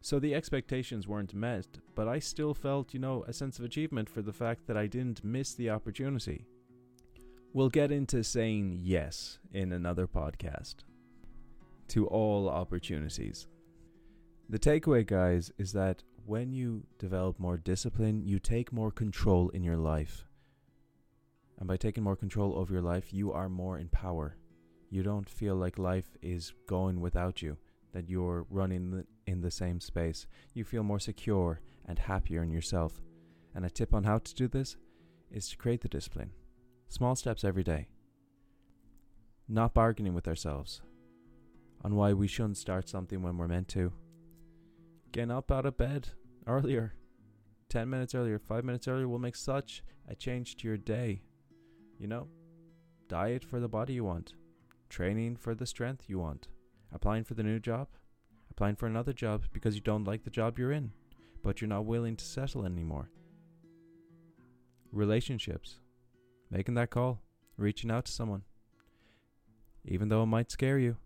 So 0.00 0.18
the 0.18 0.34
expectations 0.34 1.08
weren't 1.08 1.34
met, 1.34 1.66
but 1.94 2.08
I 2.08 2.18
still 2.20 2.54
felt, 2.54 2.94
you 2.94 3.00
know, 3.00 3.24
a 3.26 3.32
sense 3.32 3.58
of 3.58 3.64
achievement 3.64 4.08
for 4.08 4.22
the 4.22 4.32
fact 4.32 4.66
that 4.66 4.76
I 4.76 4.86
didn't 4.86 5.24
miss 5.24 5.54
the 5.54 5.70
opportunity. 5.70 6.46
We'll 7.52 7.68
get 7.68 7.90
into 7.90 8.22
saying 8.22 8.78
yes 8.82 9.38
in 9.52 9.72
another 9.72 10.06
podcast 10.06 10.76
to 11.88 12.06
all 12.06 12.48
opportunities. 12.48 13.48
The 14.48 14.58
takeaway, 14.58 15.06
guys, 15.06 15.50
is 15.58 15.72
that 15.72 16.02
when 16.24 16.52
you 16.52 16.84
develop 16.98 17.38
more 17.38 17.56
discipline, 17.56 18.22
you 18.22 18.38
take 18.38 18.72
more 18.72 18.90
control 18.90 19.48
in 19.50 19.64
your 19.64 19.76
life. 19.76 20.26
And 21.58 21.66
by 21.66 21.76
taking 21.76 22.04
more 22.04 22.16
control 22.16 22.56
over 22.56 22.72
your 22.72 22.82
life, 22.82 23.12
you 23.12 23.32
are 23.32 23.48
more 23.48 23.78
in 23.78 23.88
power. 23.88 24.36
You 24.90 25.02
don't 25.02 25.28
feel 25.28 25.56
like 25.56 25.78
life 25.78 26.16
is 26.22 26.52
going 26.66 27.00
without 27.00 27.42
you, 27.42 27.56
that 27.92 28.08
you're 28.08 28.46
running 28.48 29.04
in 29.28 29.40
the 29.42 29.50
same 29.50 29.80
space. 29.80 30.26
You 30.54 30.64
feel 30.64 30.82
more 30.82 30.98
secure 30.98 31.60
and 31.86 31.98
happier 31.98 32.42
in 32.42 32.50
yourself. 32.50 33.00
And 33.54 33.64
a 33.64 33.70
tip 33.70 33.92
on 33.94 34.04
how 34.04 34.18
to 34.18 34.34
do 34.34 34.48
this 34.48 34.76
is 35.30 35.48
to 35.48 35.56
create 35.56 35.82
the 35.82 35.88
discipline. 35.88 36.32
Small 36.88 37.14
steps 37.14 37.44
every 37.44 37.64
day. 37.64 37.88
not 39.48 39.74
bargaining 39.74 40.14
with 40.14 40.28
ourselves 40.28 40.82
on 41.84 41.94
why 41.94 42.12
we 42.12 42.26
shouldn't 42.28 42.58
start 42.58 42.88
something 42.88 43.22
when 43.22 43.36
we're 43.36 43.48
meant 43.48 43.68
to, 43.68 43.92
getting 45.12 45.30
up 45.30 45.50
out 45.50 45.64
of 45.64 45.76
bed 45.76 46.08
earlier, 46.46 46.94
10 47.68 47.88
minutes 47.88 48.14
earlier, 48.14 48.38
5 48.38 48.64
minutes 48.64 48.88
earlier 48.88 49.08
will 49.08 49.18
make 49.18 49.36
such 49.36 49.82
a 50.08 50.14
change 50.14 50.56
to 50.56 50.68
your 50.68 50.76
day. 50.76 51.22
You 51.98 52.08
know, 52.08 52.28
diet 53.08 53.44
for 53.44 53.60
the 53.60 53.68
body 53.68 53.94
you 53.94 54.04
want, 54.04 54.34
training 54.88 55.36
for 55.36 55.54
the 55.54 55.66
strength 55.66 56.04
you 56.08 56.18
want, 56.18 56.48
applying 56.92 57.24
for 57.24 57.34
the 57.34 57.42
new 57.42 57.58
job, 57.58 57.88
applying 58.58 58.74
for 58.74 58.86
another 58.86 59.12
job 59.12 59.44
because 59.52 59.76
you 59.76 59.80
don't 59.80 60.02
like 60.02 60.24
the 60.24 60.30
job 60.30 60.58
you're 60.58 60.72
in, 60.72 60.90
but 61.44 61.60
you're 61.60 61.68
not 61.68 61.84
willing 61.84 62.16
to 62.16 62.24
settle 62.24 62.66
anymore. 62.66 63.08
Relationships, 64.90 65.78
making 66.50 66.74
that 66.74 66.90
call, 66.90 67.22
reaching 67.56 67.88
out 67.88 68.04
to 68.04 68.10
someone, 68.10 68.42
even 69.84 70.08
though 70.08 70.24
it 70.24 70.26
might 70.26 70.50
scare 70.50 70.76
you, 70.76 70.96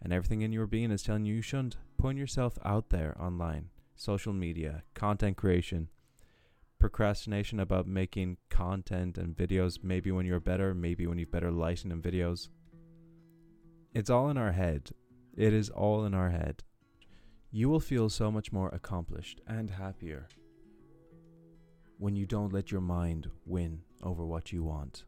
and 0.00 0.12
everything 0.12 0.42
in 0.42 0.52
your 0.52 0.68
being 0.68 0.92
is 0.92 1.02
telling 1.02 1.24
you 1.24 1.34
you 1.34 1.42
shouldn't. 1.42 1.78
Putting 1.98 2.16
yourself 2.16 2.58
out 2.64 2.90
there 2.90 3.16
online, 3.20 3.70
social 3.96 4.32
media, 4.32 4.84
content 4.94 5.36
creation, 5.36 5.88
procrastination 6.78 7.58
about 7.58 7.88
making 7.88 8.36
content 8.50 9.18
and 9.18 9.36
videos, 9.36 9.82
maybe 9.82 10.12
when 10.12 10.26
you're 10.26 10.38
better, 10.38 10.72
maybe 10.72 11.08
when 11.08 11.18
you've 11.18 11.32
better 11.32 11.50
lighting 11.50 11.90
and 11.90 12.04
videos. 12.04 12.50
It's 13.92 14.10
all 14.10 14.28
in 14.30 14.36
our 14.36 14.52
head. 14.52 14.90
It 15.36 15.52
is 15.52 15.70
all 15.70 16.04
in 16.04 16.14
our 16.14 16.30
head. 16.30 16.62
You 17.56 17.68
will 17.68 17.78
feel 17.78 18.10
so 18.10 18.32
much 18.32 18.50
more 18.50 18.68
accomplished 18.70 19.40
and 19.46 19.70
happier 19.70 20.26
when 21.98 22.16
you 22.16 22.26
don't 22.26 22.52
let 22.52 22.72
your 22.72 22.80
mind 22.80 23.30
win 23.46 23.82
over 24.02 24.26
what 24.26 24.50
you 24.50 24.64
want 24.64 25.04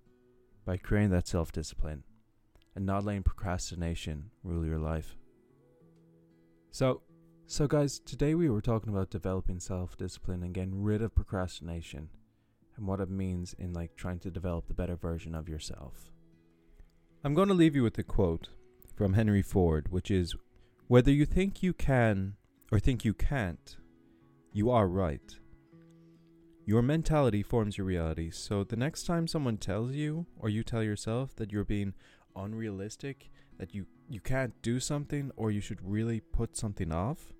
by 0.65 0.77
creating 0.77 1.11
that 1.11 1.27
self 1.27 1.51
discipline 1.51 2.05
and 2.77 2.87
not 2.87 3.05
letting 3.05 3.25
procrastination 3.25 4.31
rule 4.45 4.65
your 4.65 4.79
life. 4.79 5.17
So, 6.71 7.03
so 7.49 7.67
guys, 7.67 7.99
today 7.99 8.37
we 8.37 8.49
were 8.49 8.61
talking 8.61 8.91
about 8.91 9.11
developing 9.11 9.59
self-discipline 9.59 10.45
and 10.45 10.55
getting 10.55 10.85
rid 10.85 11.03
of 11.03 11.17
procrastination 11.17 12.11
and 12.77 12.87
what 12.87 13.01
it 13.01 13.11
means 13.11 13.57
in 13.59 13.73
like 13.73 13.97
trying 13.97 14.21
to 14.21 14.31
develop 14.31 14.69
the 14.69 14.75
better 14.75 14.95
version 14.95 15.35
of 15.35 15.49
yourself. 15.49 16.13
I'm 17.25 17.35
going 17.35 17.49
to 17.49 17.55
leave 17.55 17.75
you 17.75 17.83
with 17.83 17.99
a 17.99 18.05
quote 18.05 18.51
from 18.95 19.15
Henry 19.15 19.43
Ford, 19.43 19.91
which 19.91 20.13
is 20.13 20.37
whether 20.89 21.11
you 21.11 21.26
think 21.26 21.62
you 21.62 21.72
can 21.72 22.34
or 22.70 22.78
think 22.78 23.05
you 23.05 23.12
can't, 23.12 23.76
you 24.53 24.70
are 24.70 24.87
right. 24.87 25.37
Your 26.64 26.82
mentality 26.82 27.43
forms 27.43 27.76
your 27.78 27.87
reality, 27.87 28.30
so 28.30 28.64
the 28.64 28.76
next 28.76 29.05
time 29.05 29.26
someone 29.26 29.57
tells 29.57 29.93
you 29.93 30.26
or 30.39 30.49
you 30.49 30.62
tell 30.62 30.82
yourself 30.82 31.34
that 31.37 31.53
you're 31.53 31.64
being 31.64 31.95
unrealistic, 32.34 33.30
that 33.59 33.74
you, 33.74 33.87
you 34.09 34.20
can't 34.20 34.61
do 34.62 34.80
something 34.80 35.30
or 35.37 35.51
you 35.51 35.61
should 35.61 35.80
really 35.82 36.20
put 36.20 36.57
something 36.57 36.93
off 36.93 37.32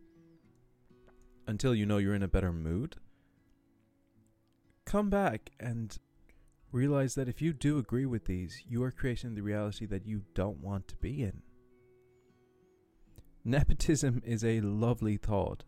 until 1.47 1.75
you 1.75 1.87
know 1.87 1.99
you're 1.99 2.15
in 2.15 2.23
a 2.23 2.29
better 2.29 2.53
mood, 2.53 2.97
come 4.85 5.09
back 5.09 5.51
and 5.61 5.99
realize 6.73 7.15
that 7.15 7.29
if 7.29 7.41
you 7.41 7.53
do 7.53 7.79
agree 7.79 8.07
with 8.07 8.25
these, 8.25 8.63
you 8.69 8.83
are 8.83 8.91
creating 8.91 9.35
the 9.35 9.43
reality 9.43 9.87
that 9.87 10.07
you 10.07 10.23
don't 10.35 10.59
want 10.59 10.89
to 10.89 10.97
be 10.97 11.23
in. 11.23 11.43
Nepotism 13.49 14.23
is 14.27 14.45
a 14.45 14.61
lovely 14.61 15.17
thought, 15.17 15.63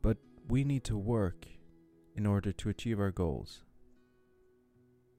but 0.00 0.16
we 0.48 0.64
need 0.64 0.84
to 0.84 0.96
work 0.96 1.46
in 2.16 2.24
order 2.24 2.50
to 2.50 2.70
achieve 2.70 2.98
our 2.98 3.10
goals, 3.10 3.62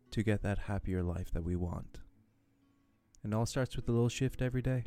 to 0.09 0.23
get 0.23 0.41
that 0.41 0.57
happier 0.57 1.03
life 1.03 1.29
that 1.33 1.43
we 1.43 1.55
want. 1.55 1.99
And 3.23 3.33
it 3.33 3.35
all 3.35 3.45
starts 3.45 3.75
with 3.75 3.87
a 3.87 3.91
little 3.91 4.09
shift 4.09 4.41
every 4.41 4.63
day. 4.63 4.85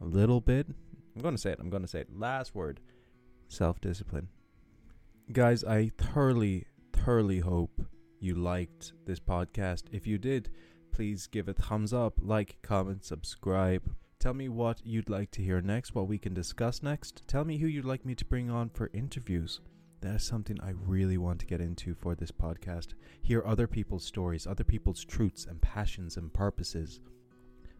A 0.00 0.06
little 0.06 0.40
bit. 0.40 0.66
I'm 1.14 1.20
going 1.20 1.34
to 1.34 1.40
say 1.40 1.50
it. 1.50 1.58
I'm 1.60 1.68
going 1.68 1.82
to 1.82 1.88
say 1.88 2.00
it. 2.00 2.18
Last 2.18 2.54
word 2.54 2.80
self 3.48 3.82
discipline. 3.82 4.28
Guys, 5.30 5.62
I 5.62 5.90
thoroughly, 5.98 6.64
thoroughly 6.90 7.40
hope 7.40 7.82
you 8.18 8.34
liked 8.34 8.94
this 9.04 9.20
podcast. 9.20 9.82
If 9.92 10.06
you 10.06 10.16
did, 10.16 10.48
please 10.90 11.26
give 11.26 11.48
a 11.48 11.52
thumbs 11.52 11.92
up, 11.92 12.14
like, 12.22 12.56
comment, 12.62 13.04
subscribe. 13.04 13.94
Tell 14.24 14.32
me 14.32 14.48
what 14.48 14.80
you'd 14.86 15.10
like 15.10 15.30
to 15.32 15.42
hear 15.42 15.60
next, 15.60 15.94
what 15.94 16.08
we 16.08 16.16
can 16.16 16.32
discuss 16.32 16.82
next. 16.82 17.28
Tell 17.28 17.44
me 17.44 17.58
who 17.58 17.66
you'd 17.66 17.84
like 17.84 18.06
me 18.06 18.14
to 18.14 18.24
bring 18.24 18.50
on 18.50 18.70
for 18.70 18.88
interviews. 18.94 19.60
That 20.00 20.14
is 20.14 20.22
something 20.22 20.58
I 20.62 20.72
really 20.86 21.18
want 21.18 21.40
to 21.40 21.46
get 21.46 21.60
into 21.60 21.94
for 21.94 22.14
this 22.14 22.30
podcast. 22.30 22.94
Hear 23.20 23.42
other 23.44 23.66
people's 23.66 24.02
stories, 24.02 24.46
other 24.46 24.64
people's 24.64 25.04
truths 25.04 25.44
and 25.44 25.60
passions 25.60 26.16
and 26.16 26.32
purposes. 26.32 27.00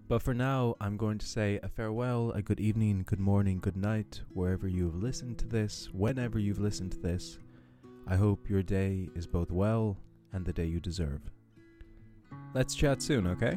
But 0.07 0.23
for 0.23 0.35
now, 0.35 0.75
I'm 0.83 0.99
going 0.99 1.17
to 1.17 1.27
say 1.27 1.61
a 1.63 1.69
farewell, 1.71 2.33
a 2.33 2.43
good 2.43 2.61
evening, 2.61 3.05
good 3.07 3.21
morning, 3.21 3.59
good 3.59 3.79
night, 3.79 4.21
wherever 4.35 4.69
you've 4.69 5.03
listened 5.03 5.39
to 5.39 5.47
this, 5.47 5.89
whenever 5.95 6.39
you've 6.39 6.61
listened 6.61 6.93
to 6.93 6.99
this. 6.99 7.39
I 8.07 8.17
hope 8.17 8.51
your 8.51 8.63
day 8.63 9.09
is 9.15 9.27
both 9.27 9.51
well 9.51 9.97
and 10.35 10.45
the 10.45 10.53
day 10.53 10.67
you 10.67 10.79
deserve. 10.79 11.23
Let's 12.53 12.75
chat 12.75 13.01
soon, 13.01 13.29
okay? 13.29 13.57